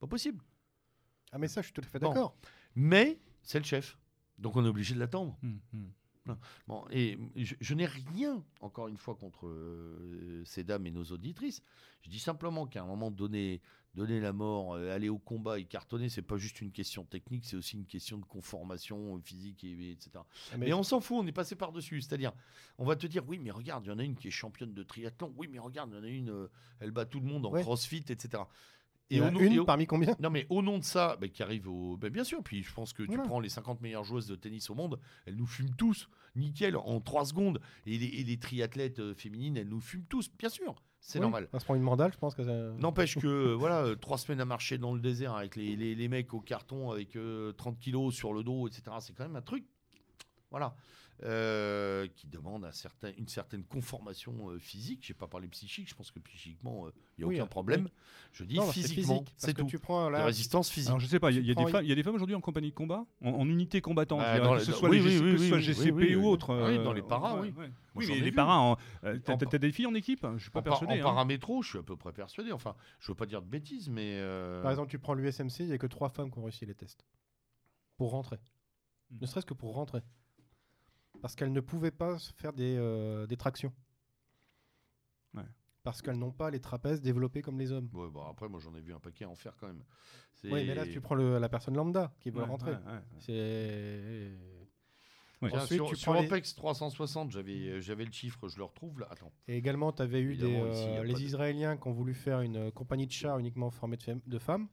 [0.00, 0.42] Pas possible.
[1.32, 2.08] Ah mais ça, je suis tout à fait Bon.
[2.10, 2.36] d'accord.
[2.74, 3.98] Mais c'est le chef.
[4.38, 5.36] Donc on est obligé de l'attendre.
[5.42, 5.90] Hum, hum.
[6.66, 11.04] Bon, et je, je n'ai rien, encore une fois, contre euh, ces dames et nos
[11.04, 11.62] auditrices.
[12.02, 13.62] Je dis simplement qu'à un moment donné,
[13.94, 17.46] donner la mort, euh, aller au combat et cartonner, c'est pas juste une question technique,
[17.46, 20.10] c'est aussi une question de conformation euh, physique, et, et etc.
[20.52, 22.02] Ah, Mais on s'en fout, on est passé par-dessus.
[22.02, 22.32] C'est-à-dire,
[22.76, 24.74] on va te dire, oui, mais regarde, il y en a une qui est championne
[24.74, 25.32] de triathlon.
[25.38, 26.48] Oui, mais regarde, il y en a une, euh,
[26.80, 27.62] elle bat tout le monde en Ouais.
[27.62, 28.42] crossfit, etc.
[29.12, 30.14] En au une et au- parmi combien?
[30.20, 31.96] Non, mais au nom de ça, bah, qui arrive au.
[31.96, 33.22] bah, bien sûr, puis je pense que tu Voilà.
[33.24, 37.00] prends les 50 meilleures joueuses de tennis au monde, elles nous fument tous, nickel, en
[37.00, 37.60] 3 secondes.
[37.86, 40.82] Et les, et les triathlètes euh, féminines, elles nous fument tous, bien sûr.
[41.00, 41.48] C'est Oui, normal.
[41.52, 42.52] Ça se prend une mandale, je pense que ça.
[42.78, 45.94] N'empêche que euh, voilà, euh, trois semaines à marcher dans le désert avec les, les-
[45.94, 48.82] les mecs au carton avec euh, 30 kilos sur le dos, etc.
[49.00, 49.64] C'est quand même un truc,
[50.50, 50.76] voilà,
[51.24, 55.00] euh, qui demande un certain, une certaine conformation euh, physique.
[55.06, 55.88] Je n'ai pas parlé psychique.
[55.88, 56.86] Je pense que psychiquement,
[57.16, 57.88] il n'y a Oui, aucun euh, problème.
[58.32, 59.66] Je dis Non, c'est physiquement, c'est que tout.
[59.68, 60.24] tu prends là.
[60.24, 60.88] résistance physique.
[60.90, 61.48] Alors je sais pas, il y, y
[61.88, 64.58] y a des femmes aujourd'hui en compagnie de combat, en, en unité combattante, dans que
[64.58, 66.26] les- ce soit oui, les oui, oui, oui, oui, GCP oui, oui, ou oui.
[66.26, 66.54] autre.
[66.54, 67.52] Ah oui, euh, dans les paras, oui.
[67.94, 70.94] Oui, mais ai les paras, euh, t'as des filles en équipe Je suis pas persuadé.
[70.94, 71.02] en hein.
[71.02, 72.52] paramétro, je suis à peu près persuadé.
[72.52, 75.66] Enfin, je veux pas dire de bêtises, mais euh, Par exemple, tu prends l'USMC, il
[75.66, 77.04] n'y a que trois femmes qui ont réussi les tests.
[77.96, 78.36] Pour rentrer.
[79.10, 79.18] Hmm.
[79.22, 80.00] Ne serait-ce que pour rentrer.
[81.20, 83.72] Parce qu'elles ne pouvaient pas faire des, euh, des tractions.
[85.34, 85.42] Ouais.
[85.82, 87.88] Parce qu'elles n'ont pas les trapèzes développés comme les hommes.
[87.92, 89.82] ouais, bon, après, moi, j'en ai vu un paquet en faire quand même.
[90.44, 92.70] Oui, mais là, tu prends le- la personne lambda qui veut Ouais, rentrer.
[92.72, 93.00] ouais, ouais.
[93.18, 94.38] C'est.
[95.40, 95.54] Ouais.
[95.54, 98.64] Ensuite, sur, tu sur prends les- OPEX 360, j'avais euh, j'avais le chiffre, je le
[98.64, 99.06] retrouve là.
[99.10, 99.32] Attends.
[99.46, 102.56] Et également, tu avais eu des, euh, les de- Israéliens qui ont voulu faire une
[102.56, 104.66] euh, compagnie de chars uniquement formée de, fem- de femmes.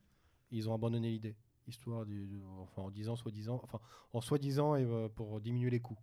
[0.49, 1.35] Ils ont abandonné l'idée.
[1.67, 3.79] Histoire du, du- enfin, en disant soi-disant, enfin,
[4.13, 5.99] en soi-disant et, euh, pour diminuer les coûts.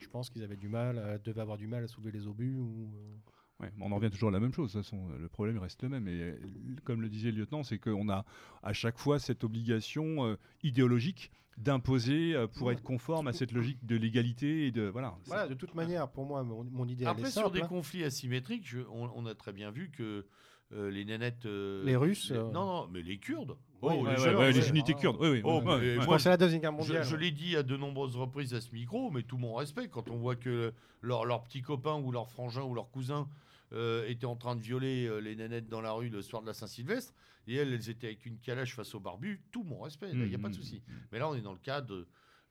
[0.00, 2.56] Je pense qu'ils avaient du mal, euh, devaient avoir du mal à soulever les obus.
[2.58, 3.16] Ou, euh,
[3.60, 4.72] Ouais, mais on en revient toujours à la même chose.
[4.72, 6.08] De toute façon, le problème reste le même.
[6.08, 6.36] Et euh,
[6.84, 8.24] comme le disait le lieutenant, c'est qu'on a
[8.64, 12.72] à chaque fois cette obligation euh, idéologique d'imposer euh, pour Ouais.
[12.74, 15.16] être conforme à cette logique de l'égalité et de voilà.
[15.26, 17.68] Voilà, de toute manière, pour moi, mon, mon idée elle Après, est sur des hein.
[17.68, 20.26] conflits asymétriques, je- on, on a très bien vu que
[20.72, 21.46] euh, les nénettes.
[21.46, 23.56] euh, Les Russes, les- euh, non, non, mais les Kurdes.
[23.82, 25.16] Oui, Oh, les Ouais, ouais, unités kurdes.
[25.20, 25.40] Oui, oui.
[25.44, 26.00] Oh, ouais, mais ouais.
[26.00, 27.04] Je moi, à la Deuxième Guerre Je, mondiale.
[27.04, 30.08] je l'ai dit à de nombreuses reprises à ce micro, mais tout mon respect, quand
[30.10, 30.72] on voit que
[31.02, 33.28] leurs leurs petits copains ou leurs frangins ou leurs cousins
[33.72, 36.46] euh, étaient en train de violer euh, les nénettes dans la rue le soir de
[36.46, 37.12] la Saint-Sylvestre,
[37.46, 40.34] et elles, elles étaient avec une calèche face au barbu, tout mon respect, il n'y
[40.34, 40.60] a pas de Mhm.
[40.62, 40.82] souci.
[41.12, 41.80] Mais là, on est dans le cas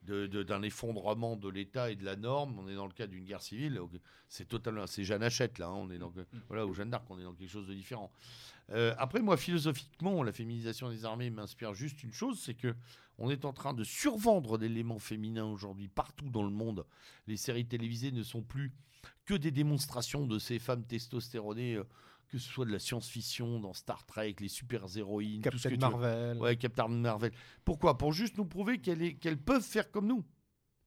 [0.06, 2.94] de- de- de- d'un effondrement de l'État et de la norme, on est dans le
[2.94, 3.80] cas d'une guerre civile,
[4.28, 6.12] c'est totalement, c'est Jeanne Hachette là, hein, on est dans,
[6.48, 8.12] voilà, ou Jeanne d'Arc, on est dans quelque chose de différent.
[8.72, 12.74] Euh, après, moi, philosophiquement, la féminisation des armées m'inspire juste une chose, c'est que
[13.20, 16.86] on est en train de survendre d'éléments féminins aujourd'hui partout dans le monde.
[17.28, 18.72] Les séries télévisées ne sont plus
[19.26, 21.84] que des démonstrations de ces femmes testostéronées, euh,
[22.34, 25.88] que ce soit de la science-fiction, dans Star Trek, les super-héroïnes, tout ce que Captain
[25.90, 25.94] tu.
[25.98, 26.38] Marvel.
[26.40, 27.32] Ouais, Captain Marvel.
[27.64, 27.96] Pourquoi?
[27.98, 30.24] Pour juste nous prouver qu'elles peuvent faire comme nous.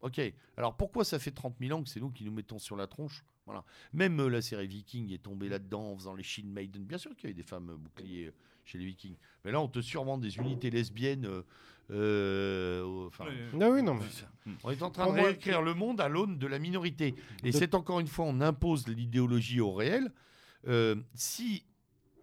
[0.00, 0.20] Ok.
[0.56, 2.86] Alors pourquoi ça fait 30 000 ans que c'est nous qui nous mettons sur la
[2.88, 3.24] tronche?
[3.46, 3.64] Voilà.
[3.92, 6.84] Même euh, la série Viking est tombée là-dedans en faisant les Shield Maiden.
[6.84, 8.32] Bien sûr qu'il y avait des femmes euh, boucliers euh,
[8.64, 9.16] chez les Vikings.
[9.44, 11.24] Mais là, on te survend des unités lesbiennes.
[11.26, 11.42] euh,
[12.10, 14.52] euh, enfin, Non, oui, non, mais.
[14.64, 17.14] on est en train de moi- réécrire le monde à l'aune de la minorité.
[17.44, 20.12] Et De- c'est encore une fois, on impose l'idéologie au réel.
[20.66, 21.64] Euh, si,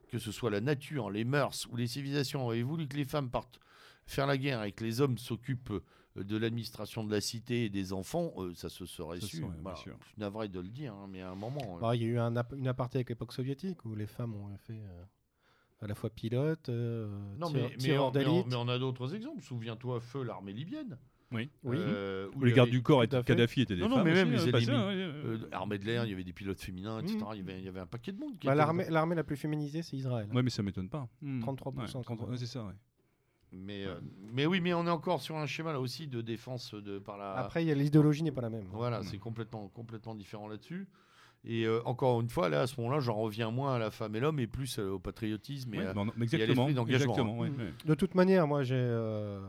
[0.09, 3.29] que ce soit la nature, les mœurs ou les civilisations avaient voulu que les femmes
[3.29, 3.59] partent
[4.05, 5.71] faire la guerre et que les hommes s'occupent
[6.17, 9.37] euh, de l'administration de la cité et des enfants, euh, ça se serait Ça su.
[9.37, 9.77] serait, bien Voilà.
[9.77, 9.95] sûr.
[10.01, 11.79] Je suis navré de le dire, hein, mais à un moment.
[11.79, 14.35] Bah, Il y a eu un ap- une aparté avec l'époque soviétique où les femmes
[14.35, 15.03] ont fait euh,
[15.81, 17.07] à la fois pilote, euh,
[17.37, 18.47] non, mais, mais, tireur on, mais on- d'élite.
[18.49, 19.41] mais on a d'autres exemples.
[19.41, 20.97] Souviens-toi, feu l'armée libyenne.
[21.33, 21.49] Oui.
[21.63, 21.77] Oui.
[21.79, 23.23] Euh, où les gardes avait- du corps étaient.
[23.23, 24.67] Kadhafi étaient des Non, non, femmes mais même aussi, les euh, ennemis.
[24.69, 27.17] ouais, ouais, euh, armée de l'air, il y avait des pilotes féminins, etc.
[27.17, 27.25] Mhm.
[27.33, 29.23] Il, y avait, il y avait un paquet de monde qui Bah, L'armée l'armée la
[29.23, 30.27] plus féminisée, c'est Israël.
[30.31, 30.35] hein.
[30.35, 31.07] Ouais, mais ça m'étonne pas.
[31.21, 31.39] Hmm.
[31.41, 32.73] 33%, Ouais, 33, ouais, c'est ça, ouais.
[33.51, 33.95] Mais, euh,
[34.33, 37.17] mais oui, mais on est encore sur un schéma là aussi de défense de, par
[37.17, 37.33] la.
[37.35, 38.65] Après, il y a- l'idéologie n'est pas la même.
[38.71, 40.87] voilà, c'est complètement, complètement différent là-dessus.
[41.45, 44.15] Et euh, encore une fois, là, à ce moment-là, j'en reviens moins à la femme
[44.15, 45.73] et l'homme et plus euh, au patriotisme.
[45.73, 47.57] Et Ouais, à- non, non, l'esprit d'engagement, exactement, ouais, Mm.
[47.59, 47.73] ouais.
[47.85, 48.75] De toute manière, moi, j'ai.
[48.77, 49.39] euh,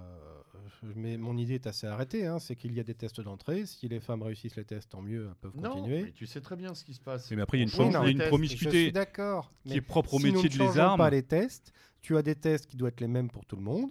[0.97, 3.67] mais mon idée est assez arrêtée, hein, c'est qu'il y a des tests d'entrée.
[3.67, 6.03] Si les femmes réussissent les tests, tant mieux, elles peuvent non, continuer.
[6.05, 7.31] mais tu sais très bien ce qui se passe.
[7.31, 8.93] Mais après, il y a une, On prom- change il y a une promiscuité suis
[8.93, 9.53] d'accord.
[9.63, 10.99] qui mais est propre au si nous métier ne de les armes.
[10.99, 13.63] pas les tests, tu as des tests qui doivent être les mêmes pour tout le
[13.63, 13.91] monde.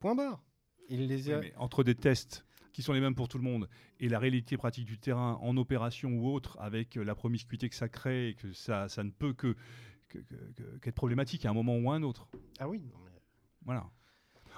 [0.00, 0.42] Point barre.
[0.88, 3.44] Il les Oui, a- mais entre des tests qui sont les mêmes pour tout le
[3.44, 3.68] monde
[4.00, 7.74] et la réalité pratique du terrain en opération ou autre, avec euh, la promiscuité que
[7.76, 9.54] ça crée et que ça, ça ne peut que
[10.08, 12.28] que- que- que- qu'être problématique à un moment ou à un autre.
[12.60, 12.78] Ah oui.
[12.80, 13.10] non, mais-
[13.64, 13.88] Voilà.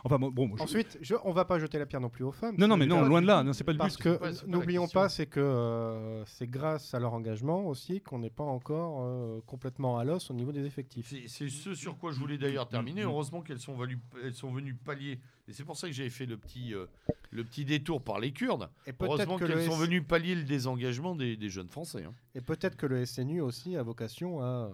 [0.05, 2.33] Enfin bon, bon, je- Ensuite, je, on va pas jeter la pierre non plus aux
[2.33, 2.55] femmes.
[2.59, 3.43] non, non, mais non, loin de là.
[3.43, 4.03] Non, c'est pas le Parce but.
[4.05, 8.19] que pas la n'oublions pas, c'est que euh, c'est grâce à leur engagement aussi qu'on
[8.19, 11.13] n'est pas encore euh, complètement à l'os au niveau des effectifs.
[11.27, 13.03] C'est ce sur quoi je voulais d'ailleurs terminer.
[13.03, 13.11] Mm, mm.
[13.11, 15.19] Heureusement qu'elles sont, venues- elles sont venues pallier.
[15.49, 16.87] Et c'est pour ça que j'avais fait le petit, euh,
[17.31, 18.69] le petit détour par les Kurdes.
[18.87, 22.05] Et Heureusement que, qu'elles le sont venues pallier le désengagement des, des jeunes Français.
[22.05, 22.13] hein.
[22.35, 24.71] et peut-être que le SNU aussi a vocation à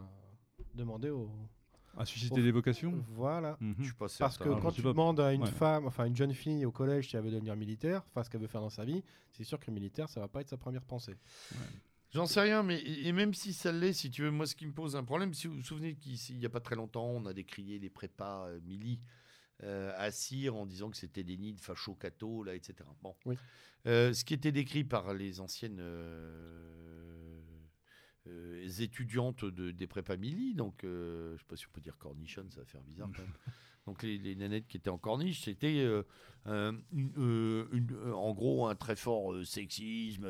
[0.75, 1.31] demander aux.
[1.97, 3.05] À susciter des vocations.
[3.09, 3.57] Voilà.
[3.61, 3.75] Mhm.
[3.79, 4.89] Je suis pas Parce que je quand tu pas.
[4.89, 5.51] demandes à une Ouais.
[5.51, 8.41] femme, enfin une jeune fille au collège si elle veut devenir militaire, enfin ce qu'elle
[8.41, 9.03] veut faire dans sa vie,
[9.33, 11.17] c'est sûr que militaire, ça va pas être sa première pensée.
[12.15, 14.67] J'en sais rien, mais et même si ça l'est, si tu veux, moi ce qui
[14.67, 17.07] me pose un problème, si vous vous souvenez qu'ici, il n'y a pas très longtemps,
[17.07, 19.01] on a décrié les prépas euh, mili
[19.63, 22.75] euh, à Cire en disant que c'était des nids de fachos cathos, là, etc.
[23.03, 23.15] Bon.
[23.27, 23.37] Oui.
[23.87, 25.81] Euh, ce qui était décrit par les anciennes
[28.29, 31.97] euh, étudiantes de, des prépa mili, donc euh, je sais pas si on peut dire
[31.99, 33.33] cornichon, ça va faire bizarre quand même.
[33.85, 36.05] Donc les, les nanettes qui étaient en corniche, c'était euh,
[36.47, 40.25] un- une- une- en gros un très fort sexisme,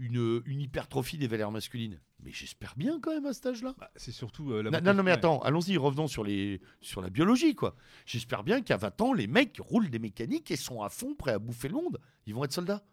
[0.00, 2.00] une, hypertrophie des valeurs masculines.
[2.22, 3.76] Mais j'espère bien quand même à cet âge-là.
[3.78, 7.10] Bah, c'est surtout la Non, non, non, mais attends, allons-y, revenons sur, les, sur la
[7.10, 7.76] biologie, quoi.
[8.06, 11.30] J'espère bien qu'à 20 ans, les mecs roulent des mécaniques et sont à fond, prêts
[11.32, 12.00] à bouffer le monde.
[12.26, 12.84] Ils vont être soldats.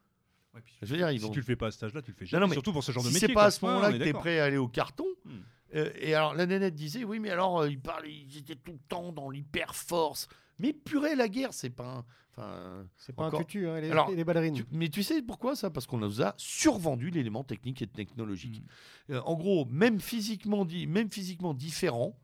[0.58, 1.32] Ouais, puis Je veux dire, ils si vont...
[1.32, 2.42] tu le fais pas à cet âge-là, tu le fais jamais.
[2.42, 3.22] non, mais surtout pour ce genre de métier.
[3.22, 3.44] c'est pas quoi.
[3.46, 4.22] à ce moment-là que t'es d'accord.
[4.22, 5.06] prêt à aller au carton.
[5.26, 5.32] Hmm.
[5.76, 8.74] euh, et alors la nénette disait, oui, mais alors euh, ils parlaient, ils étaient tout
[8.74, 10.28] le temps dans l'hyper-force.
[10.60, 12.06] Mais purée, la guerre, c'est pas un...
[12.40, 13.40] Enfin, C'est pas Encore.
[13.40, 14.54] un tutu, hein, les, Alors, les ballerines.
[14.54, 15.70] tu- mais tu sais pourquoi ça?
[15.72, 18.62] Parce qu'on nous a survendu l'élément technique et technologique.
[19.10, 22.16] Euh, en gros, même physiquement, dit, même physiquement différent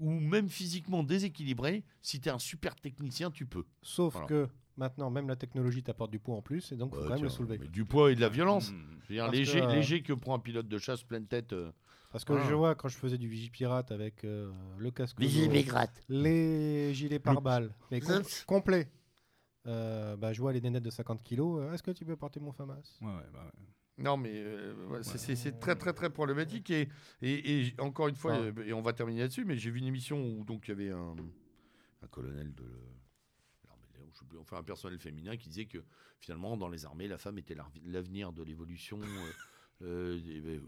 [0.00, 3.64] ou même physiquement déséquilibré, si tu es un super technicien, tu peux.
[3.82, 4.26] Sauf Voilà.
[4.26, 7.08] que maintenant, même la technologie t'apporte du poids en plus, et donc il faut quand
[7.10, 7.58] même tiens, le soulever.
[7.58, 8.70] mais du poids et de la violence.
[8.72, 8.74] Mm.
[9.02, 11.26] Je veux dire, Parce léger, que, euh, léger que prend un pilote de chasse pleine
[11.26, 11.52] tête.
[11.52, 11.70] euh,
[12.10, 12.48] Parce que Voilà.
[12.48, 16.02] je vois quand je faisais du vigipirate avec euh, le casque, mais gratte.
[16.10, 18.44] les gilets pare-balles, mais com- Oups.
[18.44, 18.90] complets.
[19.66, 21.60] Euh, bah, je vois les nénettes de 50 kilos.
[21.62, 22.98] euh, Est-ce que tu peux porter mon FAMAS?
[23.00, 23.62] Ouais, ouais, bah ouais.
[23.98, 26.70] Non, mais euh, ouais, c'est- c'est c'est très, très, très problématique.
[26.70, 26.88] Et,
[27.20, 28.40] et, et j- encore une fois, Ah.
[28.40, 30.72] euh, et on va terminer là-dessus, mais j'ai vu une émission où donc, il y
[30.72, 31.14] avait un,
[32.02, 32.64] un colonel de
[34.32, 35.78] plus, enfin un personnel féminin qui disait que
[36.20, 38.98] finalement, dans les armées, la femme était l'avenir de l'évolution.
[39.00, 39.32] euh,
[39.84, 40.60] euh, et ben,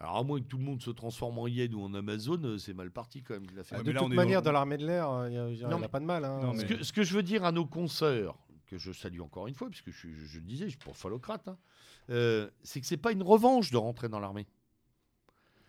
[0.00, 2.58] alors, à moins que tout le monde se transforme en hyène ou en Amazon, euh,
[2.58, 3.46] c'est mal parti quand même.
[3.46, 3.78] de la faire.
[3.78, 5.88] Ah, De mais là, toute on manière, dans- dans l'armée de l'air, il n'y a,
[5.88, 6.24] pas de mal.
[6.24, 6.40] hein.
[6.40, 8.36] Non, Ce que, ce que je veux dire à nos consoeurs,
[8.66, 10.78] que je salue encore une fois, puisque je, suis- je, je le disais, je suis
[10.78, 11.58] pour phallocrate, hein,
[12.10, 14.46] euh, c'est que c'est pas une revanche de rentrer dans l'armée.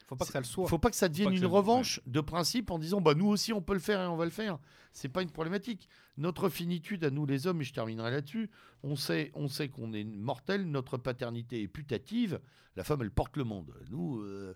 [0.07, 0.67] Faut pas que ça le soit.
[0.67, 3.27] Faut pas que ça devienne que une ça revanche de principe en disant bah nous
[3.27, 4.59] aussi on peut le faire et on va le faire.
[4.91, 5.89] C'est pas une problématique.
[6.17, 8.49] Notre finitude à nous les hommes et je terminerai là-dessus.
[8.83, 12.39] On sait on sait qu'on est mortel, notre paternité est putative.
[12.75, 13.73] La femme elle porte le monde.
[13.89, 14.55] Nous euh,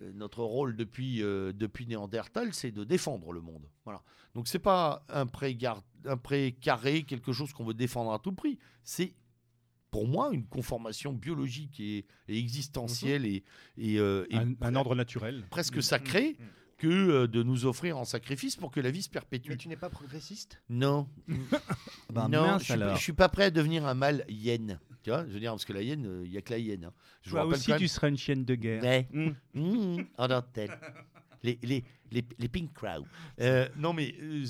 [0.00, 3.68] euh, notre rôle depuis euh, depuis Néandertal c'est de défendre le monde.
[3.84, 4.02] Voilà.
[4.34, 8.58] Donc c'est pas un prégar- un précaré quelque chose qu'on veut défendre à tout prix.
[8.82, 9.14] C'est
[9.90, 13.42] pour moi une conformation biologique et, et existentielle et,
[13.76, 15.44] et, euh, et Un, un ordre naturel.
[15.50, 16.36] presque sacré
[16.78, 19.50] que euh, de nous offrir en sacrifice pour que la vie se perpétue.
[19.50, 20.62] Mais tu n'es pas progressiste?
[20.70, 21.06] Non,
[22.10, 24.78] Bah, non, mince je je suis pas prêt à devenir un mâle hyène.
[25.02, 26.84] Tu vois, je veux dire parce que la hyène, il y a que la hyène.
[26.84, 26.92] hein.
[27.22, 28.82] Je vous Toi rappelle aussi, tu seras une chienne de guerre.
[29.12, 29.26] Mm.
[29.26, 29.34] Ouais.
[29.54, 30.78] Mmh, en dentelle.
[31.42, 33.06] Les, les, les, les pink crow.
[33.40, 34.44] Euh, non, mais euh,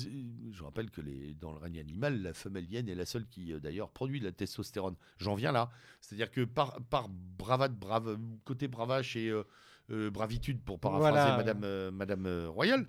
[0.51, 3.53] je rappelle que les, dans le règne animal, la femelle hyène est la seule qui,
[3.53, 4.95] euh, d'ailleurs, produit la testostérone.
[5.17, 5.71] J'en viens là.
[6.01, 9.43] C'est-à-dire que par, par bravade, brave, côté bravache et euh,
[9.89, 11.37] euh, bravitude, pour paraphraser Voilà.
[11.37, 12.85] Madame, euh, Madame euh, Royal,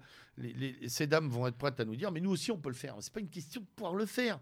[0.87, 2.97] ces dames vont être prêtes à nous dire mais nous aussi, on peut le faire.
[3.01, 4.41] C'est pas une question de pouvoir le faire.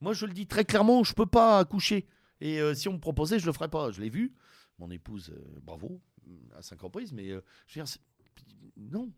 [0.00, 2.06] Moi, je le dis très clairement, je peux pas accoucher.
[2.40, 3.90] Et euh, si on me proposait, je le ferais pas.
[3.92, 4.34] Je l'ai vu.
[4.78, 6.00] Mon épouse, euh, bravo,
[6.54, 7.94] à cinq reprises, mais euh, je veux dire,
[8.76, 9.10] non.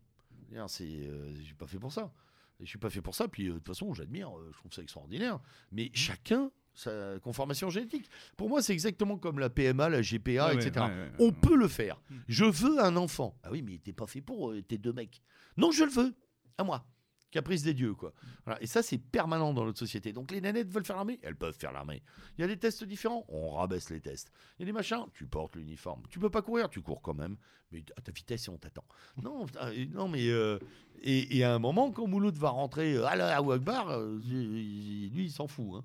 [0.66, 2.12] C'est, euh, je suis pas fait pour ça.
[2.61, 3.28] Je suis pas fait pour ça.
[3.28, 5.40] Puis euh, de toute façon, j'admire, euh, je trouve ça extraordinaire.
[5.73, 8.09] Mais chacun sa conformation génétique.
[8.36, 10.86] Pour moi, c'est exactement comme la PMA, la GPA, Ouais, ouais, etc.
[10.86, 11.12] ouais, ouais.
[11.19, 12.01] On peut le faire.
[12.09, 12.16] Mm.
[12.28, 13.36] Je veux un enfant.
[13.43, 15.20] Ah oui, mais t'es pas fait pour euh, tes deux mecs.
[15.57, 16.15] Non, je le veux.
[16.57, 16.85] À moi.
[17.30, 18.14] Caprice des dieux, quoi.
[18.46, 18.62] Voilà.
[18.62, 20.12] Et ça, c'est permanent dans notre société.
[20.14, 22.02] Donc les nanettes veulent faire l'armée Elles peuvent faire l'armée.
[22.36, 24.32] Il y a des tests différents On rabaisse les tests.
[24.59, 26.02] Il y a des machins Tu portes l'uniforme.
[26.09, 27.36] Tu peux pas courir Tu cours quand même.
[27.70, 28.84] Mais à ta vitesse et on t'attend.
[29.22, 29.44] Non,
[29.74, 30.28] et- non mais...
[30.30, 30.59] euh,
[31.02, 35.30] et, et à un moment, quand Mouloud va rentrer euh, à la Wagbar, lui, il
[35.30, 35.74] s'en fout.
[35.76, 35.84] hein.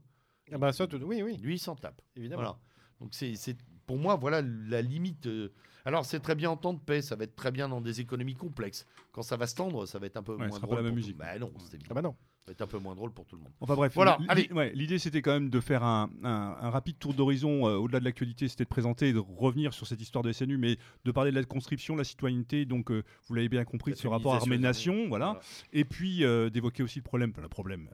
[0.52, 2.02] Ah bah ça, tout- oui, oui, Lui, il s'en tape.
[2.16, 2.42] évidemment.
[2.42, 2.58] Voilà.
[3.02, 5.28] Donc c'est, c'est- pour moi voilà la limite.
[5.28, 5.52] euh,
[5.86, 8.00] Alors c'est très bien en temps de paix, ça va être très bien dans des
[8.00, 8.86] économies complexes.
[9.12, 10.78] Quand ça va se tendre, ça va être un peu Ouais, moins sera pas drôle.
[10.78, 11.18] la même musique.
[11.18, 11.88] Bah non, c'est évident.
[11.92, 12.16] Ah bah non.
[12.50, 13.54] Être un peu moins drôle pour tout le monde.
[13.62, 14.18] Enfin bref, Voilà,
[14.52, 18.02] ouais, l'idée c'était quand même de faire un, un- un rapide tour d'horizon euh, au-delà
[18.02, 21.12] de l'actualité, c'était de présenter et de revenir sur cette histoire de SNU, mais de
[21.12, 24.36] parler de la conscription, la citoyenneté, donc euh, vous l'avez bien compris, de ce rapport
[24.36, 25.40] armée-nation, voilà.
[25.72, 27.88] et puis euh, d'évoquer aussi le problème, enfin, le problème,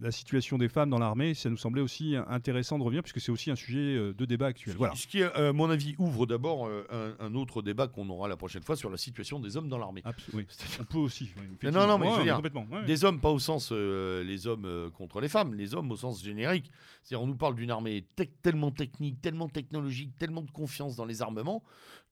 [0.00, 3.30] la situation des femmes dans l'armée, ça nous semblait aussi intéressant de revenir puisque c'est
[3.30, 4.74] aussi un sujet de débat actuel.
[4.76, 4.96] Voilà.
[4.96, 8.64] Ce qui, à mon avis, ouvre d'abord un, un autre débat qu'on aura la prochaine
[8.64, 10.00] fois sur la situation des hommes dans l'armée.
[10.04, 10.44] Abs- oui.
[10.80, 11.30] On peut aussi.
[11.36, 12.66] oui, non, non, mais je veux dire, complètement.
[12.72, 12.84] ouais.
[12.84, 15.96] Des hommes, pas au sens euh, les hommes euh, contre les femmes, les hommes au
[15.96, 16.70] sens générique.
[17.02, 18.06] C'est-à-dire, on nous parle d'une armée
[18.42, 21.62] tellement technique, tellement technologique, tellement de confiance dans les armements,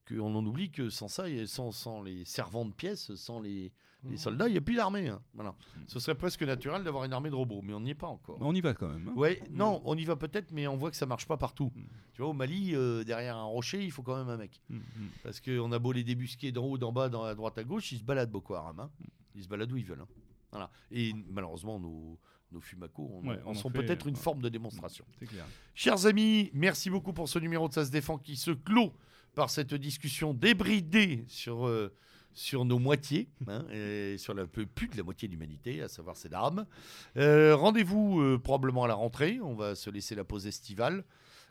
[0.08, 3.72] qu'on en oublie que sans ça, sans, sans les servants de pièces, sans les,
[4.08, 5.08] les soldats, il n'y a plus d'armée.
[5.08, 5.20] hein.
[5.34, 5.54] Voilà.
[5.86, 8.38] Ce serait presque naturel d'avoir une armée de robots, mais on n'y est pas encore.
[8.40, 9.08] On y va quand même.
[9.08, 9.12] hein.
[9.14, 11.70] Ouais, non, on y va peut-être, mais on voit que ça marche pas partout.
[11.76, 11.82] Mm.
[12.14, 14.60] Tu vois, au Mali, euh, derrière un rocher, il faut quand même un mec.
[14.70, 14.78] Mm.
[15.22, 17.92] Parce qu'on a beau les débusquer d'en haut, d'en bas, dans, à droite, à gauche,
[17.92, 18.80] ils se baladent Boko Haram.
[18.80, 18.90] hein.
[19.36, 20.00] Ils se baladent où ils veulent.
[20.00, 20.08] hein.
[20.50, 20.70] Voilà.
[20.90, 22.18] Et malheureusement, nos,
[22.52, 24.20] nos fumacos en, Ouais, en on en sont peut-être une ouais.
[24.20, 25.04] forme de démonstration.
[25.18, 25.44] C'est clair.
[25.74, 28.92] Chers amis, merci beaucoup pour ce numéro de Ça se défend qui se clôt
[29.34, 31.92] par cette discussion débridée sur, euh,
[32.32, 36.16] sur nos moitiés, hein, et sur la plus de la moitié de l'humanité, à savoir
[36.16, 36.66] ces dames.
[37.16, 39.38] Euh, Rendez-vous euh, probablement à la rentrée.
[39.40, 41.04] On va se laisser la pause estivale.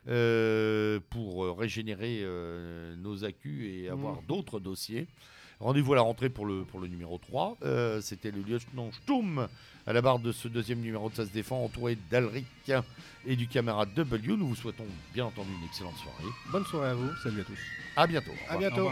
[0.08, 2.24] euh, pour régénérer
[2.96, 5.08] nos accus et avoir d'autres dossiers.
[5.60, 7.58] Rendez-vous à la rentrée pour le, pour le numéro 3.
[7.62, 9.46] Euh, C'était le lieutenant Sturm
[9.86, 12.46] à la barre de ce deuxième numéro de Ça se défend, entouré d'Alric
[13.26, 14.36] et du camarade W.
[14.36, 16.32] Nous vous souhaitons bien entendu une excellente soirée.
[16.50, 17.10] Bonne soirée à vous.
[17.22, 17.58] Salut à tous.
[17.96, 18.32] À bientôt.
[18.48, 18.90] À bientôt.